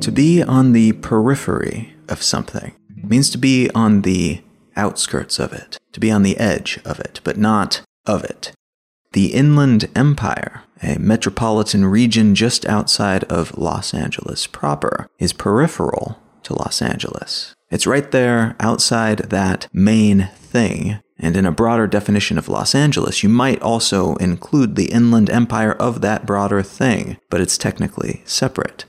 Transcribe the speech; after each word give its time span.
To 0.00 0.12
be 0.12 0.42
on 0.42 0.72
the 0.72 0.92
periphery 0.94 1.94
of 2.08 2.22
something 2.22 2.74
means 3.04 3.30
to 3.30 3.38
be 3.38 3.70
on 3.70 4.02
the 4.02 4.42
outskirts 4.74 5.38
of 5.38 5.52
it, 5.52 5.78
to 5.92 6.00
be 6.00 6.10
on 6.10 6.22
the 6.22 6.38
edge 6.38 6.80
of 6.84 6.98
it, 6.98 7.20
but 7.22 7.36
not 7.36 7.82
of 8.04 8.24
it. 8.24 8.52
The 9.12 9.34
Inland 9.34 9.88
Empire, 9.94 10.62
a 10.82 10.98
metropolitan 10.98 11.84
region 11.84 12.34
just 12.34 12.66
outside 12.66 13.24
of 13.24 13.56
Los 13.56 13.94
Angeles 13.94 14.46
proper, 14.46 15.08
is 15.18 15.32
peripheral 15.32 16.18
to 16.44 16.54
Los 16.54 16.80
Angeles. 16.82 17.54
It's 17.70 17.86
right 17.86 18.10
there 18.10 18.56
outside 18.60 19.18
that 19.30 19.68
main 19.72 20.30
thing. 20.34 21.00
And 21.18 21.36
in 21.36 21.44
a 21.44 21.52
broader 21.52 21.86
definition 21.86 22.38
of 22.38 22.48
Los 22.48 22.74
Angeles, 22.74 23.22
you 23.22 23.28
might 23.28 23.60
also 23.60 24.14
include 24.16 24.76
the 24.76 24.90
Inland 24.92 25.28
Empire 25.28 25.72
of 25.72 26.00
that 26.00 26.24
broader 26.24 26.62
thing, 26.62 27.18
but 27.28 27.40
it's 27.40 27.58
technically 27.58 28.22
separate. 28.24 28.84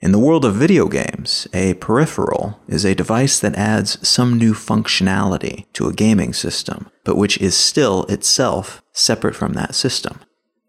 In 0.00 0.12
the 0.12 0.18
world 0.18 0.44
of 0.44 0.54
video 0.54 0.88
games, 0.88 1.46
a 1.54 1.74
peripheral 1.74 2.60
is 2.68 2.84
a 2.84 2.94
device 2.94 3.38
that 3.40 3.54
adds 3.54 4.06
some 4.06 4.36
new 4.36 4.52
functionality 4.52 5.64
to 5.74 5.86
a 5.88 5.94
gaming 5.94 6.32
system, 6.32 6.90
but 7.04 7.16
which 7.16 7.38
is 7.38 7.56
still 7.56 8.04
itself 8.04 8.82
separate 8.92 9.34
from 9.34 9.54
that 9.54 9.74
system. 9.74 10.20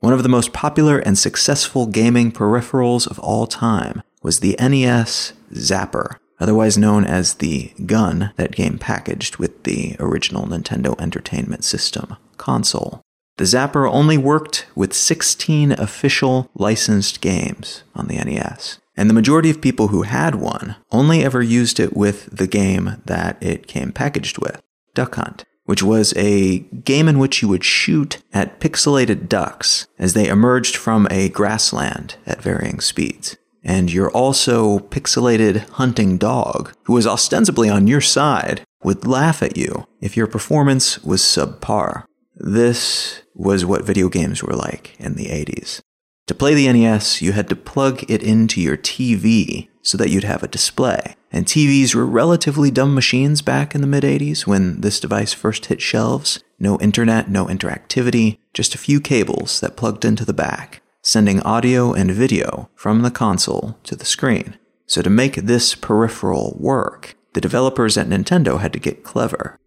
One 0.05 0.13
of 0.13 0.21
the 0.21 0.29
most 0.29 0.53
popular 0.53 0.99
and 0.99 1.17
successful 1.17 1.87
gaming 1.87 2.31
peripherals 2.31 3.07
of 3.07 3.17
all 3.17 3.47
time 3.47 4.03
was 4.21 4.39
the 4.39 4.55
NES 4.59 5.33
Zapper, 5.51 6.17
otherwise 6.39 6.77
known 6.77 7.05
as 7.05 7.33
the 7.33 7.73
gun 7.87 8.31
that 8.35 8.55
came 8.55 8.77
packaged 8.77 9.37
with 9.37 9.63
the 9.63 9.95
original 9.99 10.45
Nintendo 10.45 10.93
Entertainment 11.01 11.63
System 11.63 12.17
console. 12.37 13.01
The 13.37 13.45
Zapper 13.45 13.91
only 13.91 14.15
worked 14.15 14.67
with 14.75 14.93
16 14.93 15.71
official 15.71 16.51
licensed 16.53 17.19
games 17.19 17.81
on 17.95 18.05
the 18.05 18.17
NES, 18.17 18.77
and 18.95 19.09
the 19.09 19.15
majority 19.15 19.49
of 19.49 19.59
people 19.59 19.87
who 19.87 20.03
had 20.03 20.35
one 20.35 20.75
only 20.91 21.23
ever 21.23 21.41
used 21.41 21.79
it 21.79 21.97
with 21.97 22.29
the 22.31 22.45
game 22.45 23.01
that 23.05 23.41
it 23.41 23.65
came 23.65 23.91
packaged 23.91 24.37
with 24.37 24.61
Duck 24.93 25.15
Hunt, 25.15 25.45
which 25.65 25.83
was 25.83 26.13
a 26.15 26.59
game 26.59 27.07
in 27.07 27.19
which 27.19 27.41
you 27.41 27.47
would 27.47 27.63
shoot 27.63 28.21
at 28.33 28.59
pixelated 28.59 29.27
ducks 29.27 29.87
as 29.99 30.13
they 30.13 30.27
emerged 30.27 30.75
from 30.75 31.07
a 31.11 31.29
grassland 31.29 32.15
at 32.25 32.41
varying 32.41 32.79
speeds 32.79 33.37
and 33.65 33.91
your 33.91 34.11
also 34.11 34.77
pixelated 34.79 35.67
hunting 35.71 36.17
dog, 36.17 36.71
who 36.83 36.93
was 36.93 37.07
ostensibly 37.07 37.67
on 37.67 37.87
your 37.87 37.99
side, 37.99 38.61
would 38.83 39.07
laugh 39.07 39.41
at 39.41 39.57
you 39.57 39.87
if 39.99 40.15
your 40.15 40.27
performance 40.27 41.03
was 41.03 41.21
subpar. 41.21 42.05
This 42.35 43.23
was 43.33 43.65
what 43.65 43.83
video 43.83 44.07
games 44.07 44.43
were 44.43 44.55
like 44.55 44.95
in 44.99 45.15
the 45.15 45.25
80s. 45.25 45.81
To 46.27 46.35
play 46.35 46.55
the 46.55 46.71
NES, 46.71 47.21
you 47.21 47.33
had 47.33 47.49
to 47.49 47.55
plug 47.55 48.03
it 48.09 48.23
into 48.23 48.59
your 48.59 48.77
TV 48.77 49.69
so 49.81 49.97
that 49.97 50.09
you'd 50.09 50.23
have 50.23 50.41
a 50.41 50.47
display. 50.47 51.15
And 51.31 51.45
TVs 51.45 51.93
were 51.93 52.05
relatively 52.05 52.71
dumb 52.71 52.95
machines 52.95 53.41
back 53.41 53.75
in 53.75 53.81
the 53.81 53.87
mid 53.87 54.03
80s 54.03 54.47
when 54.47 54.81
this 54.81 54.99
device 54.99 55.33
first 55.33 55.67
hit 55.67 55.81
shelves. 55.81 56.43
No 56.59 56.79
internet, 56.79 57.29
no 57.29 57.45
interactivity, 57.45 58.39
just 58.53 58.73
a 58.73 58.79
few 58.79 58.99
cables 58.99 59.59
that 59.59 59.77
plugged 59.77 60.05
into 60.05 60.25
the 60.25 60.33
back 60.33 60.81
sending 61.05 61.39
audio 61.41 61.93
and 61.93 62.09
video 62.09 62.67
from 62.73 63.03
the 63.03 63.11
console 63.11 63.77
to 63.83 63.95
the 63.95 64.03
screen. 64.03 64.57
So, 64.87 65.03
to 65.03 65.09
make 65.09 65.35
this 65.35 65.75
peripheral 65.75 66.57
work, 66.59 67.15
the 67.33 67.41
developers 67.41 67.95
at 67.95 68.07
Nintendo 68.07 68.59
had 68.59 68.73
to 68.73 68.79
get 68.79 69.03
clever. 69.03 69.59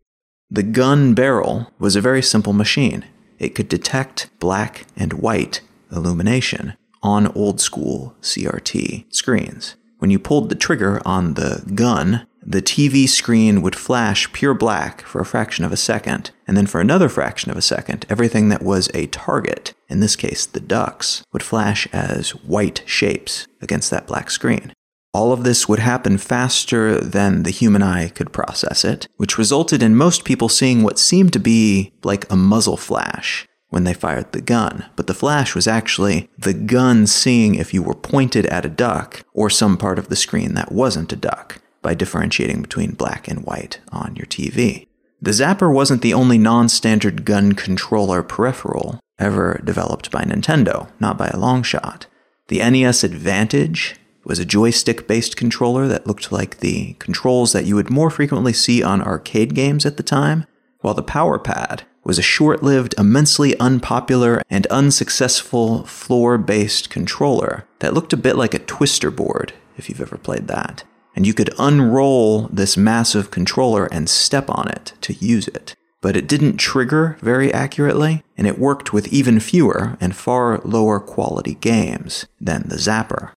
The 0.51 0.65
gun 0.65 1.15
barrel 1.15 1.73
was 1.79 1.95
a 1.95 2.01
very 2.01 2.23
simple 2.23 2.53
machine. 2.53 3.05
It 3.39 3.55
could 3.55 3.69
detect 3.69 4.31
black 4.41 4.87
and 4.97 5.13
white 5.13 5.61
illumination 5.93 6.75
on 7.03 7.29
old 7.29 7.61
school 7.61 8.15
CRT 8.21 9.05
screens. 9.15 9.77
When 9.99 10.11
you 10.11 10.19
pulled 10.19 10.49
the 10.49 10.55
trigger 10.55 11.03
on 11.05 11.35
the 11.35 11.65
gun, 11.75 12.27
the 12.41 12.63
TV 12.63 13.09
screen 13.09 13.63
would 13.63 13.77
flash 13.77 14.33
pure 14.33 14.55
black 14.55 15.03
for 15.03 15.21
a 15.21 15.27
fraction 15.27 15.65
of 15.65 15.73
a 15.73 15.77
second, 15.77 16.31
and 16.47 16.57
then 16.57 16.67
for 16.67 16.81
another 16.81 17.09
fraction 17.09 17.51
of 17.51 17.57
a 17.57 17.63
second, 17.63 18.07
everything 18.09 18.49
that 18.49 18.63
was 18.63 18.89
a 18.95 19.09
target, 19.09 19.75
in 19.89 20.01
this 20.01 20.17
case 20.17 20.47
the 20.47 20.61
ducks, 20.61 21.25
would 21.33 21.43
flash 21.43 21.89
as 21.93 22.31
white 22.31 22.83
shapes 22.87 23.47
against 23.61 23.91
that 23.91 24.07
black 24.07 24.31
screen. 24.31 24.73
All 25.13 25.33
of 25.33 25.43
this 25.43 25.69
would 25.69 25.81
happen 25.81 26.17
faster 26.17 27.01
than 27.01 27.43
the 27.43 27.51
human 27.51 27.83
eye 27.83 28.11
could 28.11 28.33
process 28.33 28.85
it, 28.85 29.09
which 29.17 29.39
resulted 29.39 29.83
in 29.83 29.97
most 29.97 30.25
people 30.25 30.49
seeing 30.49 30.83
what 30.83 30.99
seemed 30.99 31.33
to 31.33 31.41
be 31.41 31.93
like 32.05 32.31
a 32.31 32.37
muzzle 32.37 32.77
flash 32.77 33.48
when 33.71 33.85
they 33.85 33.95
fired 33.95 34.33
the 34.33 34.41
gun. 34.41 34.87
But 34.97 35.07
the 35.07 35.15
flash 35.15 35.55
was 35.55 35.67
actually 35.67 36.29
the 36.39 36.55
gun 36.55 37.07
seeing 37.07 37.55
if 37.55 37.75
you 37.75 37.83
were 37.83 37.95
pointed 37.95 38.47
at 38.47 38.65
a 38.65 38.71
duck 38.71 39.23
or 39.35 39.51
some 39.51 39.77
part 39.77 39.99
of 39.99 40.09
the 40.09 40.17
screen 40.17 40.55
that 40.55 40.73
wasn't 40.73 41.13
a 41.13 41.17
duck 41.17 41.61
by 41.83 41.95
differentiating 41.95 42.63
between 42.63 42.93
black 42.93 43.29
and 43.29 43.45
white 43.45 43.81
on 43.93 44.17
your 44.17 44.27
TV. 44.27 44.87
The 45.21 45.33
Zapper 45.33 45.73
wasn't 45.73 46.03
the 46.03 46.15
only 46.15 46.39
non 46.39 46.69
standard 46.69 47.25
gun 47.25 47.53
controller 47.53 48.23
peripheral 48.23 49.01
ever 49.19 49.61
developed 49.65 50.11
by 50.11 50.23
Nintendo, 50.23 50.89
not 51.01 51.19
by 51.19 51.29
a 51.29 51.39
long 51.39 51.63
shot. 51.63 52.07
The 52.49 52.59
NES 52.59 53.05
Advantage 53.05 53.97
was 54.25 54.39
a 54.39 54.45
joystick 54.45 55.09
based 55.09 55.37
controller 55.37 55.89
that 55.89 56.07
looked 56.07 56.31
like 56.31 56.59
the 56.59 56.95
controls 56.95 57.53
that 57.53 57.65
you 57.65 57.75
would 57.75 57.91
more 57.91 58.11
frequently 58.11 58.53
see 58.53 58.83
on 58.83 59.03
arcade 59.03 59.55
games 59.55 59.85
at 59.85 59.97
the 59.97 60.03
time, 60.03 60.47
while 60.81 60.95
the 60.95 61.03
Power 61.03 61.39
Pad 61.39 61.83
was 62.09 62.19
a 62.19 62.23
short 62.23 62.61
lived, 62.61 62.97
immensely 62.99 63.57
unpopular, 63.61 64.43
and 64.51 64.67
unsuccessful 64.67 65.85
floor 65.85 66.39
based 66.39 66.91
controller 66.91 67.69
that 67.79 67.95
looked 67.95 68.13
a 68.13 68.17
bit 68.17 68.35
like 68.35 68.55
a 68.55 68.59
twister 68.59 69.13
board, 69.13 69.53
if 69.77 69.89
you've 69.89 70.01
ever 70.01 70.19
played 70.19 70.49
that 70.49 70.83
and 71.19 71.27
you 71.27 71.35
could 71.35 71.53
unroll 71.59 72.43
this 72.47 72.77
massive 72.77 73.33
controller 73.33 73.87
and 73.87 74.09
step 74.09 74.49
on 74.49 74.69
it 74.69 74.93
to 75.01 75.15
use 75.15 75.49
it. 75.49 75.75
But 76.01 76.17
it 76.17 76.29
didn't 76.29 76.59
trigger 76.59 77.19
very 77.21 77.53
accurately, 77.53 78.23
and 78.37 78.47
it 78.47 78.57
worked 78.57 78.93
with 78.93 79.13
even 79.13 79.41
fewer 79.41 79.97
and 80.01 80.15
far 80.15 80.61
lower 80.65 81.01
quality 81.01 81.55
games 81.55 82.27
than 82.41 82.69
the 82.69 82.77
Zapper. 82.77 83.33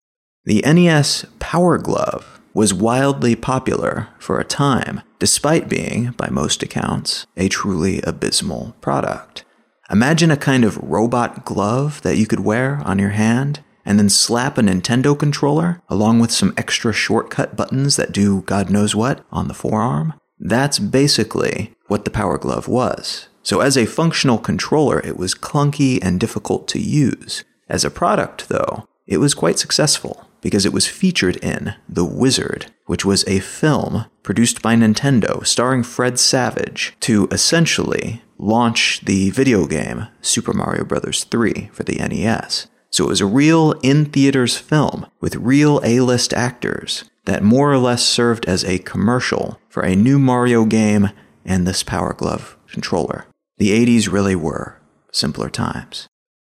The 0.46 0.62
NES 0.62 1.26
Power 1.40 1.80
Glove 1.80 2.40
was 2.54 2.72
wildly 2.72 3.36
popular 3.36 4.10
for 4.20 4.40
a 4.40 4.46
time, 4.46 5.02
despite 5.22 5.70
being, 5.70 6.10
by 6.18 6.28
most 6.32 6.64
accounts, 6.64 7.28
a 7.38 7.48
truly 7.48 8.02
abysmal 8.02 8.76
product. 8.82 9.46
Imagine 9.92 10.32
a 10.32 10.36
kind 10.36 10.66
of 10.66 10.78
robot 10.78 11.46
glove 11.46 12.02
that 12.02 12.18
you 12.18 12.26
could 12.26 12.40
wear 12.40 12.82
on 12.86 12.98
your 12.98 13.12
hand 13.12 13.64
and 13.86 14.00
then 14.00 14.10
slap 14.10 14.58
a 14.58 14.62
Nintendo 14.62 15.18
controller 15.18 15.80
along 15.90 16.18
with 16.20 16.32
some 16.32 16.56
extra 16.58 16.92
shortcut 16.92 17.56
buttons 17.56 17.98
that 17.98 18.12
do 18.12 18.42
God 18.42 18.72
knows 18.72 18.96
what 18.96 19.24
on 19.32 19.48
the 19.48 19.54
forearm. 19.54 20.16
That's 20.40 20.80
basically 20.80 21.76
what 21.86 22.04
the 22.04 22.10
Power 22.10 22.40
Glove 22.40 22.68
was. 22.68 23.28
So, 23.44 23.60
as 23.60 23.78
a 23.78 23.86
functional 23.86 24.40
controller, 24.40 25.02
it 25.02 25.18
was 25.18 25.36
clunky 25.36 26.00
and 26.02 26.20
difficult 26.20 26.68
to 26.70 26.80
use. 26.80 27.44
As 27.70 27.86
a 27.86 27.92
product, 27.92 28.50
though, 28.50 28.88
it 29.06 29.18
was 29.18 29.36
quite 29.36 29.60
successful 29.60 30.26
because 30.42 30.66
it 30.66 30.74
was 30.74 30.88
featured 30.88 31.38
in 31.38 31.76
The 31.88 32.06
Wizard, 32.06 32.68
which 32.86 33.06
was 33.06 33.28
a 33.28 33.40
film 33.40 34.06
produced 34.24 34.62
by 34.62 34.76
Nintendo 34.76 35.46
starring 35.46 35.84
Fred 35.84 36.20
Savage 36.20 36.96
to 37.02 37.28
essentially 37.32 38.22
launch 38.38 39.02
the 39.06 39.30
video 39.30 39.68
game 39.68 40.08
Super 40.22 40.54
Mario 40.54 40.84
Bros. 40.84 41.24
3 41.24 41.70
for 41.72 41.84
the 41.84 41.96
NES. 41.96 42.68
So 42.90 43.06
it 43.06 43.10
was 43.10 43.22
a 43.22 43.26
real 43.26 43.74
in 43.84 44.06
theaters 44.06 44.58
film 44.58 45.08
with 45.22 45.36
real 45.36 45.80
A 45.84 46.02
list 46.02 46.34
actors 46.34 47.06
that 47.26 47.44
more 47.44 47.72
or 47.72 47.78
less 47.78 48.04
served 48.04 48.46
as 48.46 48.66
a 48.66 48.80
commercial 48.80 49.60
for 49.70 49.84
a 49.84 49.96
new 49.96 50.20
Mario 50.20 50.66
game 50.66 51.12
and 51.46 51.68
this 51.68 51.84
Power 51.84 52.14
Glove 52.14 52.58
controller. 52.68 53.26
The 53.58 53.70
80s 53.70 54.12
really 54.12 54.36
were 54.36 54.82
simpler 55.12 55.50
times. 55.50 56.08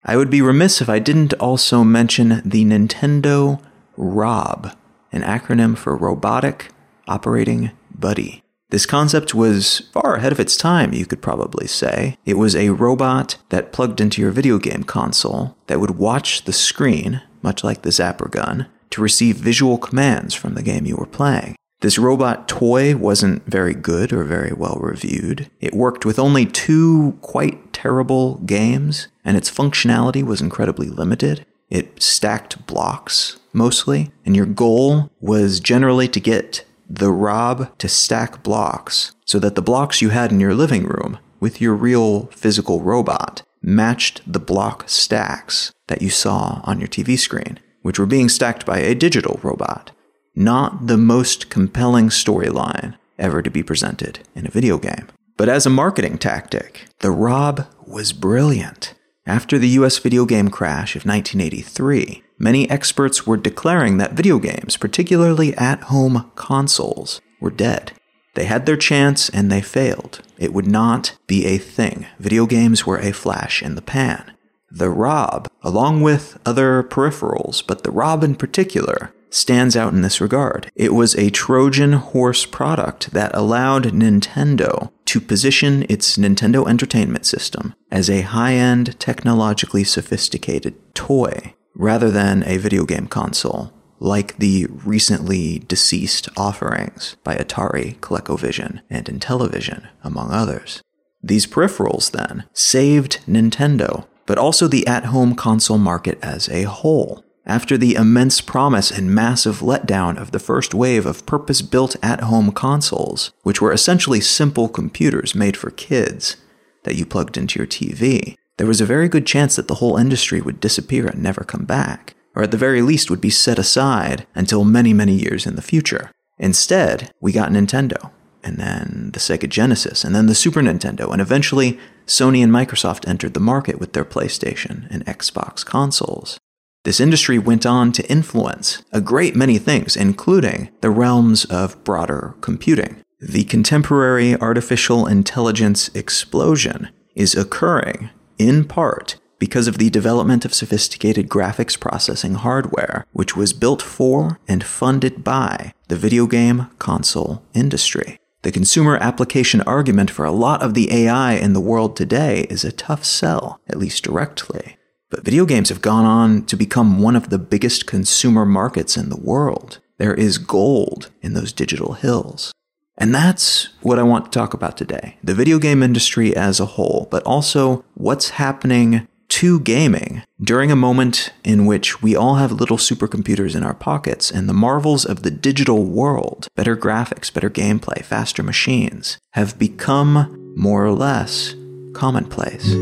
I 0.04 0.18
would 0.18 0.30
be 0.30 0.42
remiss 0.42 0.82
if 0.82 0.90
I 0.90 1.00
didn't 1.00 1.34
also 1.34 1.84
mention 1.84 2.42
the 2.46 2.64
Nintendo 2.66 3.62
ROB, 3.98 4.76
an 5.12 5.22
acronym 5.22 5.78
for 5.78 5.96
Robotic 5.96 6.70
Operating 7.08 7.72
Buddy. 7.94 8.44
This 8.72 8.86
concept 8.86 9.36
was 9.36 9.90
far 9.92 10.16
ahead 10.16 10.32
of 10.32 10.40
its 10.40 10.56
time, 10.56 10.94
you 10.94 11.06
could 11.06 11.22
probably 11.22 11.68
say. 11.68 12.18
It 12.26 12.38
was 12.38 12.56
a 12.56 12.70
robot 12.70 13.38
that 13.50 13.74
plugged 13.74 14.00
into 14.00 14.22
your 14.22 14.32
video 14.32 14.60
game 14.60 14.84
console 14.84 15.58
that 15.68 15.82
would 15.82 15.98
watch 15.98 16.46
the 16.46 16.54
screen, 16.54 17.22
much 17.42 17.66
like 17.66 17.82
the 17.82 17.90
Zapper 17.90 18.32
gun, 18.32 18.68
to 18.92 19.02
receive 19.02 19.36
visual 19.36 19.78
commands 19.78 20.34
from 20.34 20.54
the 20.54 20.64
game 20.64 20.86
you 20.86 20.96
were 20.96 21.06
playing. 21.06 21.56
This 21.82 21.98
robot 21.98 22.48
toy 22.48 22.96
wasn't 22.96 23.46
very 23.46 23.74
good 23.74 24.14
or 24.14 24.24
very 24.24 24.54
well 24.54 24.78
reviewed. 24.80 25.50
It 25.60 25.74
worked 25.74 26.06
with 26.06 26.20
only 26.20 26.46
two 26.46 27.18
quite 27.22 27.74
terrible 27.74 28.36
games, 28.46 29.10
and 29.26 29.36
its 29.36 29.52
functionality 29.52 30.24
was 30.24 30.42
incredibly 30.42 30.88
limited. 30.88 31.46
It 31.70 32.02
stacked 32.02 32.68
blocks 32.68 33.38
mostly, 33.54 34.12
and 34.26 34.36
your 34.36 34.46
goal 34.46 35.12
was 35.20 35.60
generally 35.60 36.08
to 36.10 36.20
get 36.20 36.66
the 36.90 37.12
Rob 37.12 37.78
to 37.78 37.88
stack 37.88 38.44
blocks 38.44 39.16
so 39.26 39.40
that 39.40 39.56
the 39.56 39.62
blocks 39.62 40.02
you 40.02 40.10
had 40.10 40.32
in 40.32 40.40
your 40.40 40.54
living 40.54 40.84
room 40.84 41.20
with 41.40 41.62
your 41.62 41.74
real 41.74 42.28
physical 42.28 42.82
robot 42.82 43.44
matched 43.62 44.22
the 44.32 44.40
block 44.40 44.88
stacks 44.88 45.72
that 45.88 46.02
you 46.02 46.10
saw 46.10 46.62
on 46.64 46.80
your 46.80 46.88
TV 46.88 47.18
screen, 47.18 47.60
which 47.82 48.00
were 48.00 48.06
being 48.06 48.30
stacked 48.30 48.66
by 48.66 48.80
a 48.80 48.96
digital 48.96 49.40
robot. 49.44 49.92
Not 50.36 50.88
the 50.88 50.98
most 50.98 51.50
compelling 51.50 52.10
storyline 52.10 52.96
ever 53.20 53.42
to 53.42 53.50
be 53.50 53.64
presented 53.64 54.20
in 54.36 54.48
a 54.48 54.52
video 54.52 54.78
game. 54.78 55.08
But 55.38 55.50
as 55.50 55.66
a 55.66 55.70
marketing 55.70 56.18
tactic, 56.18 56.88
the 57.00 57.12
Rob 57.12 57.68
was 57.88 58.14
brilliant. 58.14 58.94
After 59.26 59.58
the 59.60 59.70
US 59.70 59.98
video 59.98 60.26
game 60.26 60.50
crash 60.50 60.96
of 60.96 61.06
1983, 61.06 62.24
many 62.42 62.70
experts 62.70 63.28
were 63.28 63.38
declaring 63.38 63.98
that 63.98 64.14
video 64.14 64.40
games, 64.40 64.76
particularly 64.76 65.56
at 65.56 65.84
home 65.84 66.32
consoles, 66.36 67.22
were 67.40 67.52
dead. 67.52 67.94
They 68.34 68.46
had 68.46 68.66
their 68.66 68.78
chance 68.78 69.30
and 69.30 69.52
they 69.52 69.62
failed. 69.62 70.22
It 70.38 70.54
would 70.54 70.68
not 70.68 71.18
be 71.28 71.46
a 71.46 71.58
thing. 71.58 72.08
Video 72.20 72.46
games 72.46 72.86
were 72.86 72.98
a 72.98 73.12
flash 73.12 73.62
in 73.62 73.76
the 73.76 73.82
pan. 73.82 74.34
The 74.72 74.90
Rob, 74.90 75.50
along 75.62 76.02
with 76.02 76.40
other 76.46 76.82
peripherals, 76.82 77.66
but 77.66 77.84
the 77.84 77.92
Rob 77.92 78.24
in 78.24 78.36
particular, 78.36 79.14
stands 79.30 79.76
out 79.76 79.94
in 79.94 80.02
this 80.02 80.22
regard. 80.22 80.72
It 80.76 80.94
was 80.94 81.16
a 81.16 81.30
Trojan 81.30 81.94
horse 81.94 82.46
product 82.46 83.12
that 83.12 83.36
allowed 83.36 83.86
Nintendo 83.86 84.92
to 85.06 85.22
position 85.22 85.86
its 85.90 86.18
Nintendo 86.18 86.68
Entertainment 86.68 87.26
System 87.26 87.74
as 87.92 88.10
a 88.10 88.22
high 88.22 88.54
end, 88.54 88.98
technologically 89.00 89.84
sophisticated 89.84 90.76
toy 90.96 91.54
rather 91.76 92.10
than 92.10 92.44
a 92.46 92.58
video 92.58 92.86
game 92.86 93.08
console, 93.08 93.72
like 94.00 94.38
the 94.38 94.68
recently 94.86 95.60
deceased 95.60 96.28
offerings 96.36 97.16
by 97.24 97.36
Atari, 97.36 97.98
ColecoVision, 98.00 98.82
and 98.90 99.06
Intellivision, 99.06 99.88
among 100.04 100.32
others. 100.32 100.82
These 101.24 101.46
peripherals, 101.46 102.12
then, 102.12 102.46
saved 102.52 103.20
Nintendo, 103.28 104.08
but 104.26 104.38
also 104.38 104.68
the 104.68 104.88
at 104.88 105.06
home 105.06 105.36
console 105.36 105.78
market 105.78 106.18
as 106.22 106.50
a 106.50 106.64
whole. 106.64 107.24
After 107.46 107.78
the 107.78 107.96
immense 107.96 108.40
promise 108.40 108.92
and 108.92 109.14
massive 109.14 109.60
letdown 109.60 110.18
of 110.18 110.32
the 110.32 110.40
first 110.40 110.74
wave 110.74 111.06
of 111.06 111.26
purpose 111.26 111.62
built 111.62 111.96
at 112.04 112.22
home 112.22 112.52
consoles, 112.52 113.32
which 113.44 113.62
were 113.62 113.74
essentially 113.74 114.22
simple 114.22 114.70
computers 114.70 115.36
made 115.36 115.58
for 115.58 115.72
kids 115.72 116.38
that 116.84 116.96
you 116.96 117.06
plugged 117.06 117.38
into 117.38 117.60
your 117.60 117.68
TV, 117.68 118.36
there 118.58 118.68
was 118.68 118.82
a 118.82 118.86
very 118.86 119.10
good 119.10 119.26
chance 119.26 119.56
that 119.56 119.68
the 119.68 119.76
whole 119.76 119.98
industry 119.98 120.42
would 120.42 120.60
disappear 120.60 121.08
and 121.08 121.22
never 121.22 121.44
come 121.44 121.66
back, 121.66 122.16
or 122.36 122.44
at 122.44 122.52
the 122.52 122.58
very 122.58 122.82
least 122.82 123.10
would 123.10 123.22
be 123.22 123.30
set 123.30 123.60
aside 123.60 124.28
until 124.36 124.64
many, 124.64 124.94
many 124.94 125.14
years 125.14 125.46
in 125.46 125.56
the 125.56 125.62
future. 125.62 126.12
Instead, 126.38 127.12
we 127.20 127.32
got 127.32 127.52
Nintendo, 127.52 128.12
and 128.44 128.58
then 128.58 129.12
the 129.14 129.20
Sega 129.20 129.48
Genesis, 129.48 130.04
and 130.04 130.16
then 130.16 130.28
the 130.28 130.36
Super 130.36 130.62
Nintendo, 130.62 131.12
and 131.12 131.22
eventually 131.22 131.80
Sony 132.08 132.44
and 132.44 132.52
Microsoft 132.52 133.08
entered 133.08 133.34
the 133.34 133.40
market 133.40 133.80
with 133.80 133.94
their 133.94 134.06
PlayStation 134.06 134.88
and 134.90 135.06
Xbox 135.06 135.66
consoles. 135.66 136.40
This 136.84 137.00
industry 137.00 137.38
went 137.38 137.66
on 137.66 137.92
to 137.92 138.10
influence 138.10 138.84
a 138.92 139.02
great 139.02 139.36
many 139.36 139.60
things, 139.60 139.96
including 139.96 140.70
the 140.82 140.90
realms 140.90 141.46
of 141.46 141.84
broader 141.84 142.34
computing. 142.42 143.04
The 143.20 143.44
contemporary 143.44 144.36
artificial 144.36 145.06
intelligence 145.06 145.90
explosion 145.94 146.90
is 147.16 147.36
occurring, 147.36 148.10
in 148.48 148.66
part, 148.66 149.18
because 149.40 149.68
of 149.68 149.78
the 149.78 149.90
development 149.90 150.46
of 150.46 150.54
sophisticated 150.54 151.28
graphics 151.28 151.80
processing 151.80 152.36
hardware, 152.36 153.06
which 153.12 153.36
was 153.36 153.54
built 153.54 153.82
for 153.82 154.40
and 154.48 154.64
funded 154.64 155.24
by 155.24 155.74
the 155.88 155.96
video 155.96 156.28
game 156.28 156.68
console 156.78 157.44
industry. 157.54 158.20
The 158.44 158.52
consumer 158.52 158.98
application 158.98 159.62
argument 159.62 160.10
for 160.10 160.26
a 160.26 160.32
lot 160.32 160.64
of 160.64 160.74
the 160.74 160.92
AI 160.92 161.34
in 161.34 161.54
the 161.54 161.60
world 161.60 161.96
today 161.96 162.48
is 162.50 162.64
a 162.64 162.72
tough 162.72 163.06
sell, 163.06 163.60
at 163.68 163.78
least 163.78 164.04
directly. 164.04 164.78
But 165.10 165.26
video 165.26 165.46
games 165.46 165.70
have 165.70 165.82
gone 165.82 166.06
on 166.06 166.46
to 166.46 166.56
become 166.56 167.02
one 167.02 167.16
of 167.16 167.30
the 167.30 167.38
biggest 167.38 167.86
consumer 167.86 168.46
markets 168.46 168.96
in 168.96 169.10
the 169.10 169.20
world. 169.20 169.80
There 169.98 170.14
is 170.14 170.38
gold 170.38 171.12
in 171.22 171.34
those 171.34 171.52
digital 171.52 171.94
hills. 171.94 172.52
And 172.98 173.16
that's 173.16 173.70
what 173.82 174.00
I 174.00 174.04
want 174.04 174.26
to 174.26 174.32
talk 174.32 174.54
about 174.54 174.78
today 174.78 175.18
the 175.24 175.34
video 175.34 175.60
game 175.60 175.82
industry 175.82 176.36
as 176.36 176.60
a 176.60 176.66
whole, 176.66 177.08
but 177.12 177.24
also 177.24 177.84
what's 177.96 178.32
happening 178.32 179.08
to 179.30 179.62
gaming 179.62 180.24
during 180.44 180.72
a 180.72 180.76
moment 180.76 181.32
in 181.46 181.66
which 181.66 182.02
we 182.02 182.18
all 182.18 182.36
have 182.36 182.52
little 182.52 182.76
supercomputers 182.76 183.56
in 183.56 183.64
our 183.64 183.74
pockets 183.74 184.30
and 184.30 184.50
the 184.50 184.54
marvels 184.54 185.06
of 185.06 185.24
the 185.24 185.32
digital 185.32 185.86
world, 185.86 186.50
better 186.56 186.76
graphics, 186.76 187.34
better 187.34 187.50
gameplay, 187.50 188.04
faster 188.04 188.44
machines, 188.44 189.18
have 189.32 189.58
become 189.58 190.54
more 190.58 190.86
or 190.86 190.92
less 190.92 191.56
commonplace. 191.94 192.76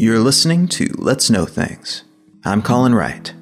You're 0.00 0.20
listening 0.20 0.68
to 0.68 0.94
Let's 0.96 1.28
Know 1.28 1.44
Things. 1.44 2.04
I'm 2.44 2.62
Colin 2.62 2.94
Wright. 2.94 3.34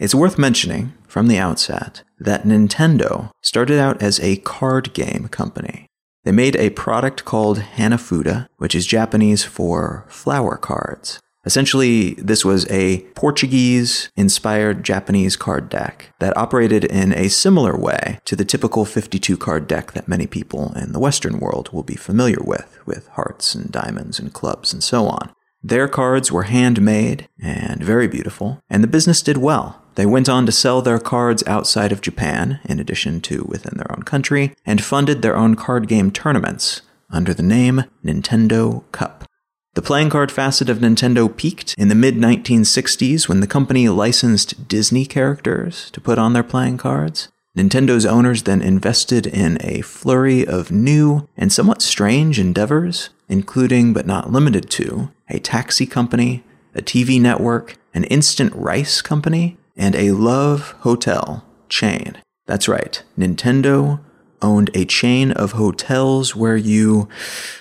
It's 0.00 0.12
worth 0.12 0.36
mentioning 0.36 0.94
from 1.06 1.28
the 1.28 1.38
outset 1.38 2.02
that 2.18 2.42
Nintendo 2.42 3.30
started 3.40 3.78
out 3.78 4.02
as 4.02 4.18
a 4.18 4.38
card 4.38 4.92
game 4.94 5.28
company. 5.28 5.86
They 6.24 6.32
made 6.32 6.56
a 6.56 6.70
product 6.70 7.24
called 7.24 7.60
Hanafuda, 7.76 8.48
which 8.56 8.74
is 8.74 8.84
Japanese 8.84 9.44
for 9.44 10.04
flower 10.08 10.56
cards. 10.56 11.20
Essentially, 11.46 12.14
this 12.14 12.44
was 12.44 12.68
a 12.70 13.02
Portuguese 13.14 14.10
inspired 14.16 14.82
Japanese 14.82 15.36
card 15.36 15.68
deck 15.68 16.12
that 16.18 16.36
operated 16.36 16.84
in 16.84 17.12
a 17.12 17.28
similar 17.28 17.76
way 17.76 18.18
to 18.24 18.34
the 18.34 18.46
typical 18.46 18.84
52 18.84 19.36
card 19.36 19.68
deck 19.68 19.92
that 19.92 20.08
many 20.08 20.26
people 20.26 20.72
in 20.74 20.92
the 20.92 20.98
Western 20.98 21.38
world 21.38 21.68
will 21.72 21.84
be 21.84 21.94
familiar 21.94 22.42
with, 22.42 22.78
with 22.86 23.06
hearts 23.08 23.54
and 23.54 23.70
diamonds 23.70 24.18
and 24.18 24.32
clubs 24.32 24.72
and 24.72 24.82
so 24.82 25.06
on. 25.06 25.30
Their 25.66 25.88
cards 25.88 26.30
were 26.30 26.42
handmade 26.42 27.26
and 27.40 27.82
very 27.82 28.06
beautiful, 28.06 28.60
and 28.68 28.84
the 28.84 28.86
business 28.86 29.22
did 29.22 29.38
well. 29.38 29.80
They 29.94 30.04
went 30.04 30.28
on 30.28 30.44
to 30.44 30.52
sell 30.52 30.82
their 30.82 30.98
cards 30.98 31.42
outside 31.46 31.90
of 31.90 32.02
Japan, 32.02 32.60
in 32.66 32.78
addition 32.78 33.22
to 33.22 33.46
within 33.48 33.78
their 33.78 33.90
own 33.90 34.02
country, 34.02 34.54
and 34.66 34.84
funded 34.84 35.22
their 35.22 35.38
own 35.38 35.54
card 35.54 35.88
game 35.88 36.10
tournaments 36.10 36.82
under 37.08 37.32
the 37.32 37.42
name 37.42 37.84
Nintendo 38.04 38.84
Cup. 38.92 39.24
The 39.72 39.80
playing 39.80 40.10
card 40.10 40.30
facet 40.30 40.68
of 40.68 40.80
Nintendo 40.80 41.34
peaked 41.34 41.74
in 41.78 41.88
the 41.88 41.94
mid 41.94 42.16
1960s 42.16 43.26
when 43.26 43.40
the 43.40 43.46
company 43.46 43.88
licensed 43.88 44.68
Disney 44.68 45.06
characters 45.06 45.90
to 45.92 46.00
put 46.00 46.18
on 46.18 46.34
their 46.34 46.42
playing 46.42 46.76
cards. 46.76 47.28
Nintendo's 47.56 48.04
owners 48.04 48.42
then 48.42 48.60
invested 48.60 49.26
in 49.26 49.56
a 49.62 49.80
flurry 49.80 50.46
of 50.46 50.70
new 50.70 51.26
and 51.38 51.50
somewhat 51.50 51.80
strange 51.80 52.38
endeavors, 52.38 53.08
including 53.28 53.92
but 53.92 54.06
not 54.06 54.30
limited 54.30 54.70
to 54.70 55.10
a 55.28 55.38
taxi 55.38 55.86
company, 55.86 56.44
a 56.74 56.82
TV 56.82 57.20
network, 57.20 57.76
an 57.94 58.04
instant 58.04 58.52
rice 58.54 59.00
company, 59.00 59.56
and 59.76 59.94
a 59.94 60.12
love 60.12 60.72
hotel 60.80 61.44
chain. 61.68 62.18
That's 62.46 62.68
right, 62.68 63.02
Nintendo 63.18 64.00
owned 64.42 64.70
a 64.74 64.84
chain 64.84 65.32
of 65.32 65.52
hotels 65.52 66.36
where 66.36 66.56
you 66.56 67.08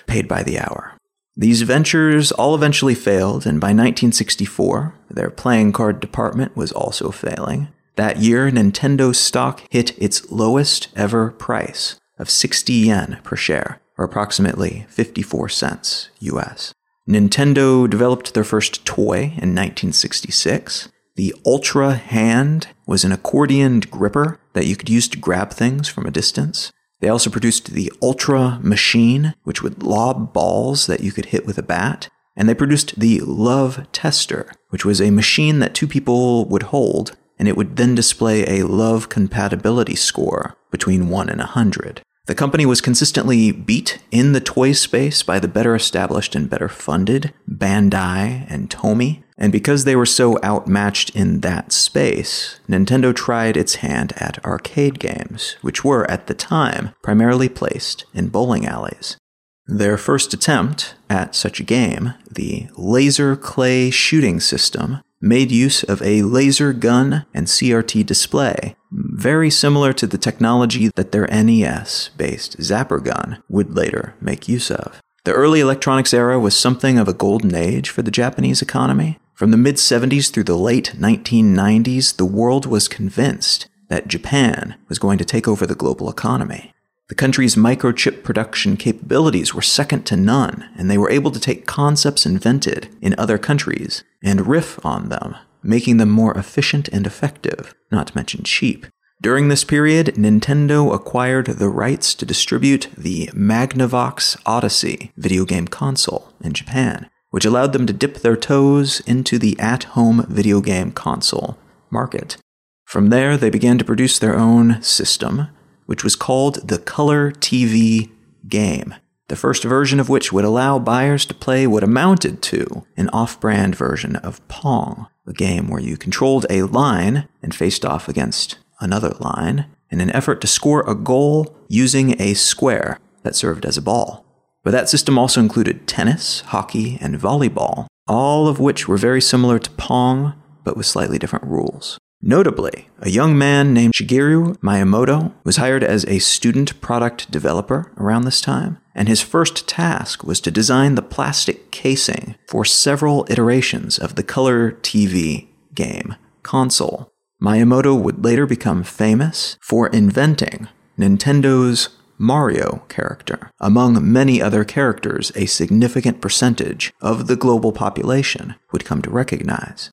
paid 0.05 0.27
by 0.27 0.43
the 0.43 0.60
hour. 0.60 0.93
These 1.36 1.63
ventures 1.63 2.32
all 2.32 2.53
eventually 2.53 2.93
failed, 2.93 3.48
and 3.48 3.60
by 3.60 3.67
1964, 3.67 4.93
their 5.10 5.32
playing 5.32 5.72
card 5.72 6.00
department 6.00 6.55
was 6.55 6.72
also 6.72 7.10
failing. 7.10 7.70
That 7.96 8.17
year, 8.17 8.51
Nintendo 8.51 9.15
stock 9.15 9.63
hit 9.70 9.98
its 9.98 10.29
lowest 10.32 10.89
ever 10.96 11.32
price 11.32 11.96
of 12.20 12.29
60 12.29 12.74
yen 12.74 13.20
per 13.24 13.36
share, 13.36 13.79
or 13.97 14.05
approximately 14.05 14.85
54 14.89 15.50
cents 15.50 16.09
US. 16.19 16.73
Nintendo 17.07 17.89
developed 17.89 18.33
their 18.33 18.43
first 18.43 18.85
toy 18.85 19.17
in 19.17 19.53
1966. 19.53 20.89
The 21.15 21.35
Ultra 21.45 21.93
Hand 21.95 22.67
was 22.88 23.03
an 23.03 23.12
accordioned 23.12 23.89
gripper 23.89 24.39
that 24.53 24.65
you 24.65 24.75
could 24.75 24.89
use 24.89 25.07
to 25.09 25.17
grab 25.17 25.51
things 25.51 25.88
from 25.88 26.05
a 26.05 26.12
distance. 26.12 26.71
They 27.01 27.09
also 27.09 27.29
produced 27.29 27.73
the 27.73 27.91
Ultra 28.01 28.59
Machine, 28.63 29.35
which 29.43 29.62
would 29.62 29.83
lob 29.83 30.31
balls 30.31 30.88
that 30.88 31.01
you 31.01 31.12
could 31.12 31.25
hit 31.25 31.45
with 31.45 31.57
a 31.57 31.63
bat. 31.63 32.07
And 32.35 32.47
they 32.47 32.55
produced 32.55 33.00
the 33.00 33.19
Love 33.19 33.85
Tester, 33.91 34.53
which 34.69 34.85
was 34.85 35.01
a 35.01 35.12
machine 35.12 35.59
that 35.59 35.75
two 35.75 35.85
people 35.85 36.45
would 36.45 36.63
hold, 36.63 37.15
and 37.38 37.47
it 37.47 37.57
would 37.57 37.75
then 37.75 37.93
display 37.93 38.45
a 38.47 38.65
love 38.65 39.09
compatibility 39.09 39.95
score 39.95 40.55
between 40.71 41.09
1 41.09 41.29
and 41.29 41.39
100. 41.39 42.01
The 42.25 42.35
company 42.35 42.65
was 42.65 42.79
consistently 42.79 43.51
beat 43.51 43.99
in 44.09 44.31
the 44.31 44.39
toy 44.39 44.71
space 44.71 45.23
by 45.23 45.39
the 45.39 45.47
better 45.49 45.75
established 45.75 46.35
and 46.35 46.49
better 46.49 46.69
funded 46.69 47.33
Bandai 47.49 48.45
and 48.49 48.69
Tomy, 48.69 49.23
And 49.37 49.51
because 49.51 49.83
they 49.83 49.95
were 49.95 50.05
so 50.05 50.39
outmatched 50.41 51.09
in 51.09 51.41
that 51.41 51.73
space, 51.73 52.59
Nintendo 52.69 53.13
tried 53.13 53.57
its 53.57 53.75
hand 53.75 54.13
at 54.17 54.43
arcade 54.45 54.99
games, 54.99 55.57
which 55.61 55.83
were, 55.83 56.09
at 56.09 56.27
the 56.27 56.33
time, 56.33 56.91
primarily 57.01 57.49
placed 57.49 58.05
in 58.13 58.29
bowling 58.29 58.65
alleys. 58.65 59.17
Their 59.65 59.97
first 59.97 60.33
attempt 60.33 60.95
at 61.09 61.35
such 61.35 61.59
a 61.59 61.63
game, 61.63 62.13
the 62.29 62.67
Laser 62.77 63.35
Clay 63.35 63.89
Shooting 63.89 64.39
System, 64.39 65.01
made 65.23 65.51
use 65.51 65.83
of 65.83 66.01
a 66.01 66.21
laser 66.21 66.73
gun 66.73 67.25
and 67.33 67.47
CRT 67.47 68.05
display, 68.05 68.75
very 68.91 69.49
similar 69.49 69.93
to 69.93 70.05
the 70.05 70.17
technology 70.17 70.89
that 70.89 71.13
their 71.13 71.25
NES 71.27 72.09
based 72.17 72.57
Zapper 72.59 73.01
gun 73.01 73.41
would 73.47 73.73
later 73.73 74.15
make 74.19 74.49
use 74.49 74.69
of. 74.69 75.01
The 75.23 75.31
early 75.31 75.61
electronics 75.61 76.13
era 76.13 76.37
was 76.37 76.57
something 76.57 76.99
of 76.99 77.07
a 77.07 77.13
golden 77.13 77.55
age 77.55 77.89
for 77.89 78.01
the 78.01 78.11
Japanese 78.11 78.61
economy. 78.61 79.17
From 79.33 79.51
the 79.51 79.57
mid 79.57 79.75
70s 79.77 80.29
through 80.29 80.43
the 80.43 80.57
late 80.57 80.93
1990s, 80.97 82.17
the 82.17 82.25
world 82.25 82.65
was 82.65 82.89
convinced 82.89 83.67
that 83.87 84.09
Japan 84.09 84.75
was 84.89 84.99
going 84.99 85.17
to 85.19 85.25
take 85.25 85.47
over 85.47 85.65
the 85.65 85.73
global 85.73 86.09
economy. 86.09 86.73
The 87.07 87.15
country's 87.15 87.55
microchip 87.55 88.23
production 88.23 88.75
capabilities 88.75 89.53
were 89.53 89.61
second 89.61 90.05
to 90.07 90.17
none, 90.17 90.69
and 90.75 90.89
they 90.89 90.97
were 90.97 91.11
able 91.11 91.31
to 91.31 91.39
take 91.39 91.65
concepts 91.65 92.25
invented 92.25 92.89
in 93.01 93.15
other 93.17 93.37
countries 93.37 94.03
and 94.23 94.47
riff 94.47 94.83
on 94.85 95.09
them, 95.09 95.35
making 95.61 95.97
them 95.97 96.09
more 96.09 96.35
efficient 96.35 96.87
and 96.87 97.05
effective, 97.05 97.75
not 97.91 98.07
to 98.07 98.17
mention 98.17 98.43
cheap. 98.43 98.87
During 99.21 99.47
this 99.47 99.63
period, 99.63 100.15
Nintendo 100.15 100.93
acquired 100.93 101.45
the 101.45 101.69
rights 101.69 102.13
to 102.15 102.25
distribute 102.25 102.89
the 102.97 103.27
Magnavox 103.27 104.37
Odyssey 104.45 105.11
video 105.15 105.45
game 105.45 105.67
console 105.67 106.33
in 106.41 106.53
Japan, 106.53 107.09
which 107.29 107.45
allowed 107.45 107.73
them 107.73 107.85
to 107.85 107.93
dip 107.93 108.15
their 108.15 108.35
toes 108.35 108.99
into 109.01 109.39
the 109.39 109.57
at 109.59 109.85
home 109.95 110.25
video 110.27 110.61
game 110.61 110.91
console 110.91 111.57
market. 111.89 112.37
From 112.85 113.09
there, 113.09 113.37
they 113.37 113.49
began 113.49 113.77
to 113.77 113.85
produce 113.85 114.19
their 114.19 114.35
own 114.37 114.81
system, 114.81 115.47
which 115.85 116.03
was 116.03 116.15
called 116.15 116.67
the 116.67 116.77
Color 116.77 117.31
TV 117.31 118.09
game, 118.47 118.93
the 119.27 119.35
first 119.35 119.63
version 119.63 119.99
of 119.99 120.09
which 120.09 120.33
would 120.33 120.45
allow 120.45 120.79
buyers 120.79 121.25
to 121.25 121.33
play 121.33 121.65
what 121.65 121.83
amounted 121.83 122.41
to 122.41 122.85
an 122.97 123.09
off 123.09 123.39
brand 123.39 123.75
version 123.75 124.15
of 124.17 124.45
Pong, 124.47 125.07
a 125.25 125.33
game 125.33 125.67
where 125.67 125.81
you 125.81 125.97
controlled 125.97 126.45
a 126.49 126.63
line 126.63 127.27
and 127.41 127.55
faced 127.55 127.85
off 127.85 128.09
against 128.09 128.57
another 128.79 129.15
line 129.19 129.65
in 129.89 130.01
an 130.01 130.09
effort 130.11 130.41
to 130.41 130.47
score 130.47 130.87
a 130.89 130.95
goal 130.95 131.55
using 131.69 132.19
a 132.21 132.33
square 132.33 132.99
that 133.23 133.35
served 133.35 133.65
as 133.65 133.77
a 133.77 133.81
ball. 133.81 134.25
But 134.63 134.71
that 134.71 134.89
system 134.89 135.17
also 135.17 135.39
included 135.39 135.87
tennis, 135.87 136.41
hockey, 136.41 136.97
and 137.01 137.19
volleyball, 137.19 137.87
all 138.07 138.47
of 138.47 138.59
which 138.59 138.87
were 138.87 138.97
very 138.97 139.21
similar 139.21 139.59
to 139.59 139.71
Pong, 139.71 140.33
but 140.63 140.77
with 140.77 140.85
slightly 140.85 141.17
different 141.17 141.45
rules. 141.45 141.97
Notably, 142.25 142.87
a 142.99 143.09
young 143.09 143.37
man 143.37 143.73
named 143.73 143.95
Shigeru 143.95 144.55
Miyamoto 144.59 145.33
was 145.43 145.57
hired 145.57 145.83
as 145.83 146.05
a 146.05 146.19
student 146.19 146.79
product 146.79 147.29
developer 147.29 147.91
around 147.97 148.23
this 148.23 148.39
time, 148.39 148.77
and 148.95 149.09
his 149.09 149.19
first 149.19 149.67
task 149.67 150.23
was 150.23 150.39
to 150.39 150.49
design 150.49 150.95
the 150.95 151.01
plastic 151.01 151.69
casing 151.71 152.35
for 152.47 152.63
several 152.63 153.27
iterations 153.29 153.99
of 153.99 154.15
the 154.15 154.23
Color 154.23 154.71
TV 154.71 155.47
game 155.75 156.15
console. 156.43 157.11
Miyamoto 157.41 158.01
would 158.01 158.23
later 158.23 158.45
become 158.45 158.83
famous 158.83 159.57
for 159.61 159.87
inventing 159.87 160.69
Nintendo's 160.97 161.89
Mario 162.17 162.83
character. 162.87 163.51
Among 163.59 164.13
many 164.13 164.41
other 164.41 164.63
characters, 164.63 165.33
a 165.35 165.45
significant 165.45 166.21
percentage 166.21 166.93
of 167.01 167.27
the 167.27 167.35
global 167.35 167.73
population 167.73 168.55
would 168.71 168.85
come 168.85 169.01
to 169.01 169.09
recognize. 169.09 169.91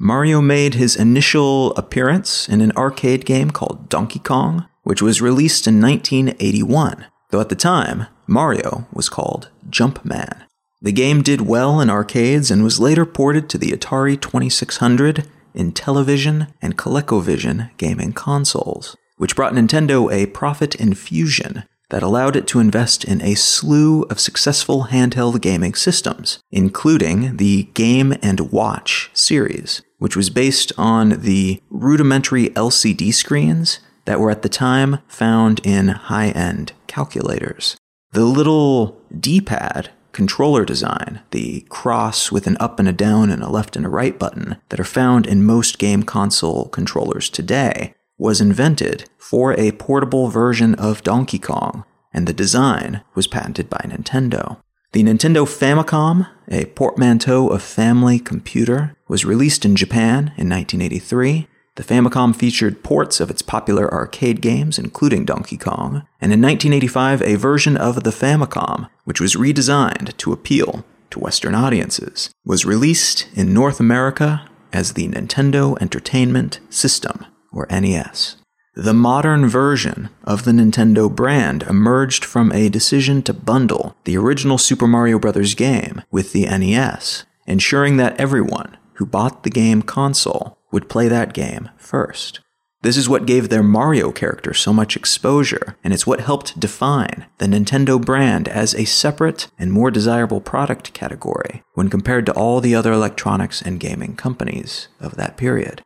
Mario 0.00 0.40
made 0.40 0.74
his 0.74 0.94
initial 0.94 1.74
appearance 1.74 2.48
in 2.48 2.60
an 2.60 2.70
arcade 2.76 3.24
game 3.24 3.50
called 3.50 3.88
Donkey 3.88 4.20
Kong, 4.20 4.68
which 4.84 5.02
was 5.02 5.20
released 5.20 5.66
in 5.66 5.82
1981, 5.82 7.06
though 7.30 7.40
at 7.40 7.48
the 7.48 7.56
time, 7.56 8.06
Mario 8.28 8.86
was 8.92 9.08
called 9.08 9.50
Jumpman. 9.68 10.44
The 10.80 10.92
game 10.92 11.22
did 11.22 11.40
well 11.40 11.80
in 11.80 11.90
arcades 11.90 12.48
and 12.48 12.62
was 12.62 12.78
later 12.78 13.04
ported 13.04 13.50
to 13.50 13.58
the 13.58 13.72
Atari 13.72 14.20
2600, 14.20 15.26
Intellivision, 15.56 16.52
and 16.62 16.78
ColecoVision 16.78 17.76
gaming 17.76 18.12
consoles, 18.12 18.96
which 19.16 19.34
brought 19.34 19.54
Nintendo 19.54 20.12
a 20.12 20.26
profit 20.26 20.76
infusion 20.76 21.64
that 21.90 22.04
allowed 22.04 22.36
it 22.36 22.46
to 22.46 22.60
invest 22.60 23.02
in 23.04 23.20
a 23.22 23.34
slew 23.34 24.02
of 24.04 24.20
successful 24.20 24.88
handheld 24.90 25.40
gaming 25.40 25.74
systems, 25.74 26.38
including 26.52 27.38
the 27.38 27.64
Game 27.74 28.14
and 28.22 28.52
Watch 28.52 29.10
series, 29.14 29.82
which 29.98 30.16
was 30.16 30.30
based 30.30 30.72
on 30.78 31.20
the 31.20 31.60
rudimentary 31.70 32.50
LCD 32.50 33.12
screens 33.12 33.80
that 34.04 34.20
were 34.20 34.30
at 34.30 34.42
the 34.42 34.48
time 34.48 34.98
found 35.06 35.60
in 35.64 35.88
high 35.88 36.30
end 36.30 36.72
calculators. 36.86 37.76
The 38.12 38.24
little 38.24 39.00
D 39.18 39.40
pad 39.40 39.90
controller 40.12 40.64
design, 40.64 41.20
the 41.30 41.60
cross 41.68 42.32
with 42.32 42.46
an 42.46 42.56
up 42.58 42.78
and 42.80 42.88
a 42.88 42.92
down 42.92 43.30
and 43.30 43.42
a 43.42 43.48
left 43.48 43.76
and 43.76 43.84
a 43.84 43.90
right 43.90 44.18
button 44.18 44.56
that 44.70 44.80
are 44.80 44.84
found 44.84 45.26
in 45.26 45.44
most 45.44 45.78
game 45.78 46.02
console 46.02 46.68
controllers 46.68 47.28
today, 47.28 47.94
was 48.16 48.40
invented 48.40 49.08
for 49.16 49.52
a 49.52 49.72
portable 49.72 50.28
version 50.28 50.74
of 50.74 51.04
Donkey 51.04 51.38
Kong, 51.38 51.84
and 52.12 52.26
the 52.26 52.32
design 52.32 53.02
was 53.14 53.28
patented 53.28 53.70
by 53.70 53.78
Nintendo. 53.84 54.56
The 54.92 55.04
Nintendo 55.04 55.46
Famicom, 55.46 56.26
a 56.48 56.64
portmanteau 56.64 57.48
of 57.48 57.62
family 57.62 58.18
computer, 58.18 58.96
was 59.08 59.24
released 59.24 59.64
in 59.64 59.74
Japan 59.74 60.32
in 60.36 60.48
1983. 60.48 61.48
The 61.76 61.84
Famicom 61.84 62.34
featured 62.34 62.82
ports 62.82 63.20
of 63.20 63.30
its 63.30 63.40
popular 63.40 63.92
arcade 63.92 64.40
games, 64.40 64.78
including 64.78 65.24
Donkey 65.24 65.56
Kong, 65.56 66.06
and 66.20 66.32
in 66.32 66.42
1985, 66.42 67.22
a 67.22 67.36
version 67.36 67.76
of 67.76 68.04
the 68.04 68.10
Famicom, 68.10 68.88
which 69.04 69.20
was 69.20 69.36
redesigned 69.36 70.16
to 70.18 70.32
appeal 70.32 70.84
to 71.10 71.20
Western 71.20 71.54
audiences, 71.54 72.30
was 72.44 72.66
released 72.66 73.28
in 73.34 73.54
North 73.54 73.80
America 73.80 74.48
as 74.72 74.92
the 74.92 75.08
Nintendo 75.08 75.80
Entertainment 75.80 76.60
System, 76.68 77.24
or 77.52 77.66
NES. 77.70 78.36
The 78.74 78.94
modern 78.94 79.48
version 79.48 80.08
of 80.24 80.44
the 80.44 80.52
Nintendo 80.52 81.12
brand 81.12 81.64
emerged 81.64 82.24
from 82.24 82.52
a 82.52 82.68
decision 82.68 83.22
to 83.22 83.32
bundle 83.32 83.96
the 84.04 84.16
original 84.16 84.58
Super 84.58 84.86
Mario 84.86 85.18
Bros. 85.18 85.54
game 85.54 86.02
with 86.10 86.32
the 86.32 86.44
NES, 86.44 87.24
ensuring 87.46 87.96
that 87.96 88.18
everyone 88.20 88.76
who 88.98 89.06
bought 89.06 89.42
the 89.42 89.50
game 89.50 89.80
console 89.82 90.58
would 90.70 90.88
play 90.88 91.08
that 91.08 91.32
game 91.32 91.70
first. 91.76 92.40
This 92.82 92.96
is 92.96 93.08
what 93.08 93.26
gave 93.26 93.48
their 93.48 93.62
Mario 93.62 94.12
character 94.12 94.54
so 94.54 94.72
much 94.72 94.96
exposure, 94.96 95.76
and 95.82 95.92
it's 95.92 96.06
what 96.06 96.20
helped 96.20 96.60
define 96.60 97.26
the 97.38 97.46
Nintendo 97.46 98.00
brand 98.00 98.46
as 98.46 98.72
a 98.74 98.84
separate 98.84 99.48
and 99.58 99.72
more 99.72 99.90
desirable 99.90 100.40
product 100.40 100.92
category 100.92 101.64
when 101.74 101.90
compared 101.90 102.24
to 102.26 102.32
all 102.32 102.60
the 102.60 102.76
other 102.76 102.92
electronics 102.92 103.60
and 103.60 103.80
gaming 103.80 104.14
companies 104.14 104.86
of 105.00 105.16
that 105.16 105.36
period. 105.36 105.82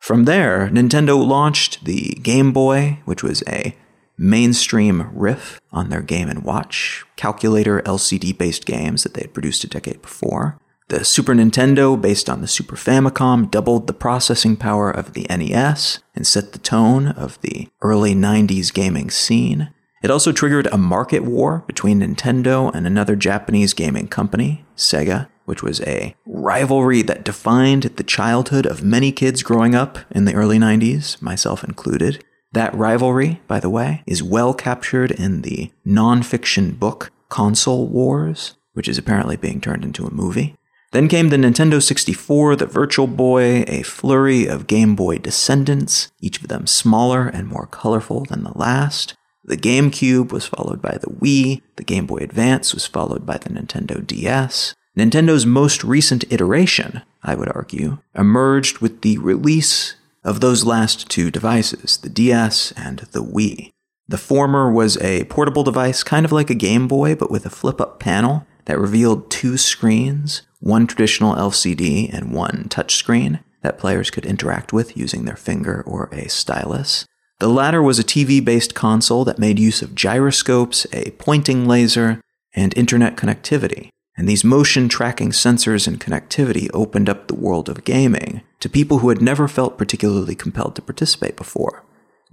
From 0.00 0.24
there, 0.24 0.68
Nintendo 0.68 1.26
launched 1.26 1.84
the 1.84 2.18
Game 2.22 2.52
Boy, 2.52 3.00
which 3.06 3.22
was 3.22 3.42
a 3.48 3.74
mainstream 4.18 5.10
riff 5.14 5.58
on 5.72 5.88
their 5.88 6.02
Game 6.02 6.30
& 6.42 6.42
Watch 6.42 7.04
calculator 7.16 7.80
LCD 7.82 8.36
based 8.36 8.66
games 8.66 9.02
that 9.02 9.14
they 9.14 9.22
had 9.22 9.32
produced 9.32 9.64
a 9.64 9.68
decade 9.68 10.02
before. 10.02 10.58
The 10.90 11.04
Super 11.04 11.34
Nintendo, 11.34 11.98
based 11.98 12.28
on 12.28 12.40
the 12.40 12.48
Super 12.48 12.74
Famicom, 12.74 13.48
doubled 13.48 13.86
the 13.86 13.92
processing 13.92 14.56
power 14.56 14.90
of 14.90 15.12
the 15.12 15.24
NES 15.30 16.00
and 16.16 16.26
set 16.26 16.50
the 16.50 16.58
tone 16.58 17.06
of 17.06 17.40
the 17.42 17.68
early 17.80 18.12
90s 18.12 18.74
gaming 18.74 19.08
scene. 19.08 19.72
It 20.02 20.10
also 20.10 20.32
triggered 20.32 20.66
a 20.66 20.76
market 20.76 21.22
war 21.22 21.62
between 21.68 22.00
Nintendo 22.00 22.74
and 22.74 22.88
another 22.88 23.14
Japanese 23.14 23.72
gaming 23.72 24.08
company, 24.08 24.64
Sega, 24.76 25.28
which 25.44 25.62
was 25.62 25.80
a 25.82 26.16
rivalry 26.26 27.02
that 27.02 27.22
defined 27.22 27.84
the 27.84 28.02
childhood 28.02 28.66
of 28.66 28.82
many 28.82 29.12
kids 29.12 29.44
growing 29.44 29.76
up 29.76 30.00
in 30.10 30.24
the 30.24 30.34
early 30.34 30.58
90s, 30.58 31.22
myself 31.22 31.62
included. 31.62 32.24
That 32.50 32.74
rivalry, 32.74 33.40
by 33.46 33.60
the 33.60 33.70
way, 33.70 34.02
is 34.08 34.24
well 34.24 34.54
captured 34.54 35.12
in 35.12 35.42
the 35.42 35.70
nonfiction 35.86 36.76
book 36.80 37.12
Console 37.28 37.86
Wars, 37.86 38.56
which 38.72 38.88
is 38.88 38.98
apparently 38.98 39.36
being 39.36 39.60
turned 39.60 39.84
into 39.84 40.04
a 40.04 40.12
movie. 40.12 40.56
Then 40.92 41.08
came 41.08 41.28
the 41.28 41.36
Nintendo 41.36 41.80
64, 41.80 42.56
the 42.56 42.66
Virtual 42.66 43.06
Boy, 43.06 43.62
a 43.68 43.82
flurry 43.82 44.46
of 44.46 44.66
Game 44.66 44.96
Boy 44.96 45.18
descendants, 45.18 46.10
each 46.20 46.42
of 46.42 46.48
them 46.48 46.66
smaller 46.66 47.28
and 47.28 47.46
more 47.46 47.66
colorful 47.66 48.24
than 48.24 48.42
the 48.42 48.56
last. 48.58 49.14
The 49.44 49.56
GameCube 49.56 50.32
was 50.32 50.46
followed 50.46 50.82
by 50.82 50.98
the 51.00 51.08
Wii, 51.10 51.62
the 51.76 51.84
Game 51.84 52.06
Boy 52.06 52.18
Advance 52.18 52.74
was 52.74 52.86
followed 52.86 53.24
by 53.24 53.38
the 53.38 53.50
Nintendo 53.50 54.04
DS, 54.04 54.74
Nintendo's 54.98 55.46
most 55.46 55.84
recent 55.84 56.24
iteration, 56.30 57.02
I 57.22 57.36
would 57.36 57.48
argue, 57.48 57.98
emerged 58.16 58.78
with 58.78 59.02
the 59.02 59.18
release 59.18 59.94
of 60.24 60.40
those 60.40 60.64
last 60.64 61.08
two 61.08 61.30
devices, 61.30 61.96
the 61.98 62.08
DS 62.08 62.72
and 62.72 62.98
the 63.12 63.22
Wii. 63.22 63.70
The 64.08 64.18
former 64.18 64.70
was 64.70 64.98
a 64.98 65.24
portable 65.26 65.62
device, 65.62 66.02
kind 66.02 66.26
of 66.26 66.32
like 66.32 66.50
a 66.50 66.54
Game 66.54 66.88
Boy, 66.88 67.14
but 67.14 67.30
with 67.30 67.46
a 67.46 67.50
flip 67.50 67.80
up 67.80 68.00
panel 68.00 68.46
that 68.66 68.78
revealed 68.78 69.30
two 69.30 69.56
screens, 69.56 70.42
one 70.60 70.86
traditional 70.86 71.34
LCD 71.34 72.12
and 72.12 72.32
one 72.32 72.66
touchscreen 72.68 73.42
that 73.62 73.78
players 73.78 74.10
could 74.10 74.26
interact 74.26 74.72
with 74.72 74.96
using 74.96 75.24
their 75.24 75.36
finger 75.36 75.82
or 75.86 76.08
a 76.12 76.28
stylus. 76.28 77.06
The 77.40 77.48
latter 77.48 77.82
was 77.82 77.98
a 77.98 78.04
TV 78.04 78.44
based 78.44 78.74
console 78.74 79.24
that 79.24 79.38
made 79.38 79.58
use 79.58 79.80
of 79.82 79.94
gyroscopes, 79.94 80.86
a 80.92 81.10
pointing 81.12 81.66
laser, 81.66 82.20
and 82.54 82.76
internet 82.76 83.16
connectivity. 83.16 83.88
And 84.16 84.28
these 84.28 84.44
motion 84.44 84.88
tracking 84.88 85.30
sensors 85.30 85.86
and 85.86 85.98
connectivity 85.98 86.68
opened 86.74 87.08
up 87.08 87.26
the 87.26 87.34
world 87.34 87.70
of 87.70 87.84
gaming 87.84 88.42
to 88.60 88.68
people 88.68 88.98
who 88.98 89.08
had 89.08 89.22
never 89.22 89.48
felt 89.48 89.78
particularly 89.78 90.34
compelled 90.34 90.76
to 90.76 90.82
participate 90.82 91.36
before, 91.36 91.84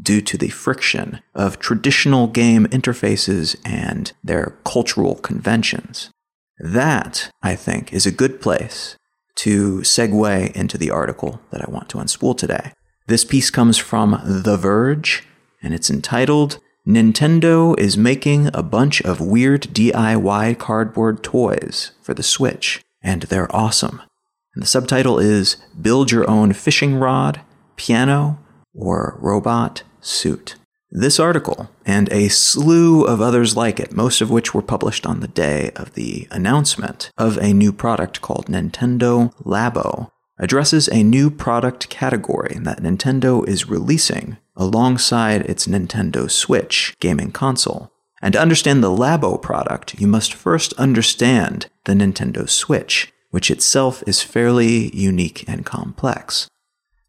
due 0.02 0.20
to 0.22 0.38
the 0.38 0.50
friction 0.50 1.22
of 1.34 1.60
traditional 1.60 2.28
game 2.28 2.66
interfaces 2.68 3.56
and 3.64 4.12
their 4.22 4.58
cultural 4.66 5.16
conventions. 5.16 6.10
That, 6.60 7.32
I 7.44 7.56
think, 7.56 7.94
is 7.94 8.06
a 8.06 8.12
good 8.12 8.42
place 8.42 8.98
to 9.36 9.80
segue 9.80 10.52
into 10.54 10.78
the 10.78 10.90
article 10.90 11.42
that 11.52 11.62
I 11.62 11.70
want 11.70 11.90
to 11.90 11.98
unspool 11.98 12.38
today. 12.38 12.74
This 13.08 13.24
piece 13.24 13.50
comes 13.50 13.78
from 13.78 14.20
The 14.26 14.58
Verge, 14.58 15.28
and 15.62 15.74
it's 15.74 15.90
entitled 15.90 16.60
Nintendo 16.88 17.78
is 17.78 17.98
making 17.98 18.50
a 18.54 18.64
bunch 18.64 19.02
of 19.02 19.20
weird 19.20 19.64
DIY 19.64 20.58
cardboard 20.58 21.22
toys 21.22 21.92
for 22.02 22.14
the 22.14 22.24
Switch, 22.24 22.82
and 23.04 23.24
they're 23.24 23.54
awesome. 23.54 24.02
And 24.56 24.64
the 24.64 24.68
subtitle 24.68 25.20
is 25.20 25.58
Build 25.80 26.12
Your 26.12 26.28
Own 26.30 26.54
Fishing 26.54 26.96
Rod, 26.96 27.42
Piano, 27.76 28.40
or 28.74 29.18
Robot 29.20 29.84
Suit. 30.00 30.56
This 30.90 31.20
article, 31.20 31.70
and 31.86 32.08
a 32.14 32.30
slew 32.30 33.04
of 33.04 33.20
others 33.20 33.58
like 33.58 33.78
it, 33.78 33.92
most 33.92 34.22
of 34.22 34.30
which 34.30 34.54
were 34.54 34.62
published 34.62 35.06
on 35.06 35.20
the 35.20 35.28
day 35.28 35.72
of 35.76 35.96
the 35.96 36.30
announcement 36.32 37.12
of 37.18 37.38
a 37.38 37.54
new 37.54 37.74
product 37.74 38.22
called 38.22 38.46
Nintendo 38.46 39.34
Labo, 39.44 40.12
addresses 40.40 40.88
a 40.88 41.04
new 41.04 41.30
product 41.30 41.90
category 41.90 42.58
that 42.62 42.82
Nintendo 42.82 43.46
is 43.46 43.68
releasing 43.68 44.38
alongside 44.56 45.42
its 45.42 45.68
Nintendo 45.68 46.32
Switch 46.32 46.96
gaming 47.02 47.32
console. 47.32 47.92
And 48.22 48.34
to 48.34 48.42
understand 48.42 48.82
the 48.82 48.90
Labo 48.90 49.42
product, 49.42 50.00
you 50.00 50.08
must 50.08 50.34
first 50.34 50.72
understand 50.74 51.68
the 51.84 51.94
Nintendo 51.94 52.50
Switch, 52.50 53.12
which 53.30 53.52
itself 53.52 54.04
is 54.08 54.24
fairly 54.24 54.96
unique 54.96 55.44
and 55.50 55.66
complex. 55.66 56.48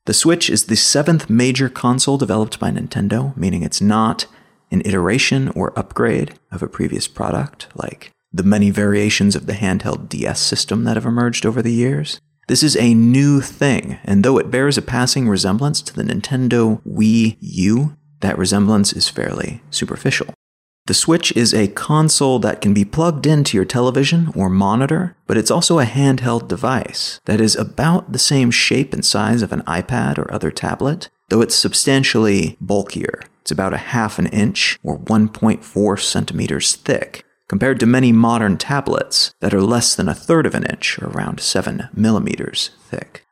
The 0.08 0.14
Switch 0.14 0.48
is 0.48 0.64
the 0.64 0.74
seventh 0.74 1.28
major 1.28 1.68
console 1.68 2.16
developed 2.16 2.58
by 2.58 2.70
Nintendo, 2.70 3.36
meaning 3.36 3.62
it's 3.62 3.82
not 3.82 4.24
an 4.70 4.80
iteration 4.86 5.50
or 5.50 5.78
upgrade 5.78 6.32
of 6.50 6.62
a 6.62 6.66
previous 6.66 7.06
product, 7.06 7.66
like 7.74 8.10
the 8.32 8.42
many 8.42 8.70
variations 8.70 9.36
of 9.36 9.44
the 9.44 9.52
handheld 9.52 10.08
DS 10.08 10.40
system 10.40 10.84
that 10.84 10.96
have 10.96 11.04
emerged 11.04 11.44
over 11.44 11.60
the 11.60 11.74
years. 11.74 12.22
This 12.46 12.62
is 12.62 12.74
a 12.78 12.94
new 12.94 13.42
thing, 13.42 13.98
and 14.02 14.24
though 14.24 14.38
it 14.38 14.50
bears 14.50 14.78
a 14.78 14.82
passing 14.82 15.28
resemblance 15.28 15.82
to 15.82 15.94
the 15.94 16.04
Nintendo 16.04 16.80
Wii 16.86 17.36
U, 17.40 17.94
that 18.20 18.38
resemblance 18.38 18.94
is 18.94 19.10
fairly 19.10 19.60
superficial. 19.68 20.32
The 20.88 20.94
Switch 20.94 21.36
is 21.36 21.52
a 21.52 21.68
console 21.68 22.38
that 22.38 22.62
can 22.62 22.72
be 22.72 22.86
plugged 22.86 23.26
into 23.26 23.58
your 23.58 23.66
television 23.66 24.32
or 24.34 24.48
monitor, 24.48 25.14
but 25.26 25.36
it's 25.36 25.50
also 25.50 25.78
a 25.78 25.84
handheld 25.84 26.48
device 26.48 27.20
that 27.26 27.42
is 27.42 27.54
about 27.56 28.12
the 28.12 28.18
same 28.18 28.50
shape 28.50 28.94
and 28.94 29.04
size 29.04 29.42
of 29.42 29.52
an 29.52 29.60
iPad 29.64 30.16
or 30.16 30.32
other 30.32 30.50
tablet, 30.50 31.10
though 31.28 31.42
it's 31.42 31.54
substantially 31.54 32.56
bulkier. 32.58 33.20
It's 33.42 33.50
about 33.50 33.74
a 33.74 33.88
half 33.92 34.18
an 34.18 34.28
inch 34.28 34.78
or 34.82 34.98
1.4 34.98 36.00
centimeters 36.00 36.74
thick, 36.74 37.22
compared 37.48 37.78
to 37.80 37.86
many 37.86 38.10
modern 38.10 38.56
tablets 38.56 39.34
that 39.40 39.52
are 39.52 39.60
less 39.60 39.94
than 39.94 40.08
a 40.08 40.14
third 40.14 40.46
of 40.46 40.54
an 40.54 40.64
inch, 40.64 40.98
or 40.98 41.08
around 41.08 41.40
7 41.40 41.90
millimeters 41.92 42.70
thick. 42.80 43.26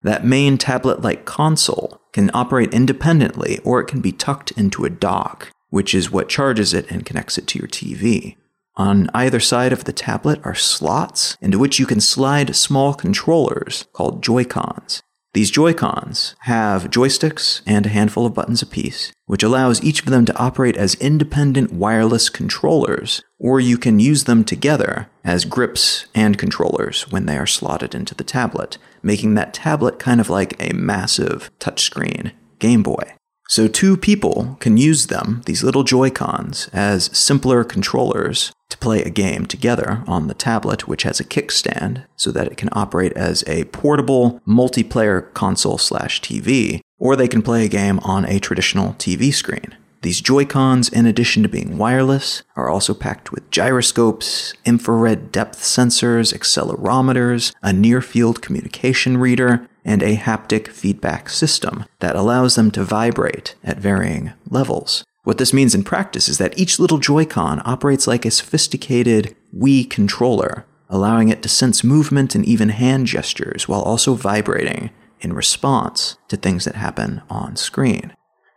That 0.00 0.24
main 0.24 0.56
tablet 0.56 1.02
like 1.02 1.26
console 1.26 2.00
can 2.14 2.30
operate 2.32 2.72
independently, 2.72 3.58
or 3.64 3.80
it 3.80 3.86
can 3.86 4.00
be 4.00 4.12
tucked 4.12 4.52
into 4.52 4.86
a 4.86 4.90
dock, 4.90 5.50
which 5.72 5.94
is 5.94 6.12
what 6.12 6.28
charges 6.28 6.74
it 6.74 6.88
and 6.90 7.06
connects 7.06 7.38
it 7.38 7.46
to 7.46 7.58
your 7.58 7.66
TV. 7.66 8.36
On 8.76 9.08
either 9.14 9.40
side 9.40 9.72
of 9.72 9.84
the 9.84 9.92
tablet 9.92 10.38
are 10.44 10.54
slots 10.54 11.38
into 11.40 11.58
which 11.58 11.78
you 11.78 11.86
can 11.86 12.00
slide 12.00 12.54
small 12.54 12.92
controllers 12.92 13.86
called 13.94 14.22
Joy-Cons. 14.22 15.02
These 15.32 15.50
Joy-Cons 15.50 16.36
have 16.40 16.90
joysticks 16.90 17.62
and 17.66 17.86
a 17.86 17.88
handful 17.88 18.26
of 18.26 18.34
buttons 18.34 18.60
apiece, 18.60 19.12
which 19.24 19.42
allows 19.42 19.82
each 19.82 20.00
of 20.00 20.10
them 20.10 20.26
to 20.26 20.36
operate 20.36 20.76
as 20.76 20.94
independent 20.96 21.72
wireless 21.72 22.28
controllers, 22.28 23.22
or 23.38 23.58
you 23.58 23.78
can 23.78 23.98
use 23.98 24.24
them 24.24 24.44
together 24.44 25.08
as 25.24 25.46
grips 25.46 26.04
and 26.14 26.36
controllers 26.36 27.10
when 27.10 27.24
they 27.24 27.38
are 27.38 27.46
slotted 27.46 27.94
into 27.94 28.14
the 28.14 28.24
tablet, 28.24 28.76
making 29.02 29.32
that 29.34 29.54
tablet 29.54 29.98
kind 29.98 30.20
of 30.20 30.28
like 30.28 30.54
a 30.62 30.74
massive 30.74 31.50
touchscreen 31.58 32.32
Game 32.58 32.82
Boy. 32.82 33.14
So, 33.52 33.68
two 33.68 33.98
people 33.98 34.56
can 34.60 34.78
use 34.78 35.08
them, 35.08 35.42
these 35.44 35.62
little 35.62 35.82
Joy-Cons, 35.82 36.70
as 36.72 37.10
simpler 37.12 37.64
controllers 37.64 38.50
to 38.70 38.78
play 38.78 39.02
a 39.02 39.10
game 39.10 39.44
together 39.44 40.02
on 40.06 40.26
the 40.26 40.32
tablet, 40.32 40.88
which 40.88 41.02
has 41.02 41.20
a 41.20 41.24
kickstand, 41.24 42.06
so 42.16 42.32
that 42.32 42.46
it 42.46 42.56
can 42.56 42.70
operate 42.72 43.12
as 43.12 43.44
a 43.46 43.64
portable 43.64 44.40
multiplayer 44.48 45.30
console 45.34 45.76
slash 45.76 46.22
TV, 46.22 46.80
or 46.98 47.14
they 47.14 47.28
can 47.28 47.42
play 47.42 47.66
a 47.66 47.68
game 47.68 47.98
on 47.98 48.24
a 48.24 48.40
traditional 48.40 48.94
TV 48.94 49.30
screen. 49.34 49.76
These 50.00 50.22
Joy-Cons, 50.22 50.88
in 50.88 51.04
addition 51.04 51.42
to 51.42 51.48
being 51.50 51.76
wireless, 51.76 52.42
are 52.56 52.70
also 52.70 52.94
packed 52.94 53.32
with 53.32 53.50
gyroscopes, 53.50 54.54
infrared 54.64 55.30
depth 55.30 55.60
sensors, 55.60 56.32
accelerometers, 56.32 57.54
a 57.62 57.74
near-field 57.74 58.40
communication 58.40 59.18
reader, 59.18 59.68
and 59.84 60.02
a 60.02 60.16
haptic 60.16 60.68
feedback 60.68 61.28
system 61.28 61.84
that 62.00 62.16
allows 62.16 62.54
them 62.54 62.70
to 62.70 62.84
vibrate 62.84 63.54
at 63.64 63.78
varying 63.78 64.32
levels. 64.48 65.04
What 65.24 65.38
this 65.38 65.52
means 65.52 65.74
in 65.74 65.84
practice 65.84 66.28
is 66.28 66.38
that 66.38 66.58
each 66.58 66.78
little 66.78 66.98
Joy-Con 66.98 67.62
operates 67.64 68.06
like 68.06 68.24
a 68.24 68.30
sophisticated 68.30 69.36
Wii 69.56 69.88
controller, 69.88 70.66
allowing 70.88 71.28
it 71.28 71.42
to 71.42 71.48
sense 71.48 71.84
movement 71.84 72.34
and 72.34 72.44
even 72.44 72.70
hand 72.70 73.06
gestures 73.06 73.68
while 73.68 73.82
also 73.82 74.14
vibrating 74.14 74.90
in 75.20 75.32
response 75.32 76.16
to 76.28 76.36
things 76.36 76.64
that 76.64 76.74
happen 76.74 77.22
on 77.30 77.56
screen. 77.56 78.12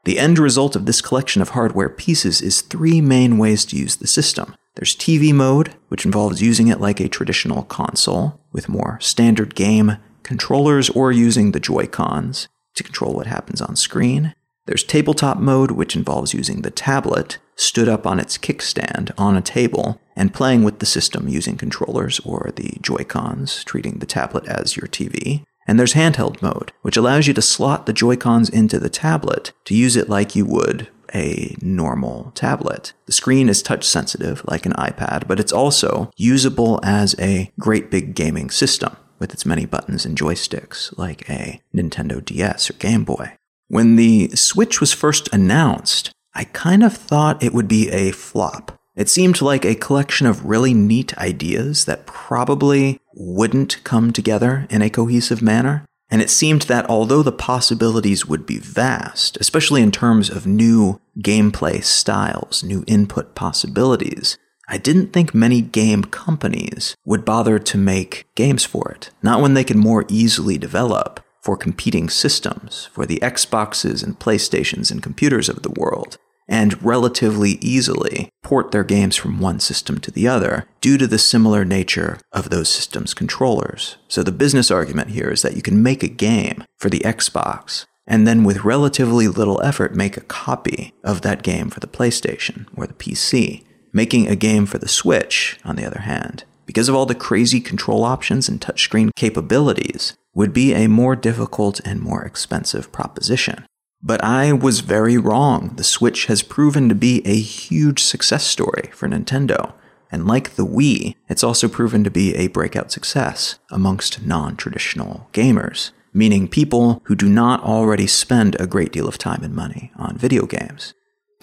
The 0.05 0.19
end 0.19 0.37
result 0.37 0.75
of 0.75 0.85
this 0.85 1.01
collection 1.01 1.41
of 1.41 1.49
hardware 1.49 1.89
pieces 1.89 2.41
is 2.41 2.61
three 2.61 3.01
main 3.01 3.37
ways 3.37 3.65
to 3.65 3.77
use 3.77 3.95
the 3.95 4.07
system. 4.07 4.55
There's 4.75 4.95
TV 4.95 5.33
mode, 5.33 5.73
which 5.87 6.05
involves 6.05 6.41
using 6.41 6.67
it 6.67 6.81
like 6.81 6.99
a 6.99 7.07
traditional 7.07 7.63
console, 7.63 8.39
with 8.51 8.69
more 8.69 8.99
standard 9.01 9.55
game 9.55 9.97
controllers 10.25 10.89
or 10.89 11.11
using 11.11 11.51
the 11.51 11.59
Joy-Cons 11.59 12.49
to 12.73 12.83
control 12.83 13.13
what 13.13 13.27
happens 13.27 13.61
on 13.61 13.77
screen. 13.77 14.33
There's 14.65 14.83
tabletop 14.83 15.37
mode, 15.37 15.71
which 15.71 15.95
involves 15.95 16.33
using 16.33 16.61
the 16.61 16.71
tablet 16.71 17.37
stood 17.55 17.87
up 17.87 18.05
on 18.05 18.19
its 18.19 18.37
kickstand 18.37 19.11
on 19.17 19.37
a 19.37 19.41
table 19.41 20.01
and 20.15 20.33
playing 20.33 20.63
with 20.63 20.79
the 20.79 20.85
system 20.85 21.29
using 21.29 21.55
controllers 21.55 22.19
or 22.21 22.51
the 22.55 22.77
Joy-Cons, 22.81 23.63
treating 23.63 23.99
the 23.99 24.05
tablet 24.05 24.45
as 24.47 24.75
your 24.75 24.87
TV. 24.87 25.43
And 25.67 25.79
there's 25.79 25.93
handheld 25.93 26.41
mode, 26.41 26.73
which 26.81 26.97
allows 26.97 27.27
you 27.27 27.33
to 27.35 27.41
slot 27.41 27.85
the 27.85 27.93
Joy-Cons 27.93 28.49
into 28.49 28.79
the 28.79 28.89
tablet 28.89 29.53
to 29.65 29.75
use 29.75 29.95
it 29.95 30.09
like 30.09 30.35
you 30.35 30.45
would 30.45 30.89
a 31.13 31.55
normal 31.61 32.31
tablet. 32.35 32.93
The 33.05 33.13
screen 33.13 33.47
is 33.47 33.61
touch 33.61 33.85
sensitive 33.85 34.43
like 34.47 34.65
an 34.65 34.73
iPad, 34.73 35.27
but 35.27 35.39
it's 35.39 35.53
also 35.53 36.11
usable 36.17 36.79
as 36.83 37.15
a 37.19 37.51
great 37.59 37.89
big 37.89 38.15
gaming 38.15 38.49
system 38.49 38.97
with 39.19 39.33
its 39.33 39.45
many 39.45 39.65
buttons 39.65 40.05
and 40.05 40.17
joysticks 40.17 40.95
like 40.97 41.29
a 41.29 41.61
Nintendo 41.73 42.23
DS 42.23 42.69
or 42.69 42.73
Game 42.73 43.03
Boy. 43.03 43.33
When 43.67 43.95
the 43.95 44.29
Switch 44.35 44.79
was 44.79 44.93
first 44.93 45.27
announced, 45.33 46.11
I 46.33 46.43
kind 46.43 46.83
of 46.83 46.95
thought 46.95 47.41
it 47.41 47.53
would 47.53 47.67
be 47.67 47.89
a 47.89 48.11
flop. 48.11 48.77
It 48.95 49.09
seemed 49.09 49.41
like 49.41 49.65
a 49.65 49.75
collection 49.75 50.27
of 50.27 50.45
really 50.45 50.73
neat 50.73 51.17
ideas 51.17 51.85
that 51.85 52.05
probably 52.05 52.99
wouldn't 53.13 53.83
come 53.83 54.13
together 54.13 54.67
in 54.69 54.81
a 54.81 54.89
cohesive 54.89 55.41
manner. 55.41 55.85
And 56.09 56.21
it 56.21 56.29
seemed 56.29 56.63
that 56.63 56.87
although 56.89 57.23
the 57.23 57.31
possibilities 57.31 58.25
would 58.27 58.45
be 58.45 58.59
vast, 58.59 59.37
especially 59.37 59.81
in 59.81 59.91
terms 59.91 60.29
of 60.29 60.45
new 60.45 61.01
gameplay 61.19 61.83
styles, 61.83 62.63
new 62.63 62.83
input 62.87 63.33
possibilities, 63.33 64.37
I 64.67 64.77
didn't 64.77 65.13
think 65.13 65.33
many 65.33 65.61
game 65.61 66.03
companies 66.03 66.95
would 67.05 67.25
bother 67.25 67.59
to 67.59 67.77
make 67.77 68.27
games 68.35 68.63
for 68.63 68.91
it. 68.91 69.11
Not 69.21 69.41
when 69.41 69.53
they 69.53 69.63
could 69.63 69.77
more 69.77 70.05
easily 70.09 70.57
develop 70.57 71.19
for 71.41 71.55
competing 71.55 72.09
systems, 72.09 72.89
for 72.91 73.05
the 73.05 73.19
Xboxes 73.19 74.03
and 74.03 74.17
PlayStations 74.17 74.91
and 74.91 75.03
computers 75.03 75.47
of 75.47 75.61
the 75.61 75.69
world 75.69 76.17
and 76.47 76.81
relatively 76.83 77.51
easily 77.61 78.29
port 78.43 78.71
their 78.71 78.83
games 78.83 79.15
from 79.15 79.39
one 79.39 79.59
system 79.59 79.99
to 79.99 80.11
the 80.11 80.27
other 80.27 80.67
due 80.81 80.97
to 80.97 81.07
the 81.07 81.17
similar 81.17 81.65
nature 81.65 82.19
of 82.31 82.49
those 82.49 82.69
systems' 82.69 83.13
controllers. 83.13 83.97
So 84.07 84.23
the 84.23 84.31
business 84.31 84.69
argument 84.69 85.09
here 85.09 85.29
is 85.29 85.41
that 85.41 85.55
you 85.55 85.61
can 85.61 85.81
make 85.81 86.03
a 86.03 86.07
game 86.07 86.63
for 86.77 86.89
the 86.89 86.99
Xbox 86.99 87.85
and 88.07 88.27
then 88.27 88.43
with 88.43 88.63
relatively 88.63 89.27
little 89.27 89.61
effort 89.63 89.95
make 89.95 90.15
a 90.17 90.21
copy 90.21 90.93
of 91.03 91.21
that 91.21 91.41
game 91.41 91.69
for 91.69 91.79
the 91.79 91.87
PlayStation 91.87 92.67
or 92.75 92.85
the 92.85 92.93
PC. 92.93 93.64
Making 93.95 94.27
a 94.27 94.35
game 94.35 94.65
for 94.65 94.77
the 94.77 94.89
Switch, 94.89 95.57
on 95.63 95.77
the 95.77 95.85
other 95.85 96.01
hand, 96.01 96.43
because 96.65 96.89
of 96.89 96.95
all 96.95 97.05
the 97.05 97.15
crazy 97.15 97.61
control 97.61 98.03
options 98.03 98.49
and 98.49 98.59
touchscreen 98.59 99.09
capabilities, 99.15 100.17
would 100.33 100.51
be 100.51 100.73
a 100.73 100.87
more 100.87 101.15
difficult 101.15 101.79
and 101.85 102.01
more 102.01 102.21
expensive 102.21 102.91
proposition. 102.91 103.65
But 104.03 104.21
I 104.21 104.51
was 104.51 104.81
very 104.81 105.17
wrong. 105.17 105.75
The 105.77 105.85
Switch 105.85 106.25
has 106.25 106.43
proven 106.43 106.89
to 106.89 106.93
be 106.93 107.25
a 107.25 107.39
huge 107.39 108.03
success 108.03 108.45
story 108.45 108.89
for 108.91 109.07
Nintendo. 109.07 109.71
And 110.11 110.27
like 110.27 110.57
the 110.57 110.65
Wii, 110.65 111.15
it's 111.29 111.41
also 111.41 111.69
proven 111.69 112.03
to 112.03 112.11
be 112.11 112.35
a 112.35 112.47
breakout 112.47 112.91
success 112.91 113.59
amongst 113.71 114.25
non 114.25 114.57
traditional 114.57 115.29
gamers, 115.31 115.91
meaning 116.13 116.49
people 116.49 117.01
who 117.05 117.15
do 117.15 117.29
not 117.29 117.63
already 117.63 118.07
spend 118.07 118.57
a 118.59 118.67
great 118.67 118.91
deal 118.91 119.07
of 119.07 119.17
time 119.17 119.41
and 119.41 119.55
money 119.55 119.93
on 119.95 120.17
video 120.17 120.45
games. 120.45 120.93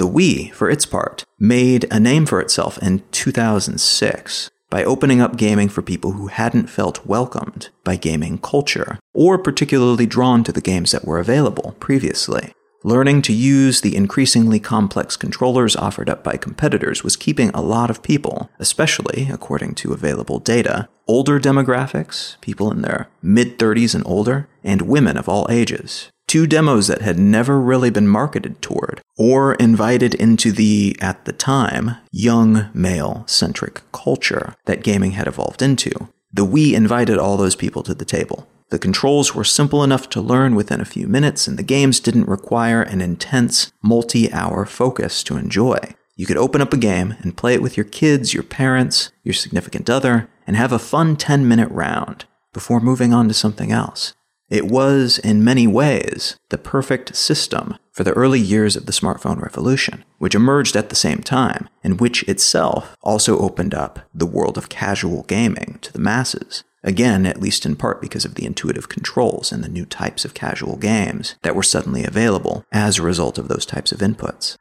The 0.02 0.08
Wii, 0.08 0.52
for 0.52 0.68
its 0.68 0.84
part, 0.84 1.24
made 1.38 1.86
a 1.88 2.00
name 2.00 2.26
for 2.26 2.40
itself 2.40 2.76
in 2.82 3.04
2006 3.12 4.50
by 4.68 4.82
opening 4.82 5.20
up 5.20 5.36
gaming 5.36 5.68
for 5.68 5.80
people 5.80 6.10
who 6.10 6.26
hadn't 6.26 6.66
felt 6.66 7.06
welcomed 7.06 7.68
by 7.84 7.94
gaming 7.94 8.38
culture, 8.38 8.98
or 9.14 9.38
particularly 9.38 10.06
drawn 10.06 10.42
to 10.42 10.50
the 10.50 10.60
games 10.60 10.90
that 10.90 11.04
were 11.04 11.20
available 11.20 11.76
previously. 11.78 12.52
Learning 12.82 13.22
to 13.22 13.32
use 13.32 13.80
the 13.80 13.94
increasingly 13.94 14.58
complex 14.58 15.16
controllers 15.16 15.76
offered 15.76 16.10
up 16.10 16.24
by 16.24 16.36
competitors 16.36 17.04
was 17.04 17.14
keeping 17.14 17.50
a 17.50 17.62
lot 17.62 17.88
of 17.88 18.02
people, 18.02 18.50
especially 18.58 19.28
according 19.30 19.76
to 19.76 19.92
available 19.92 20.40
data, 20.40 20.88
older 21.06 21.38
demographics, 21.38 22.40
people 22.40 22.72
in 22.72 22.82
their 22.82 23.08
mid 23.22 23.56
30s 23.56 23.94
and 23.94 24.04
older, 24.04 24.48
and 24.64 24.82
women 24.82 25.16
of 25.16 25.28
all 25.28 25.46
ages, 25.48 26.10
two 26.32 26.46
demos 26.46 26.86
that 26.86 27.02
had 27.02 27.18
never 27.18 27.60
really 27.60 27.90
been 27.90 28.08
marketed 28.08 28.62
toward 28.62 29.02
or 29.18 29.52
invited 29.56 30.14
into 30.14 30.50
the, 30.50 30.96
at 30.98 31.26
the 31.26 31.32
time, 31.34 31.98
young 32.10 32.70
male 32.72 33.22
centric 33.26 33.82
culture 33.92 34.54
that 34.64 34.82
gaming 34.82 35.10
had 35.10 35.26
evolved 35.26 35.60
into. 35.60 35.90
The 36.32 36.46
Wii 36.46 36.72
invited 36.72 37.18
all 37.18 37.36
those 37.36 37.54
people 37.54 37.82
to 37.82 37.92
the 37.92 38.06
table. 38.06 38.48
The 38.70 38.78
controls 38.78 39.34
were 39.34 39.44
simple 39.44 39.84
enough 39.84 40.08
to 40.08 40.22
learn 40.22 40.54
within 40.54 40.80
a 40.80 40.86
few 40.86 41.06
minutes, 41.06 41.46
and 41.46 41.58
the 41.58 41.62
games 41.62 42.00
didn't 42.00 42.30
require 42.30 42.80
an 42.80 43.02
intense, 43.02 43.70
multi 43.82 44.32
hour 44.32 44.64
focus 44.64 45.22
to 45.24 45.36
enjoy. 45.36 45.76
You 46.16 46.24
could 46.24 46.38
open 46.38 46.62
up 46.62 46.72
a 46.72 46.78
game 46.78 47.14
and 47.20 47.36
play 47.36 47.52
it 47.52 47.60
with 47.60 47.76
your 47.76 47.84
kids, 47.84 48.32
your 48.32 48.42
parents, 48.42 49.12
your 49.22 49.34
significant 49.34 49.90
other, 49.90 50.30
and 50.46 50.56
have 50.56 50.72
a 50.72 50.78
fun 50.78 51.14
10 51.16 51.46
minute 51.46 51.70
round 51.70 52.24
before 52.54 52.80
moving 52.80 53.12
on 53.12 53.28
to 53.28 53.34
something 53.34 53.70
else. 53.70 54.14
It 54.52 54.66
was, 54.66 55.18
in 55.18 55.42
many 55.42 55.66
ways, 55.66 56.36
the 56.50 56.58
perfect 56.58 57.16
system 57.16 57.78
for 57.90 58.04
the 58.04 58.12
early 58.12 58.38
years 58.38 58.76
of 58.76 58.84
the 58.84 58.92
smartphone 58.92 59.40
revolution, 59.40 60.04
which 60.18 60.34
emerged 60.34 60.76
at 60.76 60.90
the 60.90 60.94
same 60.94 61.22
time, 61.22 61.70
and 61.82 61.98
which 61.98 62.22
itself 62.24 62.94
also 63.00 63.38
opened 63.38 63.72
up 63.72 64.00
the 64.12 64.26
world 64.26 64.58
of 64.58 64.68
casual 64.68 65.22
gaming 65.22 65.78
to 65.80 65.90
the 65.90 65.98
masses. 65.98 66.64
Again, 66.84 67.24
at 67.24 67.40
least 67.40 67.64
in 67.64 67.76
part 67.76 68.02
because 68.02 68.26
of 68.26 68.34
the 68.34 68.44
intuitive 68.44 68.90
controls 68.90 69.52
and 69.52 69.64
the 69.64 69.70
new 69.70 69.86
types 69.86 70.22
of 70.22 70.34
casual 70.34 70.76
games 70.76 71.34
that 71.40 71.56
were 71.56 71.62
suddenly 71.62 72.04
available 72.04 72.66
as 72.70 72.98
a 72.98 73.02
result 73.02 73.38
of 73.38 73.48
those 73.48 73.64
types 73.64 73.90
of 73.90 74.00
inputs. 74.00 74.58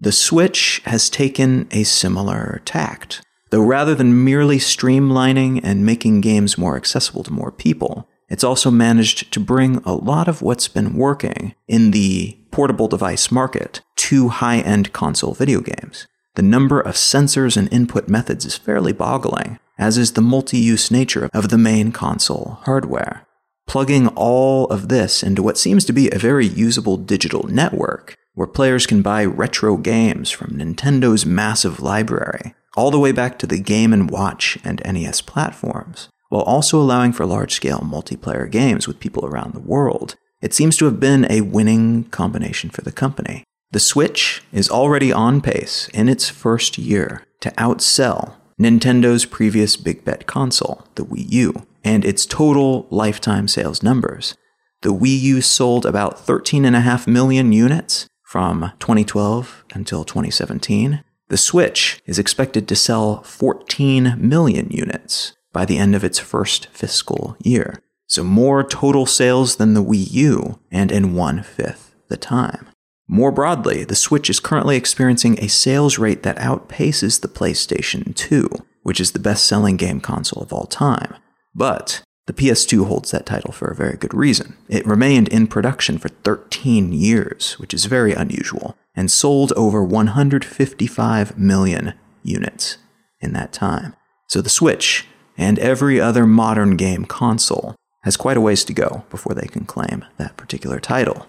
The 0.00 0.10
Switch 0.10 0.82
has 0.86 1.08
taken 1.08 1.68
a 1.70 1.84
similar 1.84 2.62
tact. 2.64 3.22
Though 3.50 3.62
rather 3.62 3.94
than 3.94 4.24
merely 4.24 4.58
streamlining 4.58 5.60
and 5.62 5.86
making 5.86 6.20
games 6.20 6.58
more 6.58 6.76
accessible 6.76 7.22
to 7.22 7.32
more 7.32 7.52
people, 7.52 8.08
it's 8.30 8.44
also 8.44 8.70
managed 8.70 9.32
to 9.32 9.40
bring 9.40 9.78
a 9.78 9.92
lot 9.92 10.28
of 10.28 10.40
what's 10.40 10.68
been 10.68 10.94
working 10.94 11.54
in 11.66 11.90
the 11.90 12.38
portable 12.50 12.88
device 12.88 13.30
market 13.30 13.80
to 13.96 14.28
high 14.28 14.60
end 14.60 14.92
console 14.92 15.34
video 15.34 15.60
games. 15.60 16.06
The 16.36 16.42
number 16.42 16.80
of 16.80 16.94
sensors 16.94 17.56
and 17.56 17.70
input 17.72 18.08
methods 18.08 18.44
is 18.44 18.56
fairly 18.56 18.92
boggling, 18.92 19.58
as 19.78 19.98
is 19.98 20.12
the 20.12 20.22
multi 20.22 20.58
use 20.58 20.90
nature 20.90 21.28
of 21.34 21.48
the 21.48 21.58
main 21.58 21.90
console 21.90 22.60
hardware. 22.62 23.26
Plugging 23.66 24.08
all 24.08 24.66
of 24.66 24.88
this 24.88 25.22
into 25.22 25.42
what 25.42 25.58
seems 25.58 25.84
to 25.84 25.92
be 25.92 26.10
a 26.10 26.18
very 26.18 26.46
usable 26.46 26.96
digital 26.96 27.48
network, 27.48 28.16
where 28.34 28.46
players 28.46 28.86
can 28.86 29.02
buy 29.02 29.24
retro 29.24 29.76
games 29.76 30.30
from 30.30 30.56
Nintendo's 30.56 31.26
massive 31.26 31.80
library, 31.80 32.54
all 32.76 32.90
the 32.90 32.98
way 32.98 33.12
back 33.12 33.38
to 33.40 33.46
the 33.46 33.60
Game 33.60 34.06
& 34.06 34.08
Watch 34.08 34.56
and 34.64 34.80
NES 34.84 35.20
platforms, 35.20 36.08
while 36.30 36.42
also 36.42 36.80
allowing 36.80 37.12
for 37.12 37.26
large 37.26 37.52
scale 37.52 37.80
multiplayer 37.80 38.50
games 38.50 38.88
with 38.88 39.00
people 39.00 39.26
around 39.26 39.52
the 39.52 39.60
world. 39.60 40.16
It 40.40 40.54
seems 40.54 40.78
to 40.78 40.86
have 40.86 40.98
been 40.98 41.30
a 41.30 41.42
winning 41.42 42.04
combination 42.04 42.70
for 42.70 42.80
the 42.80 42.92
company. 42.92 43.44
The 43.72 43.80
Switch 43.80 44.42
is 44.52 44.70
already 44.70 45.12
on 45.12 45.42
pace 45.42 45.88
in 45.92 46.08
its 46.08 46.30
first 46.30 46.78
year 46.78 47.26
to 47.40 47.50
outsell 47.52 48.34
Nintendo's 48.58 49.26
previous 49.26 49.76
big 49.76 50.04
bet 50.04 50.26
console, 50.26 50.86
the 50.94 51.04
Wii 51.04 51.30
U, 51.30 51.66
and 51.84 52.04
its 52.04 52.26
total 52.26 52.86
lifetime 52.90 53.48
sales 53.48 53.82
numbers. 53.82 54.34
The 54.82 54.94
Wii 54.94 55.18
U 55.20 55.40
sold 55.40 55.84
about 55.84 56.26
13.5 56.26 57.06
million 57.06 57.52
units 57.52 58.06
from 58.22 58.72
2012 58.78 59.64
until 59.74 60.04
2017. 60.04 61.02
The 61.28 61.36
Switch 61.36 62.00
is 62.06 62.18
expected 62.18 62.66
to 62.68 62.76
sell 62.76 63.22
14 63.22 64.16
million 64.18 64.70
units 64.70 65.32
by 65.52 65.64
the 65.64 65.78
end 65.78 65.94
of 65.94 66.04
its 66.04 66.18
first 66.18 66.68
fiscal 66.68 67.36
year. 67.40 67.82
So 68.06 68.24
more 68.24 68.64
total 68.64 69.06
sales 69.06 69.56
than 69.56 69.74
the 69.74 69.84
Wii 69.84 70.10
U, 70.12 70.58
and 70.70 70.90
in 70.90 71.14
one 71.14 71.42
fifth 71.42 71.94
the 72.08 72.16
time. 72.16 72.66
More 73.08 73.32
broadly, 73.32 73.84
the 73.84 73.96
Switch 73.96 74.30
is 74.30 74.38
currently 74.38 74.76
experiencing 74.76 75.38
a 75.38 75.48
sales 75.48 75.98
rate 75.98 76.22
that 76.22 76.36
outpaces 76.38 77.20
the 77.20 77.28
PlayStation 77.28 78.14
2, 78.14 78.48
which 78.82 79.00
is 79.00 79.12
the 79.12 79.18
best 79.18 79.46
selling 79.46 79.76
game 79.76 80.00
console 80.00 80.42
of 80.42 80.52
all 80.52 80.66
time. 80.66 81.14
But 81.54 82.02
the 82.26 82.32
PS2 82.32 82.86
holds 82.86 83.10
that 83.10 83.26
title 83.26 83.50
for 83.52 83.66
a 83.68 83.74
very 83.74 83.96
good 83.96 84.14
reason. 84.14 84.56
It 84.68 84.86
remained 84.86 85.26
in 85.28 85.48
production 85.48 85.98
for 85.98 86.08
13 86.08 86.92
years, 86.92 87.54
which 87.58 87.74
is 87.74 87.86
very 87.86 88.12
unusual, 88.12 88.76
and 88.94 89.10
sold 89.10 89.52
over 89.56 89.82
155 89.82 91.36
million 91.36 91.94
units 92.22 92.78
in 93.20 93.32
that 93.32 93.52
time. 93.52 93.96
So 94.28 94.40
the 94.40 94.48
Switch 94.48 95.08
and 95.40 95.58
every 95.58 95.98
other 95.98 96.26
modern 96.26 96.76
game 96.76 97.06
console 97.06 97.74
has 98.02 98.16
quite 98.16 98.36
a 98.36 98.40
ways 98.42 98.62
to 98.62 98.74
go 98.74 99.04
before 99.08 99.34
they 99.34 99.46
can 99.46 99.64
claim 99.64 100.04
that 100.18 100.36
particular 100.36 100.78
title. 100.78 101.26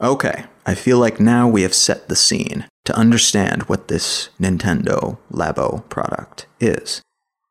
Okay, 0.00 0.44
I 0.66 0.74
feel 0.74 0.98
like 0.98 1.20
now 1.20 1.46
we 1.46 1.62
have 1.62 1.72
set 1.72 2.08
the 2.08 2.16
scene 2.16 2.66
to 2.84 2.96
understand 2.96 3.62
what 3.64 3.86
this 3.86 4.30
Nintendo 4.40 5.16
Labo 5.30 5.88
product 5.88 6.46
is. 6.58 7.02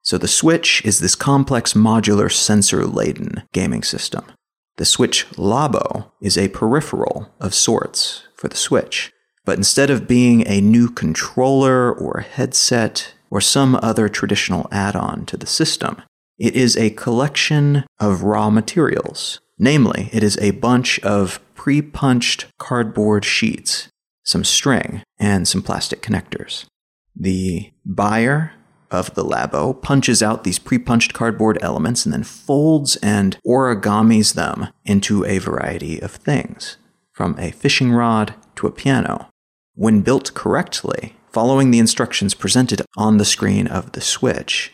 So 0.02 0.18
the 0.18 0.28
Switch 0.28 0.84
is 0.84 1.00
this 1.00 1.16
complex 1.16 1.74
modular 1.74 2.30
sensor 2.30 2.86
laden 2.86 3.44
gaming 3.54 3.84
system. 3.84 4.26
The 4.76 4.86
Switch 4.86 5.30
Labo 5.38 6.12
is 6.20 6.38
a 6.38 6.50
peripheral 6.50 7.32
of 7.40 7.54
sorts 7.54 8.24
for 8.36 8.50
the 8.50 8.58
Switch, 8.58 9.14
but 9.46 9.58
instead 9.58 9.90
of 9.90 10.10
being 10.10 10.46
a 10.46 10.60
new 10.60 10.90
controller 10.90 11.90
or 11.94 12.20
headset 12.20 13.14
or 13.32 13.42
some 13.42 13.80
other 13.82 14.10
traditional 14.10 14.68
add 14.72 14.96
on 14.96 15.26
to 15.26 15.38
the 15.38 15.48
system. 15.48 16.02
It 16.38 16.56
is 16.56 16.76
a 16.76 16.92
collection 16.92 17.86
of 18.00 18.24
raw 18.24 18.50
materials. 18.50 19.40
Namely, 19.58 20.10
it 20.12 20.24
is 20.24 20.38
a 20.40 20.52
bunch 20.52 21.00
of 21.00 21.40
pre 21.56 21.82
punched 21.82 22.48
cardboard 22.58 23.24
sheets, 23.24 23.88
some 24.24 24.44
string, 24.44 25.04
and 25.20 25.48
some 25.48 25.62
plastic 25.62 26.02
connectors. 26.02 26.66
The 27.16 27.72
buyer 27.86 28.54
of 28.90 29.14
the 29.14 29.24
Labo 29.24 29.80
punches 29.80 30.22
out 30.22 30.44
these 30.44 30.60
pre 30.60 30.78
punched 30.78 31.14
cardboard 31.14 31.58
elements 31.62 32.06
and 32.06 32.14
then 32.14 32.24
folds 32.24 32.96
and 32.98 33.38
origamis 33.46 34.34
them 34.34 34.70
into 34.84 35.24
a 35.26 35.38
variety 35.38 36.02
of 36.02 36.12
things, 36.12 36.78
from 37.14 37.38
a 37.38 37.52
fishing 37.52 37.92
rod 37.92 38.34
to 38.56 38.68
a 38.68 38.72
piano. 38.72 39.30
When 39.76 40.02
built 40.02 40.34
correctly, 40.34 41.16
following 41.32 41.72
the 41.72 41.80
instructions 41.80 42.34
presented 42.34 42.82
on 42.98 43.18
the 43.18 43.26
screen 43.26 43.68
of 43.68 43.94
the 43.94 44.02
Switch. 44.02 44.72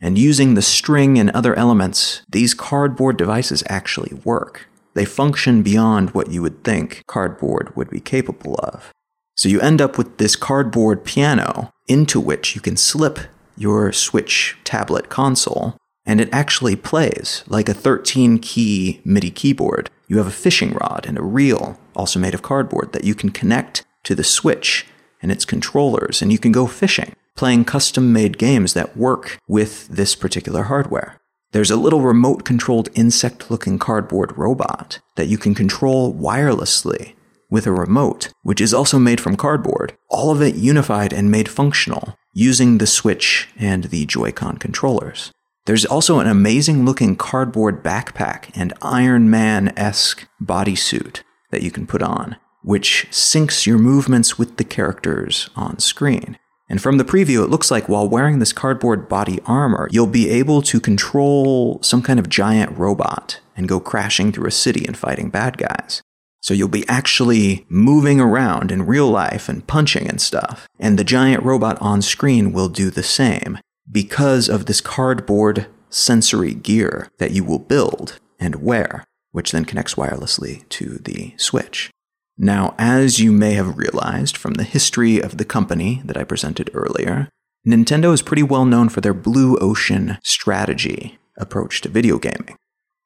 And 0.00 0.18
using 0.18 0.54
the 0.54 0.62
string 0.62 1.18
and 1.18 1.30
other 1.30 1.54
elements, 1.54 2.22
these 2.30 2.54
cardboard 2.54 3.16
devices 3.16 3.64
actually 3.68 4.14
work. 4.24 4.68
They 4.94 5.04
function 5.04 5.62
beyond 5.62 6.10
what 6.10 6.30
you 6.30 6.42
would 6.42 6.64
think 6.64 7.02
cardboard 7.06 7.74
would 7.76 7.90
be 7.90 8.00
capable 8.00 8.54
of. 8.56 8.92
So 9.34 9.48
you 9.48 9.60
end 9.60 9.82
up 9.82 9.98
with 9.98 10.18
this 10.18 10.36
cardboard 10.36 11.04
piano 11.04 11.70
into 11.88 12.20
which 12.20 12.54
you 12.54 12.60
can 12.60 12.76
slip 12.76 13.18
your 13.56 13.92
Switch 13.92 14.56
tablet 14.64 15.08
console, 15.08 15.76
and 16.04 16.20
it 16.20 16.28
actually 16.32 16.76
plays 16.76 17.42
like 17.46 17.68
a 17.68 17.74
13 17.74 18.38
key 18.38 19.00
MIDI 19.04 19.30
keyboard. 19.30 19.90
You 20.08 20.18
have 20.18 20.26
a 20.26 20.30
fishing 20.30 20.72
rod 20.72 21.04
and 21.06 21.18
a 21.18 21.22
reel, 21.22 21.78
also 21.94 22.18
made 22.18 22.34
of 22.34 22.42
cardboard, 22.42 22.92
that 22.92 23.04
you 23.04 23.14
can 23.14 23.30
connect 23.30 23.84
to 24.04 24.14
the 24.14 24.24
Switch 24.24 24.86
and 25.26 25.32
its 25.32 25.44
controllers, 25.44 26.22
and 26.22 26.30
you 26.30 26.38
can 26.38 26.52
go 26.52 26.68
fishing, 26.68 27.12
playing 27.34 27.64
custom 27.64 28.12
made 28.12 28.38
games 28.38 28.74
that 28.74 28.96
work 28.96 29.40
with 29.48 29.88
this 29.88 30.14
particular 30.14 30.62
hardware. 30.62 31.18
There's 31.50 31.72
a 31.72 31.76
little 31.76 32.00
remote 32.00 32.44
controlled 32.44 32.90
insect 32.94 33.50
looking 33.50 33.76
cardboard 33.76 34.38
robot 34.38 35.00
that 35.16 35.26
you 35.26 35.36
can 35.36 35.52
control 35.52 36.14
wirelessly 36.14 37.14
with 37.50 37.66
a 37.66 37.72
remote, 37.72 38.32
which 38.44 38.60
is 38.60 38.72
also 38.72 39.00
made 39.00 39.20
from 39.20 39.36
cardboard, 39.36 39.96
all 40.08 40.30
of 40.30 40.40
it 40.40 40.54
unified 40.54 41.12
and 41.12 41.28
made 41.28 41.48
functional 41.48 42.16
using 42.32 42.78
the 42.78 42.86
Switch 42.86 43.48
and 43.58 43.84
the 43.84 44.06
Joy-Con 44.06 44.58
controllers. 44.58 45.32
There's 45.64 45.84
also 45.84 46.20
an 46.20 46.28
amazing 46.28 46.84
looking 46.84 47.16
cardboard 47.16 47.82
backpack 47.82 48.52
and 48.54 48.72
Iron 48.80 49.28
Man 49.28 49.72
esque 49.76 50.28
bodysuit 50.40 51.22
that 51.50 51.64
you 51.64 51.72
can 51.72 51.88
put 51.88 52.02
on, 52.02 52.36
which 52.66 53.06
syncs 53.12 53.64
your 53.64 53.78
movements 53.78 54.36
with 54.36 54.56
the 54.56 54.64
characters 54.64 55.48
on 55.54 55.78
screen. 55.78 56.36
And 56.68 56.82
from 56.82 56.98
the 56.98 57.04
preview, 57.04 57.44
it 57.44 57.48
looks 57.48 57.70
like 57.70 57.88
while 57.88 58.08
wearing 58.08 58.40
this 58.40 58.52
cardboard 58.52 59.08
body 59.08 59.38
armor, 59.46 59.88
you'll 59.92 60.08
be 60.08 60.28
able 60.30 60.62
to 60.62 60.80
control 60.80 61.78
some 61.80 62.02
kind 62.02 62.18
of 62.18 62.28
giant 62.28 62.76
robot 62.76 63.38
and 63.56 63.68
go 63.68 63.78
crashing 63.78 64.32
through 64.32 64.48
a 64.48 64.50
city 64.50 64.84
and 64.84 64.96
fighting 64.96 65.30
bad 65.30 65.58
guys. 65.58 66.02
So 66.40 66.54
you'll 66.54 66.66
be 66.66 66.84
actually 66.88 67.66
moving 67.68 68.18
around 68.18 68.72
in 68.72 68.84
real 68.84 69.08
life 69.08 69.48
and 69.48 69.64
punching 69.64 70.08
and 70.08 70.20
stuff. 70.20 70.66
And 70.80 70.98
the 70.98 71.04
giant 71.04 71.44
robot 71.44 71.78
on 71.80 72.02
screen 72.02 72.52
will 72.52 72.68
do 72.68 72.90
the 72.90 73.04
same 73.04 73.58
because 73.88 74.48
of 74.48 74.66
this 74.66 74.80
cardboard 74.80 75.68
sensory 75.88 76.54
gear 76.54 77.08
that 77.18 77.30
you 77.30 77.44
will 77.44 77.60
build 77.60 78.18
and 78.40 78.56
wear, 78.56 79.04
which 79.30 79.52
then 79.52 79.64
connects 79.64 79.94
wirelessly 79.94 80.68
to 80.70 80.98
the 80.98 81.32
Switch. 81.36 81.92
Now, 82.38 82.74
as 82.78 83.18
you 83.18 83.32
may 83.32 83.54
have 83.54 83.78
realized 83.78 84.36
from 84.36 84.54
the 84.54 84.64
history 84.64 85.20
of 85.20 85.38
the 85.38 85.44
company 85.44 86.02
that 86.04 86.16
I 86.18 86.24
presented 86.24 86.70
earlier, 86.74 87.28
Nintendo 87.66 88.12
is 88.12 88.22
pretty 88.22 88.42
well 88.42 88.64
known 88.64 88.88
for 88.88 89.00
their 89.00 89.14
blue 89.14 89.56
ocean 89.58 90.18
strategy 90.22 91.18
approach 91.38 91.80
to 91.80 91.88
video 91.88 92.18
gaming. 92.18 92.56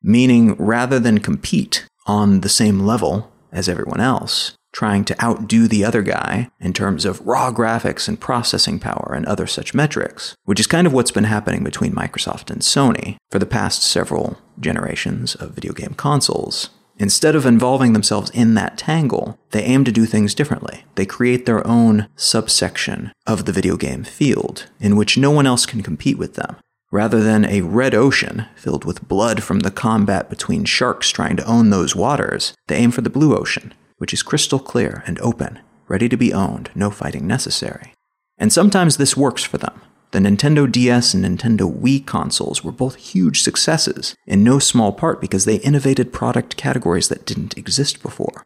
Meaning, 0.02 0.54
rather 0.56 0.98
than 0.98 1.18
compete 1.18 1.86
on 2.06 2.40
the 2.40 2.48
same 2.48 2.80
level 2.80 3.30
as 3.52 3.68
everyone 3.68 4.00
else, 4.00 4.54
trying 4.72 5.04
to 5.04 5.24
outdo 5.24 5.66
the 5.66 5.84
other 5.84 6.02
guy 6.02 6.48
in 6.60 6.72
terms 6.72 7.04
of 7.04 7.24
raw 7.26 7.52
graphics 7.52 8.08
and 8.08 8.20
processing 8.20 8.78
power 8.78 9.12
and 9.14 9.26
other 9.26 9.46
such 9.46 9.74
metrics, 9.74 10.34
which 10.44 10.60
is 10.60 10.66
kind 10.66 10.86
of 10.86 10.92
what's 10.92 11.10
been 11.10 11.24
happening 11.24 11.64
between 11.64 11.92
Microsoft 11.92 12.50
and 12.50 12.62
Sony 12.62 13.16
for 13.30 13.38
the 13.38 13.46
past 13.46 13.82
several 13.82 14.38
generations 14.58 15.34
of 15.36 15.54
video 15.54 15.72
game 15.72 15.94
consoles. 15.94 16.70
Instead 17.00 17.34
of 17.34 17.46
involving 17.46 17.94
themselves 17.94 18.30
in 18.32 18.52
that 18.52 18.76
tangle, 18.76 19.38
they 19.52 19.62
aim 19.62 19.84
to 19.84 19.90
do 19.90 20.04
things 20.04 20.34
differently. 20.34 20.84
They 20.96 21.06
create 21.06 21.46
their 21.46 21.66
own 21.66 22.08
subsection 22.14 23.10
of 23.26 23.46
the 23.46 23.52
video 23.52 23.78
game 23.78 24.04
field 24.04 24.66
in 24.78 24.96
which 24.96 25.16
no 25.16 25.30
one 25.30 25.46
else 25.46 25.64
can 25.64 25.82
compete 25.82 26.18
with 26.18 26.34
them. 26.34 26.56
Rather 26.92 27.22
than 27.22 27.46
a 27.46 27.62
red 27.62 27.94
ocean 27.94 28.44
filled 28.54 28.84
with 28.84 29.08
blood 29.08 29.42
from 29.42 29.60
the 29.60 29.70
combat 29.70 30.28
between 30.28 30.66
sharks 30.66 31.08
trying 31.08 31.36
to 31.36 31.46
own 31.46 31.70
those 31.70 31.96
waters, 31.96 32.52
they 32.66 32.76
aim 32.76 32.90
for 32.90 33.00
the 33.00 33.08
blue 33.08 33.34
ocean, 33.34 33.72
which 33.96 34.12
is 34.12 34.22
crystal 34.22 34.58
clear 34.58 35.02
and 35.06 35.18
open, 35.20 35.58
ready 35.88 36.06
to 36.06 36.18
be 36.18 36.34
owned, 36.34 36.68
no 36.74 36.90
fighting 36.90 37.26
necessary. 37.26 37.94
And 38.36 38.52
sometimes 38.52 38.98
this 38.98 39.16
works 39.16 39.42
for 39.42 39.56
them. 39.56 39.80
The 40.12 40.18
Nintendo 40.18 40.70
DS 40.70 41.14
and 41.14 41.24
Nintendo 41.24 41.72
Wii 41.72 42.04
consoles 42.04 42.64
were 42.64 42.72
both 42.72 42.96
huge 42.96 43.42
successes, 43.42 44.16
in 44.26 44.42
no 44.42 44.58
small 44.58 44.92
part 44.92 45.20
because 45.20 45.44
they 45.44 45.56
innovated 45.56 46.12
product 46.12 46.56
categories 46.56 47.08
that 47.08 47.24
didn't 47.24 47.56
exist 47.56 48.02
before. 48.02 48.44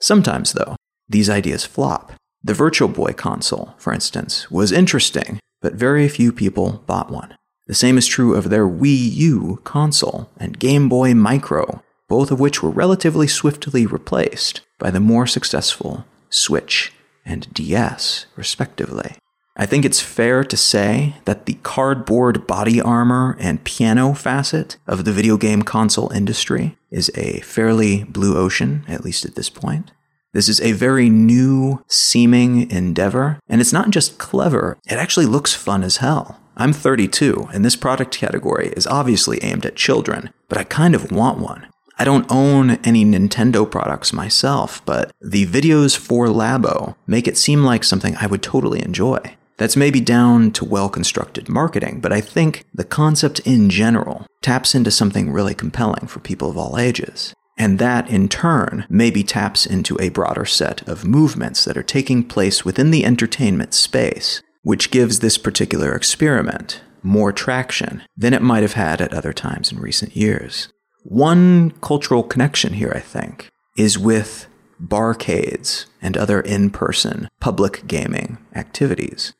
Sometimes, 0.00 0.54
though, 0.54 0.76
these 1.06 1.28
ideas 1.28 1.66
flop. 1.66 2.12
The 2.42 2.54
Virtual 2.54 2.88
Boy 2.88 3.12
console, 3.12 3.74
for 3.76 3.92
instance, 3.92 4.50
was 4.50 4.72
interesting, 4.72 5.38
but 5.60 5.74
very 5.74 6.08
few 6.08 6.32
people 6.32 6.82
bought 6.86 7.10
one. 7.10 7.36
The 7.66 7.74
same 7.74 7.98
is 7.98 8.06
true 8.06 8.34
of 8.34 8.48
their 8.48 8.66
Wii 8.66 9.12
U 9.16 9.60
console 9.64 10.30
and 10.38 10.58
Game 10.58 10.88
Boy 10.88 11.12
Micro, 11.12 11.82
both 12.08 12.30
of 12.30 12.40
which 12.40 12.62
were 12.62 12.70
relatively 12.70 13.26
swiftly 13.26 13.84
replaced 13.84 14.62
by 14.78 14.90
the 14.90 15.00
more 15.00 15.26
successful 15.26 16.06
Switch 16.30 16.92
and 17.24 17.52
DS, 17.52 18.26
respectively. 18.36 19.16
I 19.58 19.64
think 19.64 19.86
it's 19.86 20.02
fair 20.02 20.44
to 20.44 20.56
say 20.56 21.16
that 21.24 21.46
the 21.46 21.54
cardboard 21.62 22.46
body 22.46 22.78
armor 22.78 23.36
and 23.40 23.64
piano 23.64 24.12
facet 24.12 24.76
of 24.86 25.06
the 25.06 25.12
video 25.12 25.38
game 25.38 25.62
console 25.62 26.12
industry 26.12 26.76
is 26.90 27.10
a 27.14 27.40
fairly 27.40 28.04
blue 28.04 28.36
ocean, 28.36 28.84
at 28.86 29.02
least 29.02 29.24
at 29.24 29.34
this 29.34 29.48
point. 29.48 29.92
This 30.34 30.50
is 30.50 30.60
a 30.60 30.72
very 30.72 31.08
new 31.08 31.82
seeming 31.88 32.70
endeavor, 32.70 33.40
and 33.48 33.62
it's 33.62 33.72
not 33.72 33.88
just 33.88 34.18
clever, 34.18 34.76
it 34.86 34.96
actually 34.96 35.24
looks 35.24 35.54
fun 35.54 35.82
as 35.82 35.96
hell. 35.96 36.38
I'm 36.58 36.74
32, 36.74 37.48
and 37.54 37.64
this 37.64 37.76
product 37.76 38.14
category 38.14 38.74
is 38.76 38.86
obviously 38.86 39.42
aimed 39.42 39.64
at 39.64 39.76
children, 39.76 40.34
but 40.50 40.58
I 40.58 40.64
kind 40.64 40.94
of 40.94 41.10
want 41.10 41.38
one. 41.38 41.66
I 41.98 42.04
don't 42.04 42.30
own 42.30 42.72
any 42.84 43.06
Nintendo 43.06 43.70
products 43.70 44.12
myself, 44.12 44.84
but 44.84 45.12
the 45.18 45.46
videos 45.46 45.96
for 45.96 46.26
Labo 46.26 46.94
make 47.06 47.26
it 47.26 47.38
seem 47.38 47.64
like 47.64 47.84
something 47.84 48.14
I 48.16 48.26
would 48.26 48.42
totally 48.42 48.82
enjoy. 48.82 49.34
That's 49.58 49.76
maybe 49.76 50.00
down 50.00 50.50
to 50.52 50.64
well 50.64 50.88
constructed 50.88 51.48
marketing, 51.48 52.00
but 52.00 52.12
I 52.12 52.20
think 52.20 52.64
the 52.74 52.84
concept 52.84 53.40
in 53.40 53.70
general 53.70 54.26
taps 54.42 54.74
into 54.74 54.90
something 54.90 55.32
really 55.32 55.54
compelling 55.54 56.06
for 56.06 56.20
people 56.20 56.50
of 56.50 56.58
all 56.58 56.78
ages. 56.78 57.34
And 57.58 57.78
that, 57.78 58.10
in 58.10 58.28
turn, 58.28 58.86
maybe 58.90 59.22
taps 59.22 59.64
into 59.64 59.96
a 59.98 60.10
broader 60.10 60.44
set 60.44 60.86
of 60.86 61.06
movements 61.06 61.64
that 61.64 61.76
are 61.76 61.82
taking 61.82 62.22
place 62.22 62.64
within 62.66 62.90
the 62.90 63.04
entertainment 63.04 63.72
space, 63.72 64.42
which 64.62 64.90
gives 64.90 65.20
this 65.20 65.38
particular 65.38 65.94
experiment 65.94 66.82
more 67.02 67.32
traction 67.32 68.02
than 68.16 68.34
it 68.34 68.42
might 68.42 68.62
have 68.62 68.74
had 68.74 69.00
at 69.00 69.14
other 69.14 69.32
times 69.32 69.72
in 69.72 69.78
recent 69.78 70.14
years. 70.14 70.68
One 71.04 71.70
cultural 71.80 72.22
connection 72.22 72.74
here, 72.74 72.92
I 72.94 73.00
think, 73.00 73.48
is 73.78 73.98
with 73.98 74.48
barcades 74.82 75.86
and 76.02 76.16
other 76.16 76.40
in 76.40 76.70
person 76.70 77.28
public 77.40 77.86
gaming 77.86 78.38
activities. 78.54 79.32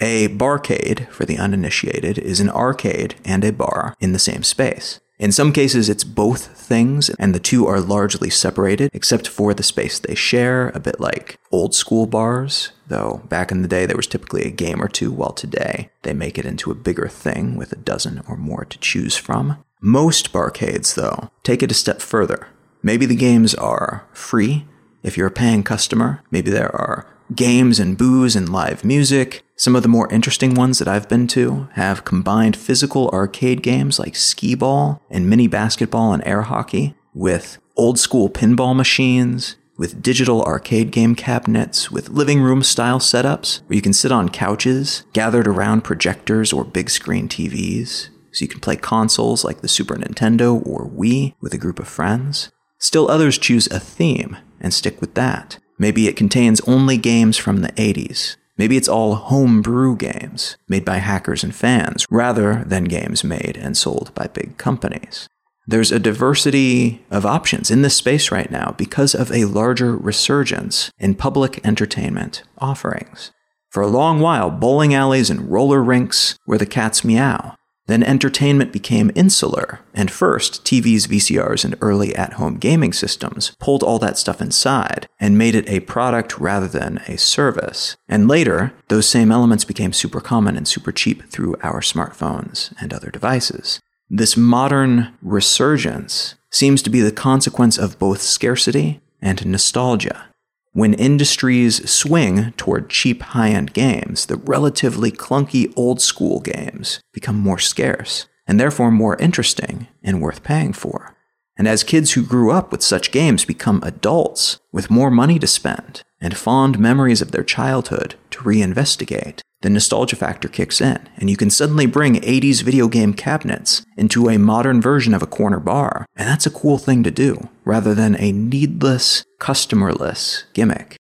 A 0.00 0.28
barcade, 0.28 1.08
for 1.08 1.24
the 1.24 1.36
uninitiated, 1.36 2.18
is 2.18 2.40
an 2.40 2.48
arcade 2.48 3.16
and 3.24 3.44
a 3.44 3.52
bar 3.52 3.94
in 4.00 4.12
the 4.12 4.18
same 4.18 4.42
space. 4.42 5.00
In 5.18 5.32
some 5.32 5.52
cases, 5.52 5.90
it's 5.90 6.04
both 6.04 6.46
things, 6.56 7.10
and 7.18 7.34
the 7.34 7.38
two 7.40 7.66
are 7.66 7.78
largely 7.78 8.30
separated, 8.30 8.90
except 8.94 9.28
for 9.28 9.52
the 9.52 9.62
space 9.62 9.98
they 9.98 10.14
share, 10.14 10.70
a 10.70 10.80
bit 10.80 10.98
like 10.98 11.38
old 11.52 11.74
school 11.74 12.06
bars, 12.06 12.72
though 12.88 13.20
back 13.28 13.52
in 13.52 13.60
the 13.60 13.68
day 13.68 13.84
there 13.84 13.98
was 13.98 14.06
typically 14.06 14.44
a 14.44 14.50
game 14.50 14.82
or 14.82 14.88
two, 14.88 15.12
while 15.12 15.32
today 15.32 15.90
they 16.02 16.14
make 16.14 16.38
it 16.38 16.46
into 16.46 16.70
a 16.70 16.74
bigger 16.74 17.06
thing 17.06 17.56
with 17.56 17.70
a 17.72 17.76
dozen 17.76 18.22
or 18.26 18.38
more 18.38 18.64
to 18.64 18.78
choose 18.78 19.18
from. 19.18 19.62
Most 19.82 20.32
barcades, 20.32 20.94
though, 20.94 21.30
take 21.42 21.62
it 21.62 21.70
a 21.70 21.74
step 21.74 22.00
further. 22.00 22.48
Maybe 22.82 23.04
the 23.04 23.14
games 23.14 23.54
are 23.54 24.06
free 24.14 24.64
if 25.02 25.16
you're 25.16 25.28
a 25.28 25.30
paying 25.30 25.62
customer, 25.62 26.22
maybe 26.30 26.50
there 26.50 26.74
are 26.74 27.06
games 27.34 27.78
and 27.78 27.96
booze 27.96 28.36
and 28.36 28.48
live 28.48 28.84
music. 28.84 29.42
Some 29.56 29.76
of 29.76 29.82
the 29.82 29.88
more 29.88 30.10
interesting 30.12 30.54
ones 30.54 30.78
that 30.78 30.88
I've 30.88 31.08
been 31.08 31.26
to 31.28 31.68
have 31.74 32.04
combined 32.04 32.56
physical 32.56 33.08
arcade 33.10 33.62
games 33.62 33.98
like 33.98 34.16
skee 34.16 34.54
ball 34.54 35.02
and 35.10 35.28
mini 35.28 35.46
basketball 35.46 36.12
and 36.12 36.26
air 36.26 36.42
hockey 36.42 36.94
with 37.14 37.58
old 37.76 37.98
school 37.98 38.30
pinball 38.30 38.74
machines, 38.74 39.56
with 39.76 40.02
digital 40.02 40.42
arcade 40.42 40.90
game 40.90 41.14
cabinets, 41.14 41.90
with 41.90 42.10
living 42.10 42.42
room 42.42 42.62
style 42.62 42.98
setups 42.98 43.62
where 43.66 43.76
you 43.76 43.82
can 43.82 43.92
sit 43.92 44.12
on 44.12 44.28
couches 44.28 45.04
gathered 45.12 45.46
around 45.46 45.82
projectors 45.82 46.52
or 46.52 46.64
big 46.64 46.90
screen 46.90 47.28
TVs. 47.28 48.08
So 48.32 48.44
you 48.44 48.48
can 48.48 48.60
play 48.60 48.76
consoles 48.76 49.44
like 49.44 49.60
the 49.60 49.68
Super 49.68 49.96
Nintendo 49.96 50.64
or 50.66 50.86
Wii 50.88 51.34
with 51.40 51.54
a 51.54 51.58
group 51.58 51.78
of 51.78 51.88
friends. 51.88 52.50
Still 52.78 53.10
others 53.10 53.38
choose 53.38 53.66
a 53.68 53.80
theme 53.80 54.36
and 54.60 54.72
stick 54.72 55.00
with 55.00 55.14
that. 55.14 55.58
Maybe 55.80 56.06
it 56.06 56.14
contains 56.14 56.60
only 56.68 56.98
games 56.98 57.38
from 57.38 57.62
the 57.62 57.72
80s. 57.72 58.36
Maybe 58.58 58.76
it's 58.76 58.86
all 58.86 59.14
homebrew 59.14 59.96
games 59.96 60.58
made 60.68 60.84
by 60.84 60.98
hackers 60.98 61.42
and 61.42 61.54
fans 61.54 62.04
rather 62.10 62.62
than 62.64 62.84
games 62.84 63.24
made 63.24 63.56
and 63.58 63.74
sold 63.74 64.14
by 64.14 64.26
big 64.26 64.58
companies. 64.58 65.26
There's 65.66 65.90
a 65.90 65.98
diversity 65.98 67.02
of 67.10 67.24
options 67.24 67.70
in 67.70 67.80
this 67.80 67.96
space 67.96 68.30
right 68.30 68.50
now 68.50 68.74
because 68.76 69.14
of 69.14 69.32
a 69.32 69.46
larger 69.46 69.96
resurgence 69.96 70.90
in 70.98 71.14
public 71.14 71.64
entertainment 71.66 72.42
offerings. 72.58 73.32
For 73.70 73.82
a 73.82 73.86
long 73.86 74.20
while, 74.20 74.50
bowling 74.50 74.92
alleys 74.92 75.30
and 75.30 75.50
roller 75.50 75.82
rinks 75.82 76.36
were 76.46 76.58
the 76.58 76.66
cat's 76.66 77.02
meow. 77.02 77.54
Then 77.90 78.04
entertainment 78.04 78.70
became 78.70 79.10
insular, 79.16 79.80
and 79.94 80.12
first, 80.12 80.64
TVs, 80.64 81.08
VCRs, 81.08 81.64
and 81.64 81.74
early 81.80 82.14
at 82.14 82.34
home 82.34 82.56
gaming 82.56 82.92
systems 82.92 83.50
pulled 83.58 83.82
all 83.82 83.98
that 83.98 84.16
stuff 84.16 84.40
inside 84.40 85.08
and 85.18 85.36
made 85.36 85.56
it 85.56 85.68
a 85.68 85.80
product 85.80 86.38
rather 86.38 86.68
than 86.68 86.98
a 87.08 87.18
service. 87.18 87.96
And 88.08 88.28
later, 88.28 88.72
those 88.86 89.08
same 89.08 89.32
elements 89.32 89.64
became 89.64 89.92
super 89.92 90.20
common 90.20 90.56
and 90.56 90.68
super 90.68 90.92
cheap 90.92 91.28
through 91.30 91.56
our 91.64 91.80
smartphones 91.80 92.72
and 92.80 92.94
other 92.94 93.10
devices. 93.10 93.80
This 94.08 94.36
modern 94.36 95.12
resurgence 95.20 96.36
seems 96.48 96.82
to 96.82 96.90
be 96.90 97.00
the 97.00 97.10
consequence 97.10 97.76
of 97.76 97.98
both 97.98 98.22
scarcity 98.22 99.00
and 99.20 99.44
nostalgia. 99.44 100.29
When 100.72 100.94
industries 100.94 101.90
swing 101.90 102.52
toward 102.56 102.90
cheap 102.90 103.22
high 103.22 103.50
end 103.50 103.72
games, 103.72 104.26
the 104.26 104.36
relatively 104.36 105.10
clunky 105.10 105.72
old 105.74 106.00
school 106.00 106.38
games 106.40 107.00
become 107.12 107.36
more 107.36 107.58
scarce 107.58 108.28
and 108.46 108.60
therefore 108.60 108.92
more 108.92 109.16
interesting 109.16 109.88
and 110.02 110.22
worth 110.22 110.44
paying 110.44 110.72
for. 110.72 111.16
And 111.58 111.66
as 111.66 111.82
kids 111.82 112.12
who 112.12 112.22
grew 112.22 112.52
up 112.52 112.70
with 112.70 112.82
such 112.82 113.10
games 113.10 113.44
become 113.44 113.82
adults 113.82 114.60
with 114.72 114.90
more 114.90 115.10
money 115.10 115.38
to 115.40 115.46
spend 115.46 116.04
and 116.20 116.36
fond 116.36 116.78
memories 116.78 117.20
of 117.20 117.32
their 117.32 117.44
childhood 117.44 118.14
to 118.30 118.40
reinvestigate, 118.40 119.40
the 119.62 119.70
nostalgia 119.70 120.16
factor 120.16 120.48
kicks 120.48 120.80
in, 120.80 120.98
and 121.16 121.28
you 121.28 121.36
can 121.36 121.50
suddenly 121.50 121.86
bring 121.86 122.14
80s 122.14 122.62
video 122.62 122.88
game 122.88 123.12
cabinets 123.12 123.84
into 123.96 124.28
a 124.28 124.38
modern 124.38 124.80
version 124.80 125.14
of 125.14 125.22
a 125.22 125.26
corner 125.26 125.60
bar. 125.60 126.06
And 126.16 126.28
that's 126.28 126.46
a 126.46 126.50
cool 126.50 126.78
thing 126.78 127.02
to 127.02 127.10
do, 127.10 127.48
rather 127.64 127.94
than 127.94 128.16
a 128.16 128.32
needless, 128.32 129.24
customerless 129.38 130.44
gimmick. 130.54 130.96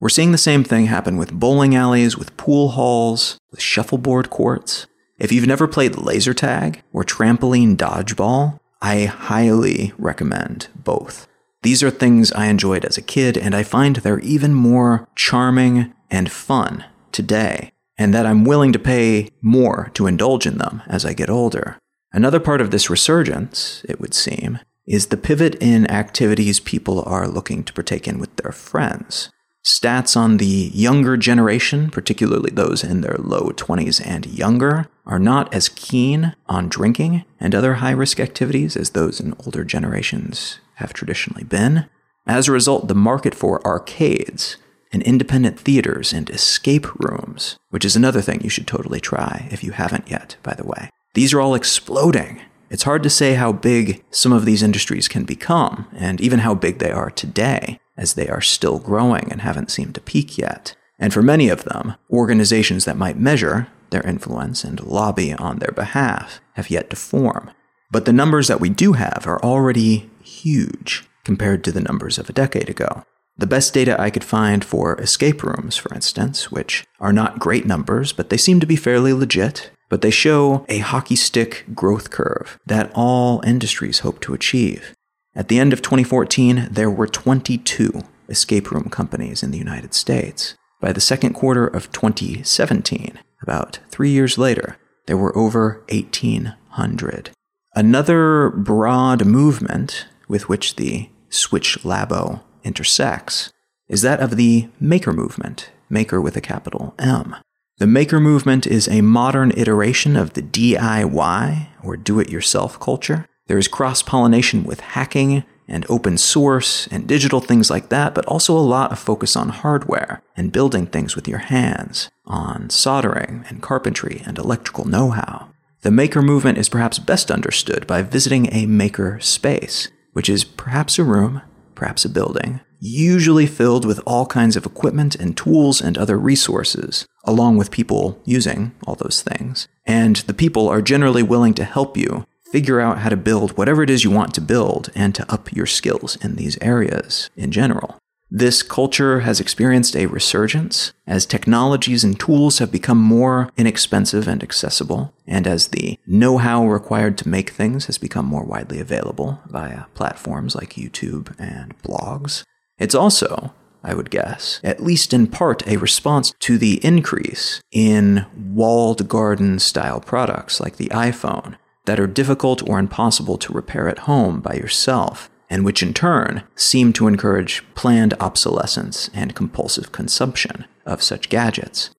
We're 0.00 0.08
seeing 0.08 0.32
the 0.32 0.38
same 0.38 0.64
thing 0.64 0.86
happen 0.86 1.16
with 1.16 1.32
bowling 1.32 1.74
alleys, 1.74 2.18
with 2.18 2.36
pool 2.36 2.70
halls, 2.70 3.38
with 3.50 3.60
shuffleboard 3.60 4.30
courts. 4.30 4.86
If 5.18 5.30
you've 5.30 5.46
never 5.46 5.68
played 5.68 5.96
laser 5.96 6.34
tag 6.34 6.82
or 6.92 7.04
trampoline 7.04 7.76
dodgeball, 7.76 8.58
I 8.80 9.04
highly 9.04 9.92
recommend 9.96 10.68
both. 10.74 11.28
These 11.62 11.84
are 11.84 11.90
things 11.90 12.32
I 12.32 12.46
enjoyed 12.46 12.84
as 12.84 12.98
a 12.98 13.02
kid, 13.02 13.38
and 13.38 13.54
I 13.54 13.62
find 13.62 13.96
they're 13.96 14.18
even 14.18 14.52
more 14.52 15.06
charming 15.14 15.94
and 16.10 16.30
fun 16.32 16.84
today, 17.12 17.71
and 17.98 18.12
that 18.14 18.26
I'm 18.26 18.44
willing 18.44 18.72
to 18.72 18.78
pay 18.78 19.28
more 19.40 19.90
to 19.94 20.06
indulge 20.06 20.46
in 20.46 20.58
them 20.58 20.82
as 20.86 21.04
I 21.04 21.12
get 21.12 21.30
older. 21.30 21.78
Another 22.12 22.40
part 22.40 22.60
of 22.60 22.70
this 22.70 22.90
resurgence, 22.90 23.84
it 23.88 24.00
would 24.00 24.14
seem, 24.14 24.58
is 24.86 25.06
the 25.06 25.16
pivot 25.16 25.54
in 25.56 25.90
activities 25.90 26.60
people 26.60 27.02
are 27.06 27.28
looking 27.28 27.64
to 27.64 27.72
partake 27.72 28.08
in 28.08 28.18
with 28.18 28.36
their 28.36 28.52
friends. 28.52 29.30
Stats 29.64 30.16
on 30.16 30.38
the 30.38 30.70
younger 30.74 31.16
generation, 31.16 31.88
particularly 31.88 32.50
those 32.50 32.82
in 32.82 33.00
their 33.00 33.16
low 33.18 33.50
20s 33.50 34.04
and 34.04 34.26
younger, 34.26 34.88
are 35.06 35.20
not 35.20 35.52
as 35.54 35.68
keen 35.68 36.34
on 36.48 36.68
drinking 36.68 37.24
and 37.38 37.54
other 37.54 37.74
high 37.74 37.92
risk 37.92 38.18
activities 38.18 38.76
as 38.76 38.90
those 38.90 39.20
in 39.20 39.34
older 39.44 39.62
generations 39.62 40.58
have 40.76 40.92
traditionally 40.92 41.44
been. 41.44 41.88
As 42.26 42.48
a 42.48 42.52
result, 42.52 42.88
the 42.88 42.94
market 42.94 43.36
for 43.36 43.64
arcades 43.64 44.56
and 44.92 45.02
independent 45.02 45.58
theaters 45.58 46.12
and 46.12 46.28
escape 46.30 46.86
rooms, 47.00 47.56
which 47.70 47.84
is 47.84 47.96
another 47.96 48.20
thing 48.20 48.40
you 48.40 48.50
should 48.50 48.66
totally 48.66 49.00
try 49.00 49.48
if 49.50 49.64
you 49.64 49.72
haven't 49.72 50.10
yet, 50.10 50.36
by 50.42 50.54
the 50.54 50.66
way, 50.66 50.90
these 51.14 51.32
are 51.32 51.40
all 51.40 51.54
exploding. 51.54 52.40
It's 52.70 52.84
hard 52.84 53.02
to 53.02 53.10
say 53.10 53.34
how 53.34 53.52
big 53.52 54.02
some 54.10 54.32
of 54.32 54.44
these 54.44 54.62
industries 54.62 55.08
can 55.08 55.24
become, 55.24 55.86
and 55.94 56.20
even 56.20 56.40
how 56.40 56.54
big 56.54 56.78
they 56.78 56.90
are 56.90 57.10
today 57.10 57.78
as 57.96 58.14
they 58.14 58.28
are 58.28 58.40
still 58.40 58.78
growing 58.78 59.30
and 59.30 59.42
haven't 59.42 59.70
seemed 59.70 59.94
to 59.94 60.00
peak 60.00 60.38
yet. 60.38 60.74
And 60.98 61.12
for 61.12 61.22
many 61.22 61.48
of 61.48 61.64
them, 61.64 61.96
organizations 62.10 62.84
that 62.84 62.96
might 62.96 63.18
measure 63.18 63.68
their 63.90 64.06
influence 64.06 64.64
and 64.64 64.82
lobby 64.82 65.34
on 65.34 65.58
their 65.58 65.72
behalf 65.72 66.40
have 66.54 66.70
yet 66.70 66.88
to 66.90 66.96
form. 66.96 67.50
But 67.90 68.06
the 68.06 68.12
numbers 68.12 68.48
that 68.48 68.60
we 68.60 68.70
do 68.70 68.94
have 68.94 69.26
are 69.26 69.42
already 69.42 70.10
huge 70.22 71.06
compared 71.24 71.62
to 71.64 71.72
the 71.72 71.80
numbers 71.80 72.18
of 72.18 72.30
a 72.30 72.32
decade 72.32 72.70
ago. 72.70 73.04
The 73.36 73.46
best 73.46 73.72
data 73.74 74.00
I 74.00 74.10
could 74.10 74.24
find 74.24 74.64
for 74.64 75.00
escape 75.00 75.42
rooms, 75.42 75.76
for 75.76 75.92
instance, 75.94 76.52
which 76.52 76.84
are 77.00 77.12
not 77.12 77.38
great 77.38 77.66
numbers, 77.66 78.12
but 78.12 78.30
they 78.30 78.36
seem 78.36 78.60
to 78.60 78.66
be 78.66 78.76
fairly 78.76 79.12
legit, 79.12 79.70
but 79.88 80.02
they 80.02 80.10
show 80.10 80.66
a 80.68 80.78
hockey 80.78 81.16
stick 81.16 81.64
growth 81.74 82.10
curve 82.10 82.58
that 82.66 82.92
all 82.94 83.42
industries 83.44 84.00
hope 84.00 84.20
to 84.20 84.34
achieve. 84.34 84.94
At 85.34 85.48
the 85.48 85.58
end 85.58 85.72
of 85.72 85.80
2014, 85.80 86.68
there 86.70 86.90
were 86.90 87.06
22 87.06 88.02
escape 88.28 88.70
room 88.70 88.90
companies 88.90 89.42
in 89.42 89.50
the 89.50 89.58
United 89.58 89.94
States. 89.94 90.54
By 90.80 90.92
the 90.92 91.00
second 91.00 91.34
quarter 91.34 91.66
of 91.66 91.90
2017, 91.92 93.18
about 93.40 93.78
three 93.90 94.10
years 94.10 94.36
later, 94.36 94.76
there 95.06 95.16
were 95.16 95.36
over 95.36 95.82
1,800. 95.88 97.30
Another 97.74 98.50
broad 98.50 99.24
movement 99.24 100.06
with 100.28 100.48
which 100.48 100.76
the 100.76 101.08
Switch 101.30 101.78
Labo 101.82 102.40
intersects 102.64 103.52
is 103.88 104.02
that 104.02 104.20
of 104.20 104.36
the 104.36 104.68
maker 104.80 105.12
movement, 105.12 105.70
maker 105.90 106.20
with 106.20 106.36
a 106.36 106.40
capital 106.40 106.94
M. 106.98 107.36
The 107.78 107.86
maker 107.86 108.20
movement 108.20 108.66
is 108.66 108.88
a 108.88 109.00
modern 109.00 109.52
iteration 109.56 110.16
of 110.16 110.34
the 110.34 110.42
DIY, 110.42 111.68
or 111.82 111.96
do 111.96 112.20
it 112.20 112.30
yourself 112.30 112.78
culture, 112.78 113.26
there 113.48 113.58
is 113.58 113.68
cross 113.68 114.02
pollination 114.02 114.64
with 114.64 114.80
hacking 114.80 115.44
and 115.68 115.86
open 115.88 116.18
source 116.18 116.86
and 116.88 117.06
digital 117.06 117.40
things 117.40 117.70
like 117.70 117.88
that, 117.88 118.14
but 118.14 118.26
also 118.26 118.56
a 118.56 118.60
lot 118.60 118.92
of 118.92 118.98
focus 118.98 119.36
on 119.36 119.48
hardware 119.48 120.22
and 120.36 120.52
building 120.52 120.86
things 120.86 121.16
with 121.16 121.26
your 121.26 121.38
hands, 121.38 122.10
on 122.24 122.70
soldering 122.70 123.44
and 123.48 123.62
carpentry 123.62 124.22
and 124.26 124.38
electrical 124.38 124.84
know 124.84 125.10
how. 125.10 125.48
The 125.80 125.90
maker 125.90 126.22
movement 126.22 126.58
is 126.58 126.68
perhaps 126.68 126.98
best 126.98 127.30
understood 127.30 127.86
by 127.86 128.02
visiting 128.02 128.52
a 128.52 128.66
maker 128.66 129.18
space, 129.20 129.88
which 130.12 130.28
is 130.28 130.44
perhaps 130.44 130.98
a 130.98 131.04
room, 131.04 131.42
perhaps 131.74 132.04
a 132.04 132.08
building, 132.08 132.60
usually 132.80 133.46
filled 133.46 133.84
with 133.84 134.00
all 134.06 134.26
kinds 134.26 134.56
of 134.56 134.66
equipment 134.66 135.14
and 135.14 135.36
tools 135.36 135.80
and 135.80 135.96
other 135.96 136.18
resources, 136.18 137.06
along 137.24 137.56
with 137.56 137.70
people 137.70 138.20
using 138.24 138.72
all 138.86 138.96
those 138.96 139.22
things. 139.22 139.68
And 139.86 140.16
the 140.16 140.34
people 140.34 140.68
are 140.68 140.82
generally 140.82 141.22
willing 141.22 141.54
to 141.54 141.64
help 141.64 141.96
you 141.96 142.24
figure 142.50 142.80
out 142.80 142.98
how 142.98 143.08
to 143.08 143.16
build 143.16 143.56
whatever 143.56 143.82
it 143.82 143.88
is 143.88 144.04
you 144.04 144.10
want 144.10 144.34
to 144.34 144.40
build 144.40 144.90
and 144.94 145.14
to 145.14 145.32
up 145.32 145.52
your 145.52 145.66
skills 145.66 146.16
in 146.16 146.36
these 146.36 146.58
areas 146.60 147.30
in 147.34 147.50
general. 147.50 147.98
This 148.34 148.62
culture 148.62 149.20
has 149.20 149.40
experienced 149.40 149.94
a 149.94 150.06
resurgence 150.06 150.94
as 151.06 151.26
technologies 151.26 152.02
and 152.02 152.18
tools 152.18 152.60
have 152.60 152.72
become 152.72 152.96
more 152.96 153.50
inexpensive 153.58 154.26
and 154.26 154.42
accessible, 154.42 155.12
and 155.26 155.46
as 155.46 155.68
the 155.68 155.98
know 156.06 156.38
how 156.38 156.66
required 156.66 157.18
to 157.18 157.28
make 157.28 157.50
things 157.50 157.84
has 157.86 157.98
become 157.98 158.24
more 158.24 158.42
widely 158.42 158.80
available 158.80 159.42
via 159.48 159.84
platforms 159.92 160.54
like 160.54 160.76
YouTube 160.76 161.38
and 161.38 161.76
blogs. 161.82 162.42
It's 162.78 162.94
also, 162.94 163.52
I 163.84 163.92
would 163.92 164.08
guess, 164.08 164.62
at 164.64 164.82
least 164.82 165.12
in 165.12 165.26
part, 165.26 165.66
a 165.68 165.76
response 165.76 166.32
to 166.40 166.56
the 166.56 166.82
increase 166.82 167.60
in 167.70 168.24
walled 168.34 169.10
garden 169.10 169.58
style 169.58 170.00
products 170.00 170.58
like 170.58 170.78
the 170.78 170.88
iPhone 170.88 171.58
that 171.84 172.00
are 172.00 172.06
difficult 172.06 172.66
or 172.66 172.78
impossible 172.78 173.36
to 173.36 173.52
repair 173.52 173.90
at 173.90 174.00
home 174.00 174.40
by 174.40 174.54
yourself, 174.54 175.28
and 175.52 175.66
which 175.66 175.82
in 175.82 175.92
turn 175.92 176.42
seem 176.56 176.94
to 176.94 177.06
encourage 177.06 177.62
planned 177.74 178.14
obsolescence 178.14 179.10
and 179.12 179.34
compulsive 179.34 179.92
consumption 179.92 180.64
of 180.86 181.02
such 181.02 181.28
gadgets. 181.28 181.90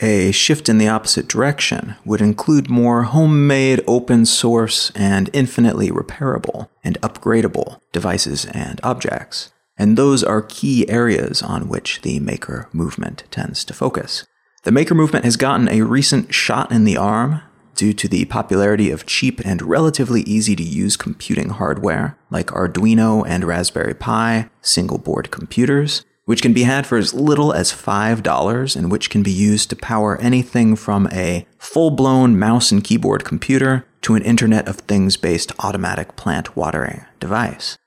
A 0.00 0.30
shift 0.30 0.68
in 0.68 0.78
the 0.78 0.86
opposite 0.86 1.26
direction 1.26 1.96
would 2.04 2.20
include 2.20 2.70
more 2.70 3.02
homemade, 3.02 3.82
open 3.88 4.24
source, 4.26 4.92
and 4.94 5.28
infinitely 5.32 5.90
repairable 5.90 6.68
and 6.84 7.00
upgradable 7.00 7.80
devices 7.92 8.44
and 8.46 8.80
objects. 8.84 9.52
And 9.76 9.98
those 9.98 10.22
are 10.22 10.40
key 10.40 10.88
areas 10.88 11.42
on 11.42 11.68
which 11.68 12.02
the 12.02 12.20
maker 12.20 12.68
movement 12.72 13.24
tends 13.32 13.64
to 13.64 13.74
focus. 13.74 14.24
The 14.62 14.72
maker 14.72 14.94
movement 14.94 15.24
has 15.24 15.36
gotten 15.36 15.68
a 15.68 15.82
recent 15.82 16.32
shot 16.32 16.70
in 16.70 16.84
the 16.84 16.96
arm 16.96 17.42
due 17.80 17.94
to 17.94 18.08
the 18.08 18.26
popularity 18.26 18.90
of 18.90 19.06
cheap 19.06 19.40
and 19.42 19.62
relatively 19.62 20.20
easy 20.24 20.54
to 20.54 20.62
use 20.62 20.98
computing 20.98 21.48
hardware 21.48 22.14
like 22.28 22.48
Arduino 22.48 23.24
and 23.26 23.42
Raspberry 23.42 23.94
Pi 23.94 24.50
single 24.60 24.98
board 24.98 25.30
computers, 25.30 26.04
which 26.26 26.42
can 26.42 26.52
be 26.52 26.64
had 26.64 26.86
for 26.86 26.98
as 26.98 27.14
little 27.14 27.54
as 27.54 27.72
$5 27.72 28.76
and 28.76 28.90
which 28.90 29.08
can 29.08 29.22
be 29.22 29.30
used 29.30 29.70
to 29.70 29.76
power 29.76 30.18
anything 30.18 30.76
from 30.76 31.08
a 31.10 31.46
full 31.56 31.90
blown 31.90 32.38
mouse 32.38 32.70
and 32.70 32.84
keyboard 32.84 33.24
computer 33.24 33.86
to 34.02 34.14
an 34.14 34.24
Internet 34.24 34.68
of 34.68 34.76
Things 34.80 35.16
based 35.16 35.50
automatic 35.60 36.16
plant 36.16 36.54
watering 36.54 37.06
device. 37.18 37.78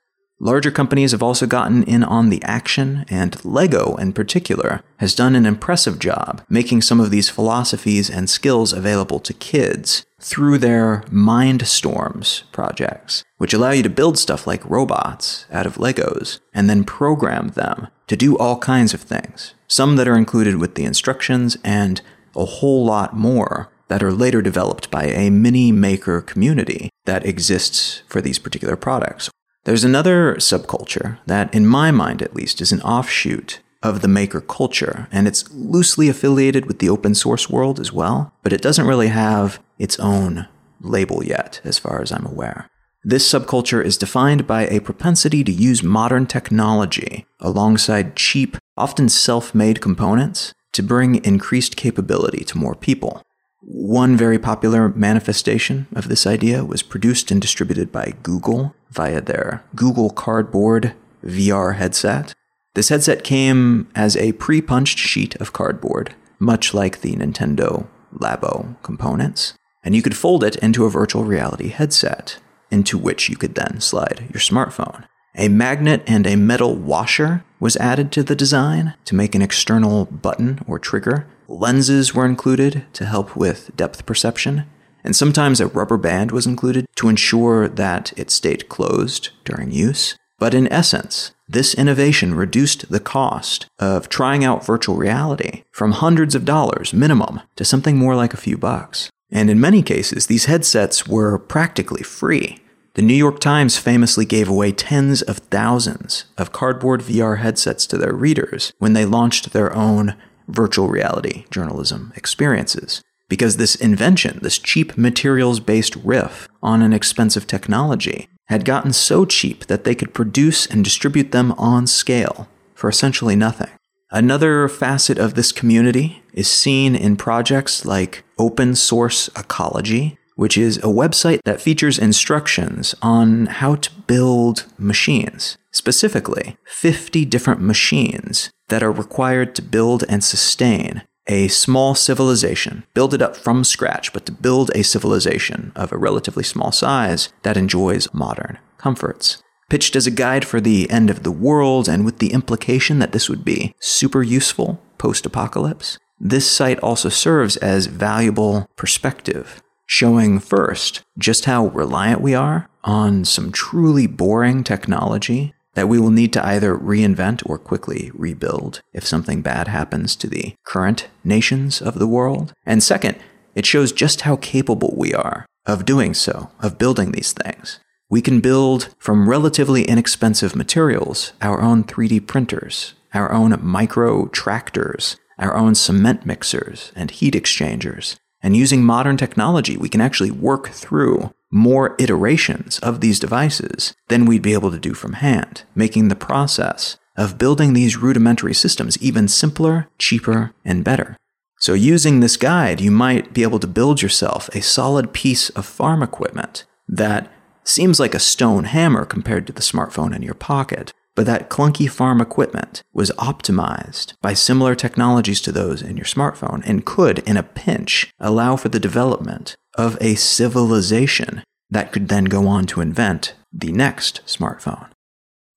Larger 0.44 0.70
companies 0.70 1.12
have 1.12 1.22
also 1.22 1.46
gotten 1.46 1.82
in 1.84 2.04
on 2.04 2.28
the 2.28 2.42
action, 2.42 3.06
and 3.08 3.42
LEGO 3.46 3.96
in 3.96 4.12
particular 4.12 4.82
has 4.98 5.14
done 5.14 5.34
an 5.34 5.46
impressive 5.46 5.98
job 5.98 6.42
making 6.50 6.82
some 6.82 7.00
of 7.00 7.10
these 7.10 7.30
philosophies 7.30 8.10
and 8.10 8.28
skills 8.28 8.70
available 8.70 9.18
to 9.20 9.32
kids 9.32 10.04
through 10.20 10.58
their 10.58 11.02
Mindstorms 11.10 12.42
projects, 12.52 13.24
which 13.38 13.54
allow 13.54 13.70
you 13.70 13.82
to 13.84 13.88
build 13.88 14.18
stuff 14.18 14.46
like 14.46 14.68
robots 14.68 15.46
out 15.50 15.64
of 15.64 15.76
Legos 15.76 16.40
and 16.52 16.68
then 16.68 16.84
program 16.84 17.48
them 17.48 17.88
to 18.06 18.14
do 18.14 18.36
all 18.36 18.58
kinds 18.58 18.92
of 18.92 19.00
things, 19.00 19.54
some 19.66 19.96
that 19.96 20.06
are 20.06 20.18
included 20.18 20.56
with 20.56 20.74
the 20.74 20.84
instructions 20.84 21.56
and 21.64 22.02
a 22.36 22.44
whole 22.44 22.84
lot 22.84 23.16
more 23.16 23.70
that 23.88 24.02
are 24.02 24.12
later 24.12 24.42
developed 24.42 24.90
by 24.90 25.04
a 25.04 25.30
mini 25.30 25.72
maker 25.72 26.20
community 26.20 26.90
that 27.06 27.24
exists 27.24 28.02
for 28.08 28.20
these 28.20 28.38
particular 28.38 28.76
products 28.76 29.30
there's 29.64 29.84
another 29.84 30.34
subculture 30.36 31.18
that, 31.26 31.52
in 31.54 31.66
my 31.66 31.90
mind 31.90 32.22
at 32.22 32.34
least, 32.34 32.60
is 32.60 32.72
an 32.72 32.82
offshoot 32.82 33.60
of 33.82 34.00
the 34.00 34.08
maker 34.08 34.40
culture, 34.40 35.08
and 35.12 35.26
it's 35.26 35.50
loosely 35.52 36.08
affiliated 36.08 36.66
with 36.66 36.78
the 36.78 36.88
open 36.88 37.14
source 37.14 37.50
world 37.50 37.78
as 37.78 37.92
well, 37.92 38.32
but 38.42 38.52
it 38.52 38.62
doesn't 38.62 38.86
really 38.86 39.08
have 39.08 39.58
its 39.78 39.98
own 39.98 40.48
label 40.80 41.24
yet, 41.24 41.60
as 41.64 41.78
far 41.78 42.00
as 42.00 42.12
I'm 42.12 42.26
aware. 42.26 42.68
This 43.02 43.30
subculture 43.30 43.84
is 43.84 43.98
defined 43.98 44.46
by 44.46 44.66
a 44.66 44.80
propensity 44.80 45.44
to 45.44 45.52
use 45.52 45.82
modern 45.82 46.26
technology 46.26 47.26
alongside 47.40 48.16
cheap, 48.16 48.56
often 48.78 49.10
self 49.10 49.54
made 49.54 49.82
components 49.82 50.54
to 50.72 50.82
bring 50.82 51.22
increased 51.24 51.76
capability 51.76 52.44
to 52.44 52.58
more 52.58 52.74
people. 52.74 53.22
One 53.66 54.16
very 54.16 54.38
popular 54.38 54.90
manifestation 54.90 55.86
of 55.94 56.08
this 56.08 56.26
idea 56.26 56.64
was 56.64 56.82
produced 56.82 57.30
and 57.30 57.40
distributed 57.40 57.90
by 57.90 58.14
Google 58.22 58.74
via 58.90 59.20
their 59.20 59.64
Google 59.74 60.10
Cardboard 60.10 60.94
VR 61.24 61.76
headset. 61.76 62.34
This 62.74 62.90
headset 62.90 63.24
came 63.24 63.88
as 63.94 64.16
a 64.16 64.32
pre 64.32 64.60
punched 64.60 64.98
sheet 64.98 65.34
of 65.36 65.52
cardboard 65.52 66.14
much 66.38 66.74
like 66.74 67.00
the 67.00 67.14
Nintendo 67.16 67.86
Labo 68.14 68.76
components, 68.82 69.54
and 69.82 69.94
you 69.94 70.02
could 70.02 70.16
fold 70.16 70.44
it 70.44 70.56
into 70.56 70.84
a 70.84 70.90
virtual 70.90 71.24
reality 71.24 71.68
headset, 71.68 72.38
into 72.70 72.98
which 72.98 73.28
you 73.28 73.36
could 73.36 73.54
then 73.54 73.80
slide 73.80 74.28
your 74.32 74.40
smartphone. 74.40 75.04
A 75.36 75.48
magnet 75.48 76.02
and 76.06 76.26
a 76.26 76.36
metal 76.36 76.76
washer 76.76 77.44
was 77.58 77.76
added 77.78 78.12
to 78.12 78.22
the 78.22 78.36
design 78.36 78.94
to 79.04 79.16
make 79.16 79.34
an 79.34 79.42
external 79.42 80.04
button 80.04 80.60
or 80.66 80.78
trigger. 80.78 81.26
Lenses 81.48 82.14
were 82.14 82.26
included 82.26 82.86
to 82.94 83.04
help 83.04 83.36
with 83.36 83.74
depth 83.76 84.06
perception, 84.06 84.64
and 85.02 85.14
sometimes 85.14 85.60
a 85.60 85.66
rubber 85.66 85.98
band 85.98 86.32
was 86.32 86.46
included 86.46 86.86
to 86.96 87.08
ensure 87.08 87.68
that 87.68 88.12
it 88.16 88.30
stayed 88.30 88.68
closed 88.68 89.30
during 89.44 89.70
use. 89.70 90.16
But 90.38 90.54
in 90.54 90.72
essence, 90.72 91.32
this 91.48 91.74
innovation 91.74 92.34
reduced 92.34 92.90
the 92.90 93.00
cost 93.00 93.66
of 93.78 94.08
trying 94.08 94.44
out 94.44 94.64
virtual 94.64 94.96
reality 94.96 95.64
from 95.70 95.92
hundreds 95.92 96.34
of 96.34 96.44
dollars 96.44 96.92
minimum 96.92 97.40
to 97.56 97.64
something 97.64 97.96
more 97.96 98.16
like 98.16 98.34
a 98.34 98.38
few 98.38 98.56
bucks. 98.56 99.10
And 99.30 99.50
in 99.50 99.60
many 99.60 99.82
cases, 99.82 100.26
these 100.26 100.46
headsets 100.46 101.06
were 101.06 101.38
practically 101.38 102.02
free. 102.02 102.58
The 102.94 103.02
New 103.02 103.14
York 103.14 103.40
Times 103.40 103.76
famously 103.76 104.24
gave 104.24 104.48
away 104.48 104.70
tens 104.70 105.20
of 105.22 105.38
thousands 105.38 106.26
of 106.38 106.52
cardboard 106.52 107.00
VR 107.00 107.38
headsets 107.38 107.86
to 107.88 107.98
their 107.98 108.12
readers 108.12 108.72
when 108.78 108.92
they 108.92 109.04
launched 109.04 109.52
their 109.52 109.74
own 109.74 110.14
virtual 110.48 110.88
reality 110.88 111.44
journalism 111.50 112.12
experiences. 112.16 113.02
Because 113.28 113.56
this 113.56 113.74
invention, 113.74 114.38
this 114.42 114.58
cheap 114.58 114.98
materials 114.98 115.58
based 115.58 115.96
riff 115.96 116.48
on 116.62 116.82
an 116.82 116.92
expensive 116.92 117.46
technology, 117.46 118.28
had 118.48 118.64
gotten 118.64 118.92
so 118.92 119.24
cheap 119.24 119.66
that 119.66 119.84
they 119.84 119.94
could 119.94 120.12
produce 120.12 120.66
and 120.66 120.84
distribute 120.84 121.32
them 121.32 121.52
on 121.52 121.86
scale 121.86 122.48
for 122.74 122.88
essentially 122.90 123.34
nothing. 123.34 123.70
Another 124.10 124.68
facet 124.68 125.18
of 125.18 125.34
this 125.34 125.50
community 125.50 126.22
is 126.34 126.48
seen 126.48 126.94
in 126.94 127.16
projects 127.16 127.84
like 127.84 128.22
Open 128.38 128.74
Source 128.74 129.28
Ecology, 129.36 130.18
which 130.34 130.58
is 130.58 130.78
a 130.78 130.82
website 130.82 131.40
that 131.44 131.60
features 131.60 131.98
instructions 131.98 132.94
on 133.02 133.46
how 133.46 133.76
to 133.76 133.90
build 134.06 134.66
machines, 134.78 135.56
specifically 135.70 136.56
50 136.66 137.24
different 137.24 137.60
machines 137.60 138.50
that 138.68 138.82
are 138.82 138.92
required 138.92 139.54
to 139.54 139.62
build 139.62 140.04
and 140.08 140.24
sustain 140.24 141.02
a 141.26 141.48
small 141.48 141.94
civilization, 141.94 142.84
build 142.92 143.14
it 143.14 143.22
up 143.22 143.36
from 143.36 143.64
scratch, 143.64 144.12
but 144.12 144.26
to 144.26 144.32
build 144.32 144.70
a 144.74 144.84
civilization 144.84 145.72
of 145.74 145.90
a 145.90 145.96
relatively 145.96 146.44
small 146.44 146.70
size 146.70 147.30
that 147.42 147.56
enjoys 147.56 148.12
modern 148.12 148.58
comforts. 148.76 149.42
Pitched 149.70 149.96
as 149.96 150.06
a 150.06 150.10
guide 150.10 150.44
for 150.44 150.60
the 150.60 150.90
end 150.90 151.08
of 151.08 151.22
the 151.22 151.32
world 151.32 151.88
and 151.88 152.04
with 152.04 152.18
the 152.18 152.32
implication 152.32 152.98
that 152.98 153.12
this 153.12 153.30
would 153.30 153.44
be 153.44 153.74
super 153.80 154.22
useful 154.22 154.80
post 154.98 155.24
apocalypse, 155.24 155.98
this 156.20 156.50
site 156.50 156.78
also 156.80 157.08
serves 157.08 157.56
as 157.56 157.86
valuable 157.86 158.68
perspective, 158.76 159.62
showing 159.86 160.38
first 160.38 161.02
just 161.18 161.44
how 161.44 161.68
reliant 161.68 162.20
we 162.20 162.34
are 162.34 162.68
on 162.82 163.24
some 163.24 163.52
truly 163.52 164.06
boring 164.06 164.64
technology 164.64 165.54
that 165.74 165.88
we 165.88 165.98
will 165.98 166.10
need 166.10 166.32
to 166.32 166.46
either 166.46 166.76
reinvent 166.76 167.42
or 167.46 167.58
quickly 167.58 168.10
rebuild 168.14 168.80
if 168.92 169.06
something 169.06 169.42
bad 169.42 169.68
happens 169.68 170.16
to 170.16 170.28
the 170.28 170.54
current 170.64 171.08
nations 171.24 171.82
of 171.82 171.98
the 171.98 172.06
world. 172.06 172.52
And 172.64 172.82
second, 172.82 173.18
it 173.54 173.66
shows 173.66 173.92
just 173.92 174.22
how 174.22 174.36
capable 174.36 174.94
we 174.96 175.12
are 175.14 175.46
of 175.66 175.84
doing 175.84 176.14
so, 176.14 176.50
of 176.60 176.78
building 176.78 177.12
these 177.12 177.32
things. 177.32 177.80
We 178.10 178.20
can 178.20 178.40
build 178.40 178.94
from 178.98 179.28
relatively 179.28 179.84
inexpensive 179.84 180.54
materials 180.54 181.32
our 181.40 181.60
own 181.60 181.84
3D 181.84 182.26
printers, 182.26 182.94
our 183.12 183.32
own 183.32 183.58
micro 183.62 184.26
tractors, 184.26 185.16
our 185.38 185.56
own 185.56 185.74
cement 185.74 186.26
mixers 186.26 186.92
and 186.94 187.10
heat 187.10 187.34
exchangers. 187.34 188.16
And 188.44 188.54
using 188.54 188.84
modern 188.84 189.16
technology, 189.16 189.78
we 189.78 189.88
can 189.88 190.02
actually 190.02 190.30
work 190.30 190.68
through 190.68 191.32
more 191.50 191.96
iterations 191.98 192.78
of 192.80 193.00
these 193.00 193.18
devices 193.18 193.94
than 194.08 194.26
we'd 194.26 194.42
be 194.42 194.52
able 194.52 194.70
to 194.70 194.78
do 194.78 194.92
from 194.92 195.14
hand, 195.14 195.62
making 195.74 196.08
the 196.08 196.14
process 196.14 196.98
of 197.16 197.38
building 197.38 197.72
these 197.72 197.96
rudimentary 197.96 198.52
systems 198.52 198.98
even 199.02 199.28
simpler, 199.28 199.88
cheaper, 199.98 200.52
and 200.62 200.84
better. 200.84 201.16
So, 201.58 201.72
using 201.72 202.20
this 202.20 202.36
guide, 202.36 202.82
you 202.82 202.90
might 202.90 203.32
be 203.32 203.44
able 203.44 203.60
to 203.60 203.66
build 203.66 204.02
yourself 204.02 204.50
a 204.50 204.60
solid 204.60 205.14
piece 205.14 205.48
of 205.50 205.64
farm 205.64 206.02
equipment 206.02 206.66
that 206.86 207.32
seems 207.62 207.98
like 207.98 208.14
a 208.14 208.18
stone 208.20 208.64
hammer 208.64 209.06
compared 209.06 209.46
to 209.46 209.54
the 209.54 209.62
smartphone 209.62 210.14
in 210.14 210.20
your 210.20 210.34
pocket, 210.34 210.92
but 211.14 211.26
that 211.26 211.50
clunky 211.50 211.88
farm 211.88 212.20
equipment 212.20 212.82
was 212.92 213.10
optimized 213.12 214.14
by 214.20 214.34
similar 214.34 214.74
technologies 214.74 215.40
to 215.42 215.52
those 215.52 215.82
in 215.82 215.96
your 215.96 216.06
smartphone 216.06 216.62
and 216.66 216.84
could, 216.84 217.20
in 217.20 217.36
a 217.36 217.42
pinch, 217.42 218.12
allow 218.18 218.56
for 218.56 218.68
the 218.68 218.80
development 218.80 219.56
of 219.76 219.96
a 220.00 220.14
civilization 220.14 221.42
that 221.70 221.92
could 221.92 222.08
then 222.08 222.24
go 222.24 222.46
on 222.46 222.66
to 222.66 222.80
invent 222.80 223.34
the 223.52 223.72
next 223.72 224.20
smartphone. 224.26 224.88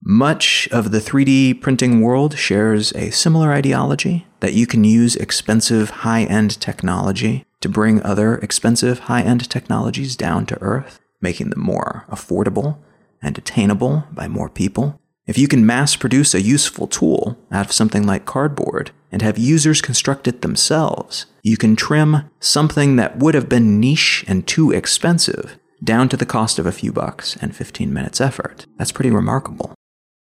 Much 0.03 0.69
of 0.71 0.91
the 0.91 0.99
3D 0.99 1.59
printing 1.59 2.01
world 2.01 2.37
shares 2.37 2.93
a 2.93 3.09
similar 3.09 3.51
ideology 3.51 4.27
that 4.39 4.53
you 4.53 4.67
can 4.67 4.83
use 4.83 5.15
expensive 5.15 5.89
high 5.89 6.23
end 6.23 6.59
technology 6.61 7.45
to 7.61 7.67
bring 7.67 8.01
other 8.03 8.37
expensive 8.37 8.99
high 8.99 9.23
end 9.23 9.49
technologies 9.49 10.15
down 10.15 10.45
to 10.45 10.61
earth, 10.61 10.99
making 11.19 11.49
them 11.49 11.59
more 11.59 12.05
affordable 12.09 12.77
and 13.21 13.37
attainable 13.37 14.05
by 14.11 14.27
more 14.27 14.49
people. 14.49 15.01
If 15.27 15.37
you 15.37 15.49
can 15.49 15.65
mass 15.65 15.97
produce 15.97 16.33
a 16.33 16.41
useful 16.41 16.87
tool 16.87 17.37
out 17.51 17.65
of 17.65 17.73
something 17.73 18.07
like 18.07 18.25
cardboard 18.25 18.91
and 19.11 19.21
have 19.21 19.37
users 19.37 19.81
construct 19.81 20.25
it 20.25 20.41
themselves, 20.41 21.25
you 21.43 21.57
can 21.57 21.75
trim 21.75 22.29
something 22.39 22.95
that 22.95 23.17
would 23.17 23.35
have 23.35 23.49
been 23.49 23.77
niche 23.79 24.23
and 24.25 24.47
too 24.47 24.71
expensive 24.71 25.59
down 25.83 26.07
to 26.09 26.17
the 26.17 26.25
cost 26.25 26.59
of 26.59 26.65
a 26.65 26.71
few 26.71 26.93
bucks 26.93 27.35
and 27.41 27.53
15 27.53 27.93
minutes 27.93 28.21
effort. 28.21 28.65
That's 28.77 28.93
pretty 28.93 29.11
remarkable. 29.11 29.75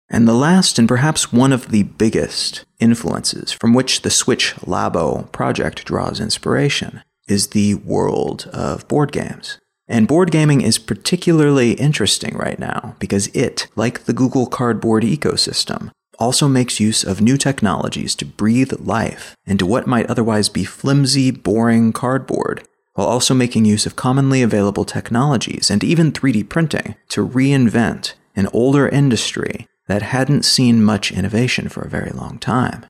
And 0.08 0.26
the 0.26 0.34
last 0.34 0.76
and 0.76 0.88
perhaps 0.88 1.32
one 1.32 1.52
of 1.52 1.70
the 1.70 1.84
biggest 1.84 2.64
influences 2.80 3.52
from 3.52 3.74
which 3.74 4.02
the 4.02 4.10
Switch 4.10 4.54
Labo 4.56 5.30
project 5.30 5.84
draws 5.84 6.18
inspiration 6.18 7.02
is 7.28 7.48
the 7.48 7.74
world 7.74 8.48
of 8.52 8.86
board 8.88 9.12
games. 9.12 9.58
And 9.88 10.08
board 10.08 10.30
gaming 10.30 10.62
is 10.62 10.78
particularly 10.78 11.72
interesting 11.72 12.36
right 12.36 12.58
now 12.58 12.96
because 12.98 13.28
it, 13.28 13.68
like 13.76 14.04
the 14.04 14.12
Google 14.12 14.46
Cardboard 14.46 15.04
ecosystem, 15.04 15.90
also 16.18 16.48
makes 16.48 16.80
use 16.80 17.04
of 17.04 17.20
new 17.20 17.36
technologies 17.36 18.14
to 18.16 18.24
breathe 18.24 18.72
life 18.80 19.36
into 19.46 19.66
what 19.66 19.86
might 19.86 20.06
otherwise 20.06 20.48
be 20.48 20.64
flimsy, 20.64 21.30
boring 21.30 21.92
cardboard, 21.92 22.66
while 22.94 23.06
also 23.06 23.34
making 23.34 23.64
use 23.64 23.86
of 23.86 23.96
commonly 23.96 24.42
available 24.42 24.84
technologies 24.84 25.70
and 25.70 25.84
even 25.84 26.10
3D 26.10 26.48
printing 26.48 26.96
to 27.10 27.26
reinvent 27.26 28.14
an 28.34 28.48
older 28.52 28.88
industry 28.88 29.66
that 29.86 30.02
hadn't 30.02 30.44
seen 30.44 30.82
much 30.82 31.12
innovation 31.12 31.68
for 31.68 31.82
a 31.82 31.90
very 31.90 32.10
long 32.10 32.38
time. 32.38 32.84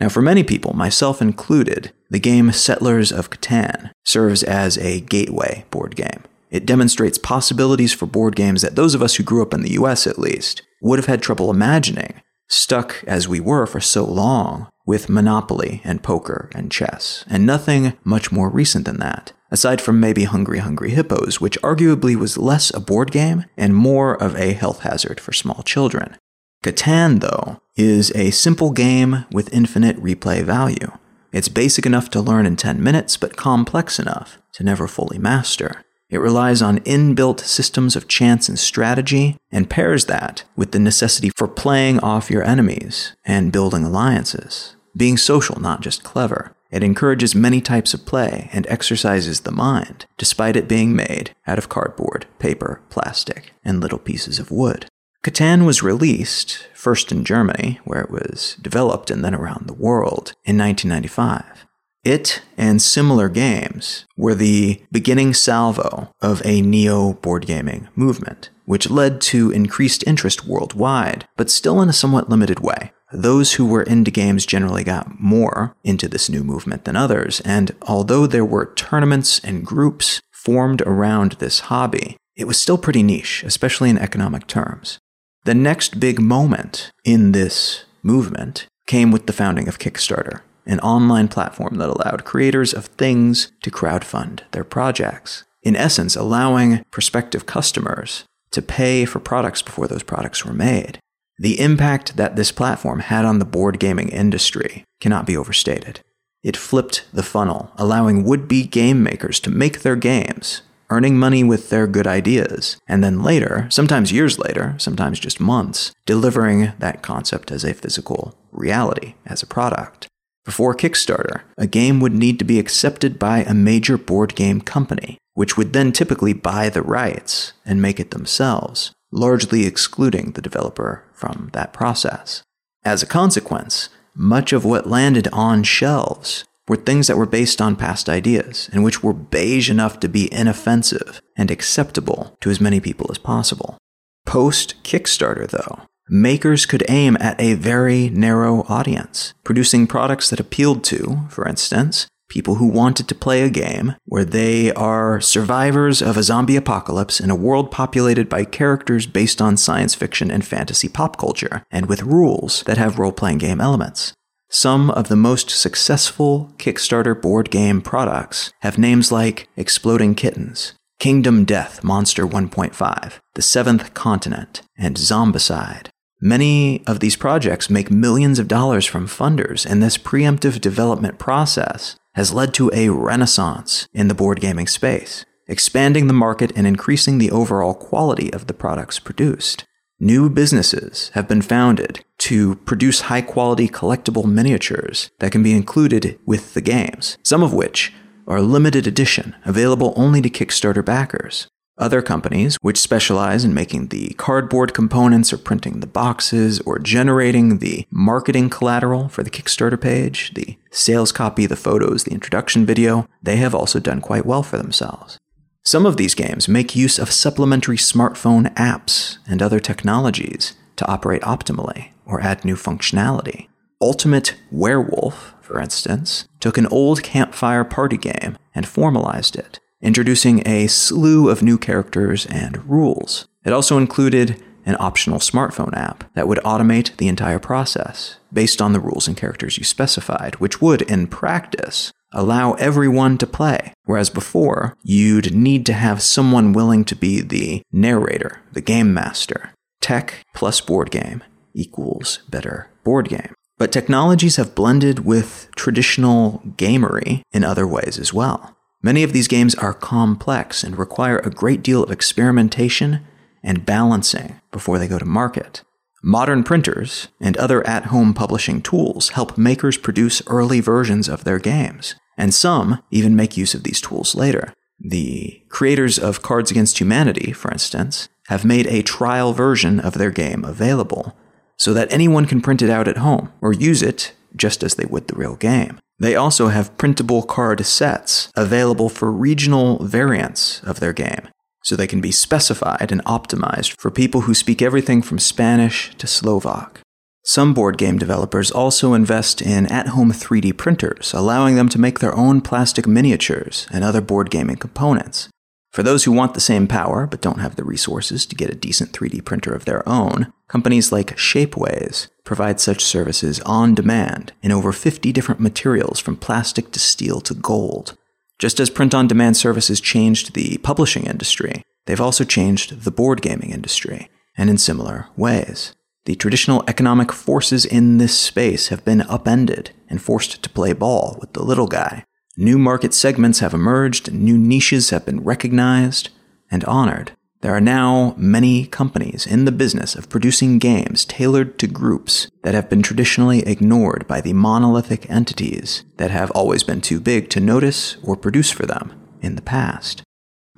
Now, 0.00 0.08
for 0.08 0.22
many 0.22 0.44
people, 0.44 0.74
myself 0.74 1.20
included, 1.20 1.92
the 2.08 2.20
game 2.20 2.52
Settlers 2.52 3.10
of 3.10 3.30
Catan 3.30 3.90
serves 4.04 4.42
as 4.44 4.78
a 4.78 5.00
gateway 5.00 5.64
board 5.70 5.96
game. 5.96 6.22
It 6.50 6.66
demonstrates 6.66 7.18
possibilities 7.18 7.92
for 7.92 8.06
board 8.06 8.36
games 8.36 8.62
that 8.62 8.76
those 8.76 8.94
of 8.94 9.02
us 9.02 9.16
who 9.16 9.22
grew 9.22 9.42
up 9.42 9.52
in 9.54 9.62
the 9.62 9.72
US, 9.72 10.06
at 10.06 10.18
least, 10.18 10.62
would 10.80 10.98
have 10.98 11.06
had 11.06 11.22
trouble 11.22 11.50
imagining, 11.50 12.20
stuck 12.48 13.04
as 13.06 13.28
we 13.28 13.40
were 13.40 13.66
for 13.66 13.80
so 13.80 14.04
long 14.04 14.68
with 14.86 15.10
Monopoly 15.10 15.82
and 15.84 16.02
poker 16.02 16.48
and 16.54 16.72
chess, 16.72 17.24
and 17.28 17.44
nothing 17.44 17.92
much 18.04 18.32
more 18.32 18.48
recent 18.48 18.86
than 18.86 18.98
that, 18.98 19.32
aside 19.50 19.82
from 19.82 20.00
maybe 20.00 20.24
Hungry 20.24 20.60
Hungry 20.60 20.90
Hippos, 20.90 21.40
which 21.40 21.60
arguably 21.60 22.16
was 22.16 22.38
less 22.38 22.72
a 22.72 22.80
board 22.80 23.10
game 23.10 23.44
and 23.56 23.76
more 23.76 24.14
of 24.14 24.34
a 24.34 24.54
health 24.54 24.80
hazard 24.80 25.20
for 25.20 25.32
small 25.32 25.62
children. 25.62 26.16
Catan, 26.64 27.20
though, 27.20 27.60
is 27.76 28.10
a 28.12 28.30
simple 28.30 28.70
game 28.70 29.26
with 29.30 29.52
infinite 29.52 29.96
replay 30.02 30.42
value. 30.42 30.90
It's 31.32 31.48
basic 31.48 31.84
enough 31.84 32.08
to 32.10 32.22
learn 32.22 32.46
in 32.46 32.56
10 32.56 32.82
minutes, 32.82 33.18
but 33.18 33.36
complex 33.36 33.98
enough 33.98 34.38
to 34.54 34.64
never 34.64 34.88
fully 34.88 35.18
master. 35.18 35.84
It 36.10 36.18
relies 36.18 36.62
on 36.62 36.78
inbuilt 36.80 37.40
systems 37.40 37.94
of 37.94 38.08
chance 38.08 38.48
and 38.48 38.58
strategy, 38.58 39.36
and 39.52 39.68
pairs 39.68 40.06
that 40.06 40.44
with 40.56 40.72
the 40.72 40.78
necessity 40.78 41.30
for 41.36 41.46
playing 41.46 42.00
off 42.00 42.30
your 42.30 42.42
enemies 42.42 43.12
and 43.26 43.52
building 43.52 43.84
alliances. 43.84 44.76
Being 44.96 45.18
social, 45.18 45.60
not 45.60 45.82
just 45.82 46.04
clever. 46.04 46.54
It 46.70 46.82
encourages 46.82 47.34
many 47.34 47.60
types 47.60 47.94
of 47.94 48.06
play 48.06 48.48
and 48.52 48.66
exercises 48.68 49.40
the 49.40 49.50
mind, 49.50 50.06
despite 50.16 50.56
it 50.56 50.68
being 50.68 50.96
made 50.96 51.34
out 51.46 51.58
of 51.58 51.68
cardboard, 51.68 52.26
paper, 52.38 52.82
plastic, 52.90 53.52
and 53.64 53.80
little 53.80 53.98
pieces 53.98 54.38
of 54.38 54.50
wood. 54.50 54.86
Catan 55.22 55.66
was 55.66 55.82
released, 55.82 56.68
first 56.74 57.10
in 57.10 57.24
Germany, 57.24 57.80
where 57.84 58.00
it 58.00 58.10
was 58.10 58.56
developed, 58.62 59.10
and 59.10 59.24
then 59.24 59.34
around 59.34 59.66
the 59.66 59.74
world, 59.74 60.32
in 60.44 60.56
1995. 60.56 61.66
It 62.04 62.42
and 62.56 62.80
similar 62.80 63.28
games 63.28 64.06
were 64.16 64.34
the 64.34 64.82
beginning 64.92 65.34
salvo 65.34 66.10
of 66.20 66.40
a 66.44 66.62
neo 66.62 67.14
board 67.14 67.46
gaming 67.46 67.88
movement, 67.96 68.50
which 68.64 68.90
led 68.90 69.20
to 69.22 69.50
increased 69.50 70.04
interest 70.06 70.46
worldwide, 70.46 71.26
but 71.36 71.50
still 71.50 71.82
in 71.82 71.88
a 71.88 71.92
somewhat 71.92 72.30
limited 72.30 72.60
way. 72.60 72.92
those 73.12 73.54
who 73.54 73.66
were 73.66 73.82
into 73.82 74.10
games 74.10 74.44
generally 74.44 74.84
got 74.84 75.20
more 75.20 75.74
into 75.82 76.08
this 76.08 76.28
new 76.28 76.44
movement 76.44 76.84
than 76.84 76.96
others, 76.96 77.40
and 77.40 77.74
although 77.82 78.26
there 78.26 78.44
were 78.44 78.72
tournaments 78.74 79.40
and 79.40 79.64
groups 79.64 80.20
formed 80.30 80.82
around 80.82 81.32
this 81.32 81.60
hobby, 81.60 82.16
it 82.36 82.46
was 82.46 82.58
still 82.58 82.78
pretty 82.78 83.02
niche, 83.02 83.42
especially 83.44 83.90
in 83.90 83.98
economic 83.98 84.46
terms. 84.46 84.98
The 85.44 85.54
next 85.54 85.98
big 85.98 86.20
moment 86.20 86.90
in 87.04 87.32
this 87.32 87.84
movement 88.02 88.66
came 88.86 89.10
with 89.10 89.26
the 89.26 89.32
founding 89.32 89.68
of 89.68 89.78
Kickstarter, 89.78 90.40
an 90.68 90.78
online 90.80 91.26
platform 91.26 91.76
that 91.78 91.88
allowed 91.88 92.24
creators 92.24 92.72
of 92.72 92.86
things 92.86 93.50
to 93.62 93.70
crowdfund 93.70 94.40
their 94.52 94.64
projects. 94.64 95.44
In 95.62 95.74
essence, 95.74 96.14
allowing 96.14 96.84
prospective 96.90 97.46
customers 97.46 98.24
to 98.52 98.62
pay 98.62 99.04
for 99.04 99.18
products 99.18 99.62
before 99.62 99.88
those 99.88 100.02
products 100.02 100.44
were 100.44 100.54
made. 100.54 101.00
The 101.38 101.60
impact 101.60 102.16
that 102.16 102.36
this 102.36 102.52
platform 102.52 103.00
had 103.00 103.24
on 103.24 103.38
the 103.38 103.44
board 103.44 103.78
gaming 103.78 104.08
industry 104.08 104.84
cannot 105.00 105.26
be 105.26 105.36
overstated. 105.36 106.00
It 106.42 106.56
flipped 106.56 107.04
the 107.12 107.22
funnel, 107.22 107.72
allowing 107.76 108.24
would 108.24 108.48
be 108.48 108.64
game 108.64 109.02
makers 109.02 109.40
to 109.40 109.50
make 109.50 109.80
their 109.80 109.96
games, 109.96 110.62
earning 110.90 111.16
money 111.16 111.44
with 111.44 111.70
their 111.70 111.86
good 111.86 112.06
ideas, 112.06 112.78
and 112.88 113.04
then 113.04 113.22
later, 113.22 113.66
sometimes 113.70 114.12
years 114.12 114.38
later, 114.38 114.74
sometimes 114.78 115.20
just 115.20 115.40
months, 115.40 115.92
delivering 116.06 116.72
that 116.78 117.02
concept 117.02 117.50
as 117.50 117.64
a 117.64 117.74
physical 117.74 118.34
reality, 118.50 119.14
as 119.26 119.42
a 119.42 119.46
product. 119.46 120.07
Before 120.48 120.74
Kickstarter, 120.74 121.42
a 121.58 121.66
game 121.66 122.00
would 122.00 122.14
need 122.14 122.38
to 122.38 122.44
be 122.46 122.58
accepted 122.58 123.18
by 123.18 123.40
a 123.40 123.52
major 123.52 123.98
board 123.98 124.34
game 124.34 124.62
company, 124.62 125.18
which 125.34 125.58
would 125.58 125.74
then 125.74 125.92
typically 125.92 126.32
buy 126.32 126.70
the 126.70 126.80
rights 126.80 127.52
and 127.66 127.82
make 127.82 128.00
it 128.00 128.12
themselves, 128.12 128.92
largely 129.12 129.66
excluding 129.66 130.32
the 130.32 130.40
developer 130.40 131.04
from 131.12 131.50
that 131.52 131.74
process. 131.74 132.42
As 132.82 133.02
a 133.02 133.06
consequence, 133.06 133.90
much 134.14 134.54
of 134.54 134.64
what 134.64 134.88
landed 134.88 135.28
on 135.34 135.64
shelves 135.64 136.46
were 136.66 136.76
things 136.76 137.08
that 137.08 137.18
were 137.18 137.26
based 137.26 137.60
on 137.60 137.76
past 137.76 138.08
ideas 138.08 138.70
and 138.72 138.82
which 138.82 139.02
were 139.02 139.12
beige 139.12 139.68
enough 139.68 140.00
to 140.00 140.08
be 140.08 140.32
inoffensive 140.32 141.20
and 141.36 141.50
acceptable 141.50 142.38
to 142.40 142.48
as 142.48 142.58
many 142.58 142.80
people 142.80 143.08
as 143.10 143.18
possible. 143.18 143.76
Post 144.24 144.82
Kickstarter, 144.82 145.46
though, 145.46 145.82
makers 146.08 146.66
could 146.66 146.84
aim 146.88 147.16
at 147.20 147.40
a 147.40 147.54
very 147.54 148.10
narrow 148.10 148.64
audience, 148.68 149.34
producing 149.44 149.86
products 149.86 150.30
that 150.30 150.40
appealed 150.40 150.84
to, 150.84 151.20
for 151.28 151.46
instance, 151.46 152.06
people 152.28 152.56
who 152.56 152.66
wanted 152.66 153.08
to 153.08 153.14
play 153.14 153.42
a 153.42 153.50
game 153.50 153.94
where 154.04 154.24
they 154.24 154.72
are 154.74 155.20
survivors 155.20 156.02
of 156.02 156.16
a 156.16 156.22
zombie 156.22 156.56
apocalypse 156.56 157.20
in 157.20 157.30
a 157.30 157.36
world 157.36 157.70
populated 157.70 158.28
by 158.28 158.44
characters 158.44 159.06
based 159.06 159.40
on 159.40 159.56
science 159.56 159.94
fiction 159.94 160.30
and 160.30 160.46
fantasy 160.46 160.88
pop 160.88 161.16
culture, 161.16 161.64
and 161.70 161.86
with 161.86 162.02
rules 162.02 162.62
that 162.64 162.78
have 162.78 162.98
role 162.98 163.12
playing 163.12 163.38
game 163.38 163.60
elements. 163.60 164.12
Some 164.50 164.90
of 164.90 165.08
the 165.08 165.16
most 165.16 165.50
successful 165.50 166.52
Kickstarter 166.56 167.20
board 167.20 167.50
game 167.50 167.82
products 167.82 168.50
have 168.60 168.78
names 168.78 169.12
like 169.12 169.48
Exploding 169.56 170.14
Kittens, 170.14 170.72
Kingdom 170.98 171.44
Death 171.44 171.84
Monster 171.84 172.26
1.5, 172.26 173.12
The 173.34 173.42
Seventh 173.42 173.92
Continent, 173.92 174.62
and 174.76 174.96
Zombicide. 174.96 175.88
Many 176.20 176.84
of 176.86 176.98
these 176.98 177.14
projects 177.14 177.70
make 177.70 177.92
millions 177.92 178.40
of 178.40 178.48
dollars 178.48 178.84
from 178.84 179.06
funders, 179.06 179.64
and 179.64 179.80
this 179.80 179.96
preemptive 179.96 180.60
development 180.60 181.18
process 181.18 181.96
has 182.14 182.32
led 182.32 182.52
to 182.54 182.72
a 182.74 182.88
renaissance 182.88 183.86
in 183.92 184.08
the 184.08 184.14
board 184.14 184.40
gaming 184.40 184.66
space, 184.66 185.24
expanding 185.46 186.08
the 186.08 186.12
market 186.12 186.50
and 186.56 186.66
increasing 186.66 187.18
the 187.18 187.30
overall 187.30 187.72
quality 187.72 188.32
of 188.32 188.48
the 188.48 188.54
products 188.54 188.98
produced. 188.98 189.64
New 190.00 190.28
businesses 190.28 191.10
have 191.14 191.28
been 191.28 191.42
founded 191.42 192.04
to 192.18 192.56
produce 192.56 193.02
high 193.02 193.22
quality 193.22 193.68
collectible 193.68 194.24
miniatures 194.24 195.10
that 195.20 195.30
can 195.30 195.44
be 195.44 195.52
included 195.52 196.18
with 196.26 196.54
the 196.54 196.60
games, 196.60 197.16
some 197.22 197.44
of 197.44 197.54
which 197.54 197.92
are 198.26 198.40
limited 198.42 198.88
edition, 198.88 199.36
available 199.44 199.94
only 199.96 200.20
to 200.20 200.28
Kickstarter 200.28 200.84
backers. 200.84 201.46
Other 201.78 202.02
companies, 202.02 202.56
which 202.60 202.80
specialize 202.80 203.44
in 203.44 203.54
making 203.54 203.88
the 203.88 204.08
cardboard 204.14 204.74
components 204.74 205.32
or 205.32 205.38
printing 205.38 205.78
the 205.78 205.86
boxes 205.86 206.58
or 206.62 206.80
generating 206.80 207.58
the 207.58 207.86
marketing 207.88 208.50
collateral 208.50 209.08
for 209.08 209.22
the 209.22 209.30
Kickstarter 209.30 209.80
page, 209.80 210.34
the 210.34 210.58
sales 210.72 211.12
copy, 211.12 211.46
the 211.46 211.54
photos, 211.54 212.02
the 212.02 212.10
introduction 212.10 212.66
video, 212.66 213.08
they 213.22 213.36
have 213.36 213.54
also 213.54 213.78
done 213.78 214.00
quite 214.00 214.26
well 214.26 214.42
for 214.42 214.58
themselves. 214.58 215.18
Some 215.62 215.86
of 215.86 215.96
these 215.96 216.16
games 216.16 216.48
make 216.48 216.74
use 216.74 216.98
of 216.98 217.12
supplementary 217.12 217.76
smartphone 217.76 218.52
apps 218.54 219.18
and 219.28 219.40
other 219.40 219.60
technologies 219.60 220.56
to 220.76 220.88
operate 220.88 221.22
optimally 221.22 221.90
or 222.04 222.20
add 222.20 222.44
new 222.44 222.56
functionality. 222.56 223.46
Ultimate 223.80 224.34
Werewolf, 224.50 225.34
for 225.40 225.60
instance, 225.60 226.26
took 226.40 226.58
an 226.58 226.66
old 226.66 227.04
campfire 227.04 227.62
party 227.62 227.96
game 227.96 228.36
and 228.52 228.66
formalized 228.66 229.36
it 229.36 229.60
introducing 229.80 230.46
a 230.46 230.66
slew 230.66 231.28
of 231.28 231.42
new 231.42 231.58
characters 231.58 232.26
and 232.26 232.68
rules. 232.68 233.26
It 233.44 233.52
also 233.52 233.78
included 233.78 234.42
an 234.64 234.76
optional 234.78 235.18
smartphone 235.18 235.74
app 235.74 236.04
that 236.14 236.28
would 236.28 236.38
automate 236.38 236.96
the 236.98 237.08
entire 237.08 237.38
process 237.38 238.18
based 238.32 238.60
on 238.60 238.72
the 238.72 238.80
rules 238.80 239.08
and 239.08 239.16
characters 239.16 239.56
you 239.56 239.64
specified, 239.64 240.34
which 240.36 240.60
would, 240.60 240.82
in 240.82 241.06
practice, 241.06 241.90
allow 242.12 242.52
everyone 242.54 243.16
to 243.18 243.26
play. 243.26 243.72
Whereas 243.84 244.10
before, 244.10 244.76
you'd 244.82 245.34
need 245.34 245.64
to 245.66 245.72
have 245.72 246.02
someone 246.02 246.52
willing 246.52 246.84
to 246.86 246.96
be 246.96 247.22
the 247.22 247.62
narrator, 247.72 248.42
the 248.52 248.60
game 248.60 248.92
master. 248.92 249.52
Tech 249.80 250.24
plus 250.34 250.60
board 250.60 250.90
game 250.90 251.22
equals 251.54 252.20
better 252.28 252.70
board 252.84 253.08
game. 253.08 253.34
But 253.56 253.72
technologies 253.72 254.36
have 254.36 254.54
blended 254.54 255.04
with 255.04 255.48
traditional 255.56 256.42
gamery 256.56 257.22
in 257.32 257.42
other 257.42 257.66
ways 257.66 257.98
as 257.98 258.12
well. 258.12 258.56
Many 258.82 259.02
of 259.02 259.12
these 259.12 259.28
games 259.28 259.54
are 259.56 259.74
complex 259.74 260.62
and 260.62 260.78
require 260.78 261.18
a 261.18 261.30
great 261.30 261.62
deal 261.62 261.82
of 261.82 261.90
experimentation 261.90 263.04
and 263.42 263.66
balancing 263.66 264.40
before 264.52 264.78
they 264.78 264.86
go 264.86 264.98
to 264.98 265.04
market. 265.04 265.62
Modern 266.02 266.44
printers 266.44 267.08
and 267.20 267.36
other 267.38 267.66
at 267.66 267.86
home 267.86 268.14
publishing 268.14 268.62
tools 268.62 269.10
help 269.10 269.36
makers 269.36 269.76
produce 269.76 270.22
early 270.28 270.60
versions 270.60 271.08
of 271.08 271.24
their 271.24 271.40
games, 271.40 271.96
and 272.16 272.32
some 272.32 272.80
even 272.90 273.16
make 273.16 273.36
use 273.36 273.52
of 273.52 273.64
these 273.64 273.80
tools 273.80 274.14
later. 274.14 274.54
The 274.78 275.42
creators 275.48 275.98
of 275.98 276.22
Cards 276.22 276.52
Against 276.52 276.78
Humanity, 276.80 277.32
for 277.32 277.50
instance, 277.50 278.08
have 278.28 278.44
made 278.44 278.68
a 278.68 278.82
trial 278.82 279.32
version 279.32 279.80
of 279.80 279.94
their 279.94 280.12
game 280.12 280.44
available 280.44 281.16
so 281.56 281.74
that 281.74 281.92
anyone 281.92 282.26
can 282.26 282.40
print 282.40 282.62
it 282.62 282.70
out 282.70 282.86
at 282.86 282.98
home 282.98 283.32
or 283.40 283.52
use 283.52 283.82
it 283.82 284.12
just 284.36 284.62
as 284.62 284.76
they 284.76 284.84
would 284.84 285.08
the 285.08 285.16
real 285.16 285.34
game. 285.34 285.80
They 285.98 286.14
also 286.14 286.48
have 286.48 286.76
printable 286.78 287.22
card 287.22 287.64
sets 287.66 288.30
available 288.36 288.88
for 288.88 289.10
regional 289.10 289.84
variants 289.84 290.62
of 290.62 290.78
their 290.78 290.92
game, 290.92 291.28
so 291.64 291.74
they 291.74 291.88
can 291.88 292.00
be 292.00 292.12
specified 292.12 292.92
and 292.92 293.04
optimized 293.04 293.74
for 293.80 293.90
people 293.90 294.22
who 294.22 294.34
speak 294.34 294.62
everything 294.62 295.02
from 295.02 295.18
Spanish 295.18 295.92
to 295.96 296.06
Slovak. 296.06 296.80
Some 297.24 297.52
board 297.52 297.76
game 297.76 297.98
developers 297.98 298.50
also 298.50 298.94
invest 298.94 299.42
in 299.42 299.66
at 299.66 299.88
home 299.88 300.12
3D 300.12 300.56
printers, 300.56 301.12
allowing 301.12 301.56
them 301.56 301.68
to 301.68 301.80
make 301.80 301.98
their 301.98 302.14
own 302.14 302.40
plastic 302.40 302.86
miniatures 302.86 303.66
and 303.70 303.84
other 303.84 304.00
board 304.00 304.30
gaming 304.30 304.56
components. 304.56 305.28
For 305.70 305.82
those 305.82 306.04
who 306.04 306.12
want 306.12 306.34
the 306.34 306.40
same 306.40 306.66
power 306.66 307.06
but 307.06 307.20
don't 307.20 307.40
have 307.40 307.56
the 307.56 307.64
resources 307.64 308.26
to 308.26 308.34
get 308.36 308.50
a 308.50 308.56
decent 308.56 308.92
3D 308.92 309.24
printer 309.24 309.52
of 309.52 309.64
their 309.64 309.86
own, 309.88 310.32
companies 310.48 310.90
like 310.90 311.16
Shapeways 311.16 312.08
provide 312.24 312.60
such 312.60 312.84
services 312.84 313.40
on 313.40 313.74
demand 313.74 314.32
in 314.42 314.52
over 314.52 314.72
50 314.72 315.12
different 315.12 315.40
materials 315.40 316.00
from 316.00 316.16
plastic 316.16 316.72
to 316.72 316.78
steel 316.78 317.20
to 317.22 317.34
gold. 317.34 317.96
Just 318.38 318.60
as 318.60 318.70
print 318.70 318.94
on 318.94 319.08
demand 319.08 319.36
services 319.36 319.80
changed 319.80 320.34
the 320.34 320.58
publishing 320.58 321.04
industry, 321.04 321.62
they've 321.86 322.00
also 322.00 322.24
changed 322.24 322.82
the 322.82 322.90
board 322.90 323.20
gaming 323.20 323.50
industry, 323.50 324.08
and 324.36 324.48
in 324.48 324.56
similar 324.56 325.08
ways. 325.16 325.74
The 326.04 326.14
traditional 326.14 326.64
economic 326.68 327.12
forces 327.12 327.66
in 327.66 327.98
this 327.98 328.18
space 328.18 328.68
have 328.68 328.84
been 328.84 329.02
upended 329.02 329.72
and 329.90 330.00
forced 330.00 330.42
to 330.42 330.48
play 330.48 330.72
ball 330.72 331.18
with 331.20 331.32
the 331.34 331.42
little 331.42 331.66
guy. 331.66 332.04
New 332.40 332.56
market 332.56 332.94
segments 332.94 333.40
have 333.40 333.52
emerged, 333.52 334.12
new 334.12 334.38
niches 334.38 334.90
have 334.90 335.04
been 335.04 335.24
recognized 335.24 336.10
and 336.52 336.62
honored. 336.66 337.10
There 337.40 337.52
are 337.52 337.60
now 337.60 338.14
many 338.16 338.66
companies 338.66 339.26
in 339.26 339.44
the 339.44 339.50
business 339.50 339.96
of 339.96 340.08
producing 340.08 340.60
games 340.60 341.04
tailored 341.04 341.58
to 341.58 341.66
groups 341.66 342.30
that 342.44 342.54
have 342.54 342.70
been 342.70 342.80
traditionally 342.80 343.40
ignored 343.40 344.06
by 344.06 344.20
the 344.20 344.34
monolithic 344.34 345.10
entities 345.10 345.82
that 345.96 346.12
have 346.12 346.30
always 346.30 346.62
been 346.62 346.80
too 346.80 347.00
big 347.00 347.28
to 347.30 347.40
notice 347.40 347.96
or 348.04 348.14
produce 348.14 348.52
for 348.52 348.66
them 348.66 348.94
in 349.20 349.34
the 349.34 349.42
past. 349.42 350.04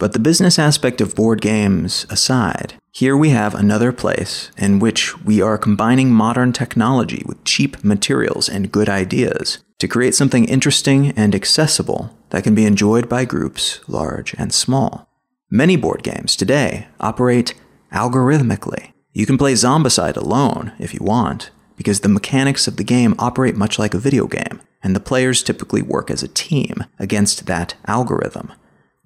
But 0.01 0.15
the 0.15 0.19
business 0.19 0.59
aspect 0.59 1.03
of 1.03 1.15
board 1.15 1.43
games 1.43 2.07
aside, 2.09 2.73
here 2.91 3.15
we 3.15 3.31
have 3.31 3.55
another 3.55 3.93
place 3.93 4.51
in 4.57 4.79
which 4.79 5.17
we 5.27 5.43
are 5.43 5.59
combining 5.59 6.11
modern 6.11 6.55
technology 6.55 7.23
with 7.27 7.45
cheap 7.45 7.85
materials 7.85 8.49
and 8.49 8.73
good 8.73 8.89
ideas 8.89 9.59
to 9.79 9.87
create 9.87 10.15
something 10.15 10.47
interesting 10.47 11.11
and 11.19 11.35
accessible 11.35 12.17
that 12.31 12.45
can 12.45 12.55
be 12.55 12.65
enjoyed 12.65 13.11
by 13.11 13.27
groups 13.27 13.87
large 13.89 14.35
and 14.39 14.55
small. 14.55 15.07
Many 15.51 15.77
board 15.77 16.03
games 16.03 16.35
today 16.35 16.89
operate 16.99 17.53
algorithmically. 17.93 18.93
You 19.13 19.27
can 19.27 19.37
play 19.37 19.53
Zombicide 19.53 20.17
alone 20.17 20.73
if 20.79 20.95
you 20.95 21.01
want, 21.03 21.51
because 21.77 22.01
the 22.01 22.09
mechanics 22.09 22.67
of 22.67 22.79
the 22.79 22.85
game 22.85 23.15
operate 23.19 23.55
much 23.55 23.79
like 23.79 23.93
a 23.93 23.99
video 23.99 24.27
game, 24.27 24.63
and 24.83 24.97
the 24.97 25.01
players 25.01 25.43
typically 25.43 25.83
work 25.83 26.11
as 26.11 26.23
a 26.23 26.29
team 26.29 26.85
against 26.99 27.45
that 27.47 27.75
algorithm, 27.87 28.53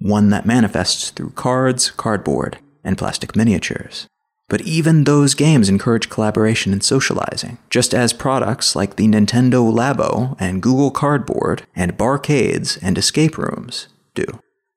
one 0.05 0.29
that 0.29 0.45
manifests 0.45 1.09
through 1.11 1.31
cards, 1.31 1.91
cardboard, 1.91 2.59
and 2.85 2.99
plastic 2.99 3.35
miniatures. 3.35 4.07
But 4.51 4.61
even 4.61 5.05
those 5.05 5.33
games 5.33 5.71
encourage 5.71 6.11
collaboration 6.11 6.75
and 6.75 6.85
socializing, 6.85 7.57
just 7.71 7.95
as 7.95 8.13
products 8.13 8.77
like 8.77 8.97
the 8.97 9.07
Nintendo 9.07 9.73
Labo 9.73 10.37
and 10.39 10.63
Google 10.63 10.91
Cardboard 10.91 11.63
and 11.75 11.97
barcades 11.97 12.79
and 12.83 12.99
escape 12.99 13.39
rooms 13.39 13.89
do. 14.15 14.27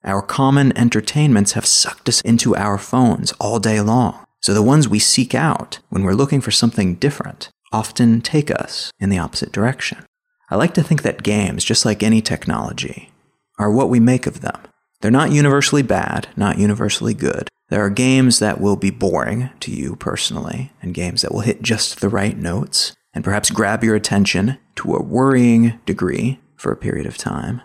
Our 0.06 0.22
common 0.22 0.76
entertainments 0.78 1.52
have 1.52 1.66
sucked 1.66 2.08
us 2.08 2.22
into 2.22 2.56
our 2.56 2.78
phones 2.78 3.34
all 3.34 3.60
day 3.60 3.82
long, 3.82 4.26
so 4.40 4.54
the 4.54 4.64
ones 4.64 4.88
we 4.88 5.00
seek 5.00 5.36
out 5.36 5.80
when 5.90 6.04
we're 6.04 6.14
looking 6.14 6.40
for 6.40 6.52
something 6.52 6.96
different 6.96 7.50
often 7.74 8.22
take 8.22 8.50
us 8.50 8.92
in 8.98 9.10
the 9.10 9.20
opposite 9.20 9.52
direction. 9.52 10.06
I 10.50 10.56
like 10.56 10.74
to 10.76 10.84
think 10.84 11.02
that 11.02 11.24
games, 11.24 11.66
just 11.66 11.84
like 11.84 12.02
any 12.02 12.22
technology, 12.22 13.12
are 13.60 13.70
what 13.70 13.90
we 13.90 14.00
make 14.00 14.26
of 14.26 14.40
them. 14.40 14.62
They're 15.02 15.12
not 15.12 15.32
universally 15.32 15.84
bad, 15.84 16.28
not 16.36 16.58
universally 16.58 17.14
good. 17.14 17.50
There 17.70 17.84
are 17.84 17.90
games 17.90 18.40
that 18.40 18.60
will 18.60 18.78
be 18.78 18.90
boring 18.90 19.50
to 19.60 19.72
you 19.72 19.96
personally, 19.96 20.72
and 20.82 20.94
games 20.94 21.22
that 21.22 21.34
will 21.34 21.42
hit 21.42 21.62
just 21.62 22.00
the 22.00 22.10
right 22.10 22.38
notes, 22.38 22.94
and 23.14 23.24
perhaps 23.24 23.52
grab 23.52 23.84
your 23.84 23.96
attention 23.96 24.58
to 24.78 24.96
a 24.96 25.04
worrying 25.04 25.80
degree 25.86 26.40
for 26.56 26.72
a 26.72 26.78
period 26.78 27.06
of 27.06 27.18
time. 27.18 27.62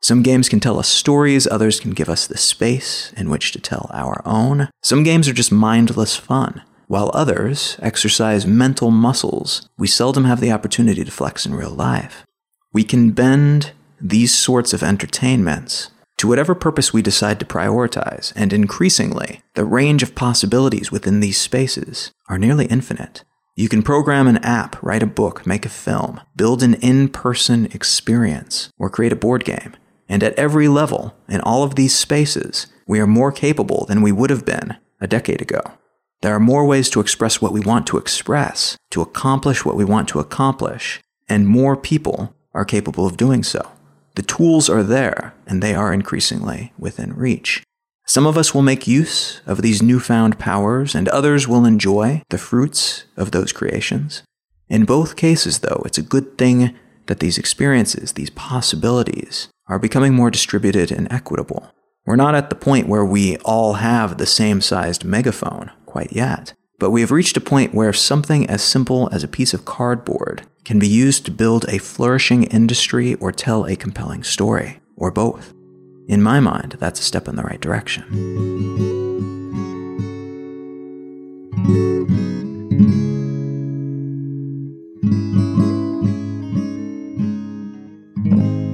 Some 0.00 0.22
games 0.22 0.48
can 0.48 0.60
tell 0.60 0.78
us 0.78 0.88
stories, 0.88 1.48
others 1.48 1.80
can 1.80 1.90
give 1.92 2.08
us 2.08 2.26
the 2.26 2.36
space 2.36 3.12
in 3.16 3.30
which 3.30 3.50
to 3.52 3.60
tell 3.60 3.90
our 3.92 4.22
own. 4.24 4.68
Some 4.82 5.02
games 5.02 5.26
are 5.26 5.32
just 5.32 5.50
mindless 5.50 6.14
fun, 6.14 6.62
while 6.86 7.10
others 7.14 7.76
exercise 7.80 8.46
mental 8.46 8.90
muscles 8.90 9.68
we 9.76 9.88
seldom 9.88 10.24
have 10.24 10.40
the 10.40 10.52
opportunity 10.52 11.04
to 11.04 11.10
flex 11.10 11.46
in 11.46 11.54
real 11.54 11.70
life. 11.70 12.24
We 12.72 12.84
can 12.84 13.10
bend 13.10 13.72
these 14.00 14.34
sorts 14.34 14.72
of 14.72 14.82
entertainments 14.82 15.90
to 16.18 16.28
whatever 16.28 16.54
purpose 16.54 16.92
we 16.92 17.02
decide 17.02 17.38
to 17.40 17.46
prioritize, 17.46 18.32
and 18.34 18.52
increasingly, 18.52 19.42
the 19.54 19.64
range 19.64 20.02
of 20.02 20.14
possibilities 20.14 20.90
within 20.90 21.20
these 21.20 21.38
spaces 21.38 22.12
are 22.28 22.38
nearly 22.38 22.66
infinite. 22.66 23.24
You 23.54 23.68
can 23.68 23.82
program 23.82 24.26
an 24.26 24.38
app, 24.38 24.82
write 24.82 25.02
a 25.02 25.06
book, 25.06 25.46
make 25.46 25.64
a 25.64 25.70
film, 25.70 26.20
build 26.36 26.62
an 26.62 26.74
in 26.74 27.08
person 27.08 27.66
experience, 27.66 28.70
or 28.78 28.90
create 28.90 29.12
a 29.12 29.16
board 29.16 29.44
game. 29.44 29.74
And 30.08 30.22
at 30.22 30.38
every 30.38 30.68
level, 30.68 31.16
in 31.28 31.40
all 31.40 31.62
of 31.62 31.74
these 31.74 31.94
spaces, 31.94 32.66
we 32.86 33.00
are 33.00 33.06
more 33.06 33.32
capable 33.32 33.86
than 33.86 34.02
we 34.02 34.12
would 34.12 34.30
have 34.30 34.44
been 34.44 34.76
a 35.00 35.06
decade 35.06 35.42
ago. 35.42 35.62
There 36.22 36.34
are 36.34 36.40
more 36.40 36.66
ways 36.66 36.88
to 36.90 37.00
express 37.00 37.40
what 37.40 37.52
we 37.52 37.60
want 37.60 37.86
to 37.88 37.98
express, 37.98 38.76
to 38.90 39.02
accomplish 39.02 39.64
what 39.64 39.76
we 39.76 39.84
want 39.84 40.08
to 40.10 40.20
accomplish, 40.20 41.00
and 41.28 41.46
more 41.46 41.76
people 41.76 42.34
are 42.54 42.64
capable 42.64 43.06
of 43.06 43.16
doing 43.16 43.42
so. 43.42 43.70
The 44.16 44.22
tools 44.22 44.68
are 44.68 44.82
there, 44.82 45.34
and 45.46 45.62
they 45.62 45.74
are 45.74 45.92
increasingly 45.92 46.72
within 46.78 47.14
reach. 47.14 47.62
Some 48.06 48.26
of 48.26 48.38
us 48.38 48.54
will 48.54 48.62
make 48.62 48.86
use 48.86 49.40
of 49.46 49.62
these 49.62 49.82
newfound 49.82 50.38
powers, 50.38 50.94
and 50.94 51.08
others 51.08 51.46
will 51.46 51.64
enjoy 51.64 52.22
the 52.30 52.38
fruits 52.38 53.04
of 53.16 53.30
those 53.30 53.52
creations. 53.52 54.22
In 54.68 54.84
both 54.84 55.16
cases, 55.16 55.60
though, 55.60 55.82
it's 55.84 55.98
a 55.98 56.02
good 56.02 56.38
thing 56.38 56.74
that 57.06 57.20
these 57.20 57.38
experiences, 57.38 58.12
these 58.12 58.30
possibilities, 58.30 59.48
are 59.68 59.78
becoming 59.78 60.14
more 60.14 60.30
distributed 60.30 60.90
and 60.90 61.10
equitable. 61.12 61.70
We're 62.06 62.16
not 62.16 62.34
at 62.34 62.48
the 62.48 62.56
point 62.56 62.88
where 62.88 63.04
we 63.04 63.36
all 63.38 63.74
have 63.74 64.16
the 64.16 64.26
same 64.26 64.60
sized 64.60 65.04
megaphone 65.04 65.72
quite 65.84 66.12
yet, 66.12 66.54
but 66.78 66.90
we 66.90 67.00
have 67.00 67.10
reached 67.10 67.36
a 67.36 67.40
point 67.40 67.74
where 67.74 67.92
something 67.92 68.48
as 68.48 68.62
simple 68.62 69.08
as 69.12 69.24
a 69.24 69.28
piece 69.28 69.52
of 69.52 69.64
cardboard 69.64 70.46
can 70.66 70.80
be 70.80 70.88
used 70.88 71.24
to 71.24 71.30
build 71.30 71.64
a 71.68 71.78
flourishing 71.78 72.42
industry 72.42 73.14
or 73.14 73.30
tell 73.30 73.64
a 73.66 73.76
compelling 73.76 74.24
story, 74.24 74.80
or 74.96 75.12
both. 75.12 75.54
In 76.08 76.20
my 76.20 76.40
mind, 76.40 76.74
that's 76.80 76.98
a 76.98 77.04
step 77.04 77.28
in 77.28 77.36
the 77.36 77.44
right 77.44 77.60
direction. 77.60 78.02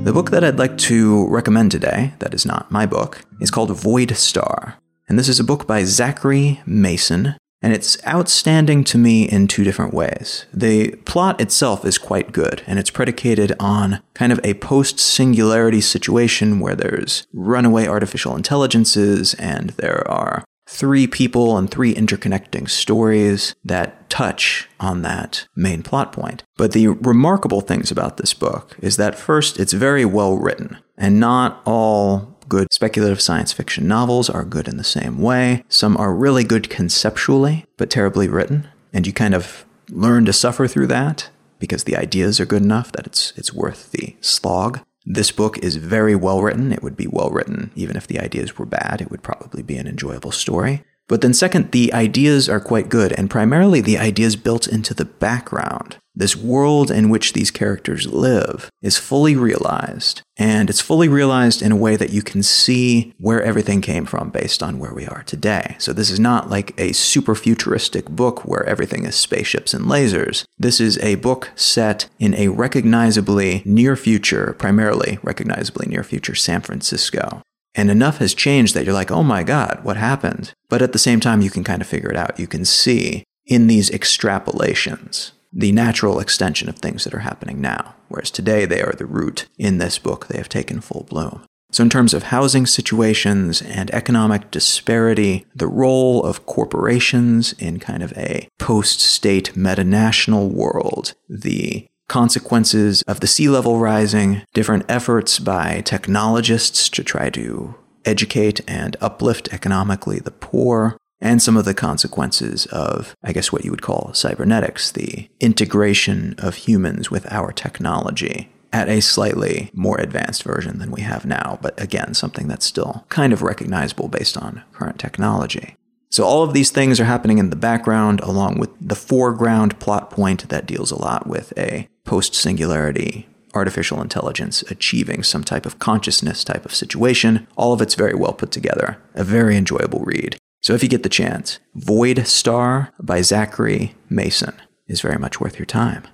The 0.05 0.13
book 0.15 0.31
that 0.31 0.43
I'd 0.43 0.59
like 0.59 0.79
to 0.79 1.29
recommend 1.29 1.73
today, 1.73 2.15
that 2.21 2.33
is 2.33 2.47
not 2.47 2.71
my 2.71 2.87
book, 2.87 3.23
is 3.39 3.51
called 3.51 3.71
Void 3.77 4.17
Star. 4.17 4.79
And 5.11 5.19
this 5.19 5.29
is 5.29 5.39
a 5.39 5.45
book 5.45 5.67
by 5.67 5.85
Zachary 5.85 6.63
Mason, 6.65 7.37
and 7.63 7.73
it's 7.73 7.97
outstanding 8.07 8.85
to 8.85 8.99
me 8.99 9.25
in 9.25 9.47
two 9.47 9.65
different 9.65 9.95
ways. 9.95 10.47
The 10.53 10.97
plot 11.05 11.41
itself 11.41 11.85
is 11.85 11.97
quite 11.97 12.33
good, 12.33 12.63
and 12.67 12.79
it's 12.79 12.91
predicated 12.91 13.55
on 13.61 14.03
kind 14.15 14.33
of 14.33 14.41
a 14.45 14.55
post 14.55 14.99
singularity 14.99 15.81
situation 15.81 16.59
where 16.61 16.75
there's 16.75 17.27
runaway 17.33 17.87
artificial 17.87 18.37
intelligences, 18.37 19.35
and 19.35 19.71
there 19.71 20.09
are 20.11 20.45
three 20.69 21.07
people 21.07 21.59
and 21.59 21.71
three 21.71 21.95
interconnecting 21.95 22.69
stories 22.69 23.55
that 23.65 24.09
touch 24.09 24.69
on 24.81 25.03
that 25.03 25.47
main 25.55 25.83
plot 25.83 26.13
point. 26.13 26.43
But 26.57 26.73
the 26.73 26.89
remarkable 26.89 27.61
things 27.61 27.91
about 27.91 28.17
this 28.17 28.33
book 28.35 28.77
is 28.81 28.97
that 28.97 29.19
first, 29.19 29.59
it's 29.61 29.73
very 29.73 30.05
well 30.05 30.37
written, 30.37 30.79
and 30.97 31.21
not 31.21 31.61
all 31.65 32.32
good 32.53 32.71
speculative 32.71 33.19
science 33.19 33.51
fiction 33.51 33.89
novels 33.89 34.29
are 34.29 34.45
good 34.45 34.69
in 34.69 34.77
the 34.77 34.85
same 34.85 35.23
way. 35.23 35.65
Some 35.71 35.97
are 35.97 36.13
really 36.13 36.45
good 36.45 36.69
conceptually, 36.69 37.65
but 37.79 37.89
terribly 37.89 38.29
written, 38.29 38.69
and 38.93 39.07
you 39.07 39.13
kind 39.15 39.33
of 39.33 39.65
learn 39.89 40.27
to 40.27 40.35
suffer 40.35 40.69
through 40.69 40.89
that 40.89 41.31
because 41.59 41.85
the 41.85 41.97
ideas 41.97 42.39
are 42.41 42.45
good 42.45 42.61
enough 42.61 42.93
that 42.93 43.07
it's 43.07 43.33
it's 43.37 43.55
worth 43.55 43.91
the 43.93 44.17
slog. 44.21 44.81
This 45.07 45.33
book 45.33 45.57
is 45.61 45.77
very 45.77 46.15
well 46.15 46.43
written. 46.43 46.75
It 46.75 46.83
would 46.83 46.95
be 46.95 47.07
well 47.07 47.31
written 47.31 47.71
even 47.75 47.97
if 47.97 48.07
the 48.07 48.21
ideas 48.21 48.59
were 48.59 48.67
bad. 48.67 49.01
It 49.01 49.11
would 49.11 49.23
probably 49.23 49.63
be 49.63 49.79
an 49.79 49.87
enjoyable 49.87 50.31
story. 50.31 50.85
But 51.13 51.21
then, 51.21 51.35
second, 51.35 51.73
the 51.73 51.93
ideas 51.93 52.49
are 52.49 52.59
quite 52.59 52.89
good, 52.89 53.13
and 53.19 53.29
primarily 53.29 53.83
the 53.83 53.99
ideas 53.99 54.35
built 54.35 54.67
into 54.67 54.95
the 54.95 55.05
background. 55.05 55.99
This 56.15 56.35
world 56.35 56.91
in 56.91 57.11
which 57.11 57.35
these 57.35 57.51
characters 57.51 58.07
live 58.07 58.71
is 58.81 58.97
fully 58.97 59.37
realized, 59.37 60.23
and 60.39 60.71
it's 60.71 60.81
fully 60.81 61.09
realized 61.09 61.61
in 61.61 61.71
a 61.71 61.77
way 61.77 61.97
that 61.97 62.15
you 62.15 62.23
can 62.23 62.43
see 62.43 63.13
where 63.19 63.43
everything 63.43 63.83
came 63.83 64.07
from 64.07 64.31
based 64.31 64.63
on 64.63 64.79
where 64.79 64.95
we 64.95 65.05
are 65.07 65.23
today. 65.25 65.77
So, 65.79 65.93
this 65.93 66.09
is 66.09 66.19
not 66.19 66.49
like 66.49 66.73
a 66.81 66.95
super 66.95 67.35
futuristic 67.35 68.07
book 68.07 68.47
where 68.47 68.65
everything 68.65 69.05
is 69.05 69.15
spaceships 69.15 69.75
and 69.75 69.85
lasers. 69.85 70.45
This 70.59 70.81
is 70.81 70.97
a 71.01 71.17
book 71.17 71.51
set 71.55 72.09
in 72.19 72.33
a 72.37 72.49
recognizably 72.49 73.61
near 73.67 73.97
future, 73.97 74.57
primarily 74.59 75.19
recognizably 75.23 75.89
near 75.89 76.05
future 76.05 76.35
San 76.35 76.63
Francisco. 76.63 77.43
And 77.75 77.91
enough 77.91 78.19
has 78.19 78.35
changed 78.35 78.75
that 78.75 78.85
you're 78.85 78.95
like, 78.95 79.11
oh 79.11 79.23
my 79.23 79.43
God, 79.43 79.81
what 79.83 79.97
happened? 79.97 80.53
But 80.69 80.83
at 80.83 80.93
the 80.93 80.99
same 80.99 81.21
time, 81.21 81.41
you 81.41 81.51
can 81.51 81.65
kind 81.65 81.81
of 81.81 81.89
figure 81.89 82.11
it 82.11 82.17
out. 82.17 82.39
You 82.39 82.47
can 82.47 82.65
see 82.65 83.25
in 83.47 83.67
these 83.67 83.91
extrapolations 83.91 85.33
the 85.53 85.73
natural 85.73 86.21
extension 86.21 86.69
of 86.69 86.77
things 86.77 87.05
that 87.05 87.15
are 87.15 87.21
happening 87.21 87.61
now, 87.61 87.95
whereas 88.09 88.31
today 88.31 88.65
they 88.65 88.83
are 88.83 88.93
the 88.93 89.07
root. 89.07 89.47
In 89.59 89.79
this 89.79 89.99
book, 89.99 90.27
they 90.27 90.39
have 90.39 90.49
taken 90.49 90.81
full 90.81 91.07
bloom. 91.09 91.45
So, 91.71 91.83
in 91.83 91.91
terms 91.91 92.13
of 92.13 92.25
housing 92.25 92.67
situations 92.67 93.63
and 93.63 93.91
economic 93.93 94.51
disparity, 94.51 95.47
the 95.55 95.67
role 95.67 96.23
of 96.23 96.45
corporations 96.45 97.55
in 97.55 97.81
kind 97.81 98.03
of 98.03 98.13
a 98.13 98.47
post 98.59 99.01
state 99.01 99.57
meta-national 99.57 100.51
world, 100.51 101.15
the 101.31 101.87
consequences 102.13 103.01
of 103.09 103.21
the 103.21 103.27
sea 103.27 103.49
level 103.49 103.79
rising, 103.79 104.43
different 104.53 104.85
efforts 104.87 105.39
by 105.39 105.81
technologists 105.81 106.91
to 106.91 107.03
try 107.03 107.31
to 107.31 107.75
educate 108.05 108.61
and 108.69 108.99
uplift 109.01 109.49
economically 109.51 110.19
the 110.19 110.31
poor, 110.31 110.95
and 111.23 111.41
some 111.41 111.57
of 111.57 111.65
the 111.65 111.73
consequences 111.73 112.67
of, 112.67 113.17
I 113.25 113.33
guess, 113.33 113.51
what 113.51 113.65
you 113.65 113.71
would 113.71 113.81
call 113.81 114.13
cybernetics, 114.13 114.93
the 114.93 115.31
integration 115.41 116.35
of 116.37 116.55
humans 116.55 117.11
with 117.11 117.27
our 117.33 117.51
technology 117.51 118.51
at 118.75 118.91
a 118.91 119.01
slightly 119.01 119.71
more 119.73 119.99
advanced 119.99 120.43
version 120.43 120.81
than 120.81 120.91
we 120.91 121.01
have 121.01 121.25
now, 121.25 121.59
but 121.63 121.81
again, 121.81 122.13
something 122.13 122.47
that's 122.47 122.67
still 122.67 123.07
kind 123.09 123.33
of 123.33 123.41
recognizable 123.41 124.09
based 124.09 124.37
on 124.37 124.63
current 124.73 124.99
technology. 124.99 125.77
So, 126.13 126.25
all 126.25 126.43
of 126.43 126.53
these 126.53 126.71
things 126.71 127.01
are 127.01 127.07
happening 127.07 127.39
in 127.39 127.49
the 127.49 127.57
background, 127.57 128.21
along 128.21 128.59
with 128.59 128.69
the 128.79 128.95
foreground 128.95 129.81
plot 129.81 130.11
point 130.11 130.47
that 130.51 130.67
deals 130.67 130.91
a 130.91 131.01
lot 131.01 131.27
with 131.27 131.55
a 131.57 131.89
post 132.05 132.35
singularity 132.35 133.27
artificial 133.55 134.01
intelligence 134.01 134.63
achieving 134.71 135.23
some 135.23 135.43
type 135.43 135.67
of 135.67 135.79
consciousness 135.79 136.45
type 136.45 136.65
of 136.65 136.75
situation. 136.75 137.47
All 137.57 137.73
of 137.73 137.81
it's 137.81 137.95
very 137.95 138.15
well 138.15 138.33
put 138.33 138.51
together, 138.51 138.99
a 139.15 139.25
very 139.25 139.57
enjoyable 139.57 140.01
read. 140.01 140.37
So 140.61 140.75
if 140.75 140.83
you 140.83 140.89
get 140.89 141.03
the 141.03 141.09
chance, 141.09 141.59
Void 141.75 142.27
Star 142.27 142.93
by 143.01 143.23
Zachary 143.23 143.95
Mason 144.09 144.55
is 144.87 145.01
very 145.01 145.19
much 145.19 145.41
worth 145.41 145.59
your 145.59 145.67
time. 145.67 146.07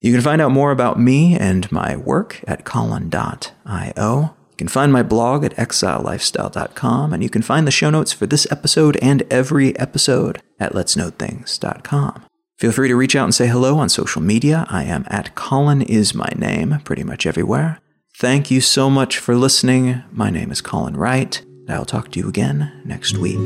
You 0.00 0.12
can 0.12 0.22
find 0.22 0.40
out 0.40 0.50
more 0.50 0.70
about 0.70 0.98
me 0.98 1.36
and 1.36 1.70
my 1.70 1.96
work 1.96 2.42
at 2.46 2.64
colin.io 2.64 4.34
can 4.62 4.68
find 4.68 4.92
my 4.92 5.02
blog 5.02 5.44
at 5.44 5.56
exilelifestyle.com, 5.56 7.12
and 7.12 7.20
you 7.20 7.28
can 7.28 7.42
find 7.42 7.66
the 7.66 7.72
show 7.72 7.90
notes 7.90 8.12
for 8.12 8.26
this 8.26 8.46
episode 8.52 8.96
and 9.02 9.24
every 9.28 9.76
episode 9.76 10.40
at 10.60 10.72
letsknowthings.com. 10.72 12.24
Feel 12.58 12.70
free 12.70 12.86
to 12.86 12.94
reach 12.94 13.16
out 13.16 13.24
and 13.24 13.34
say 13.34 13.48
hello 13.48 13.78
on 13.78 13.88
social 13.88 14.22
media. 14.22 14.64
I 14.70 14.84
am 14.84 15.04
at 15.08 15.34
Colin 15.34 15.82
is 15.82 16.14
my 16.14 16.30
name 16.36 16.78
pretty 16.84 17.02
much 17.02 17.26
everywhere. 17.26 17.80
Thank 18.16 18.52
you 18.52 18.60
so 18.60 18.88
much 18.88 19.18
for 19.18 19.34
listening. 19.34 20.04
My 20.12 20.30
name 20.30 20.52
is 20.52 20.60
Colin 20.60 20.96
Wright, 20.96 21.40
and 21.40 21.70
I'll 21.70 21.84
talk 21.84 22.12
to 22.12 22.20
you 22.20 22.28
again 22.28 22.70
next 22.84 23.18
week. 23.18 23.40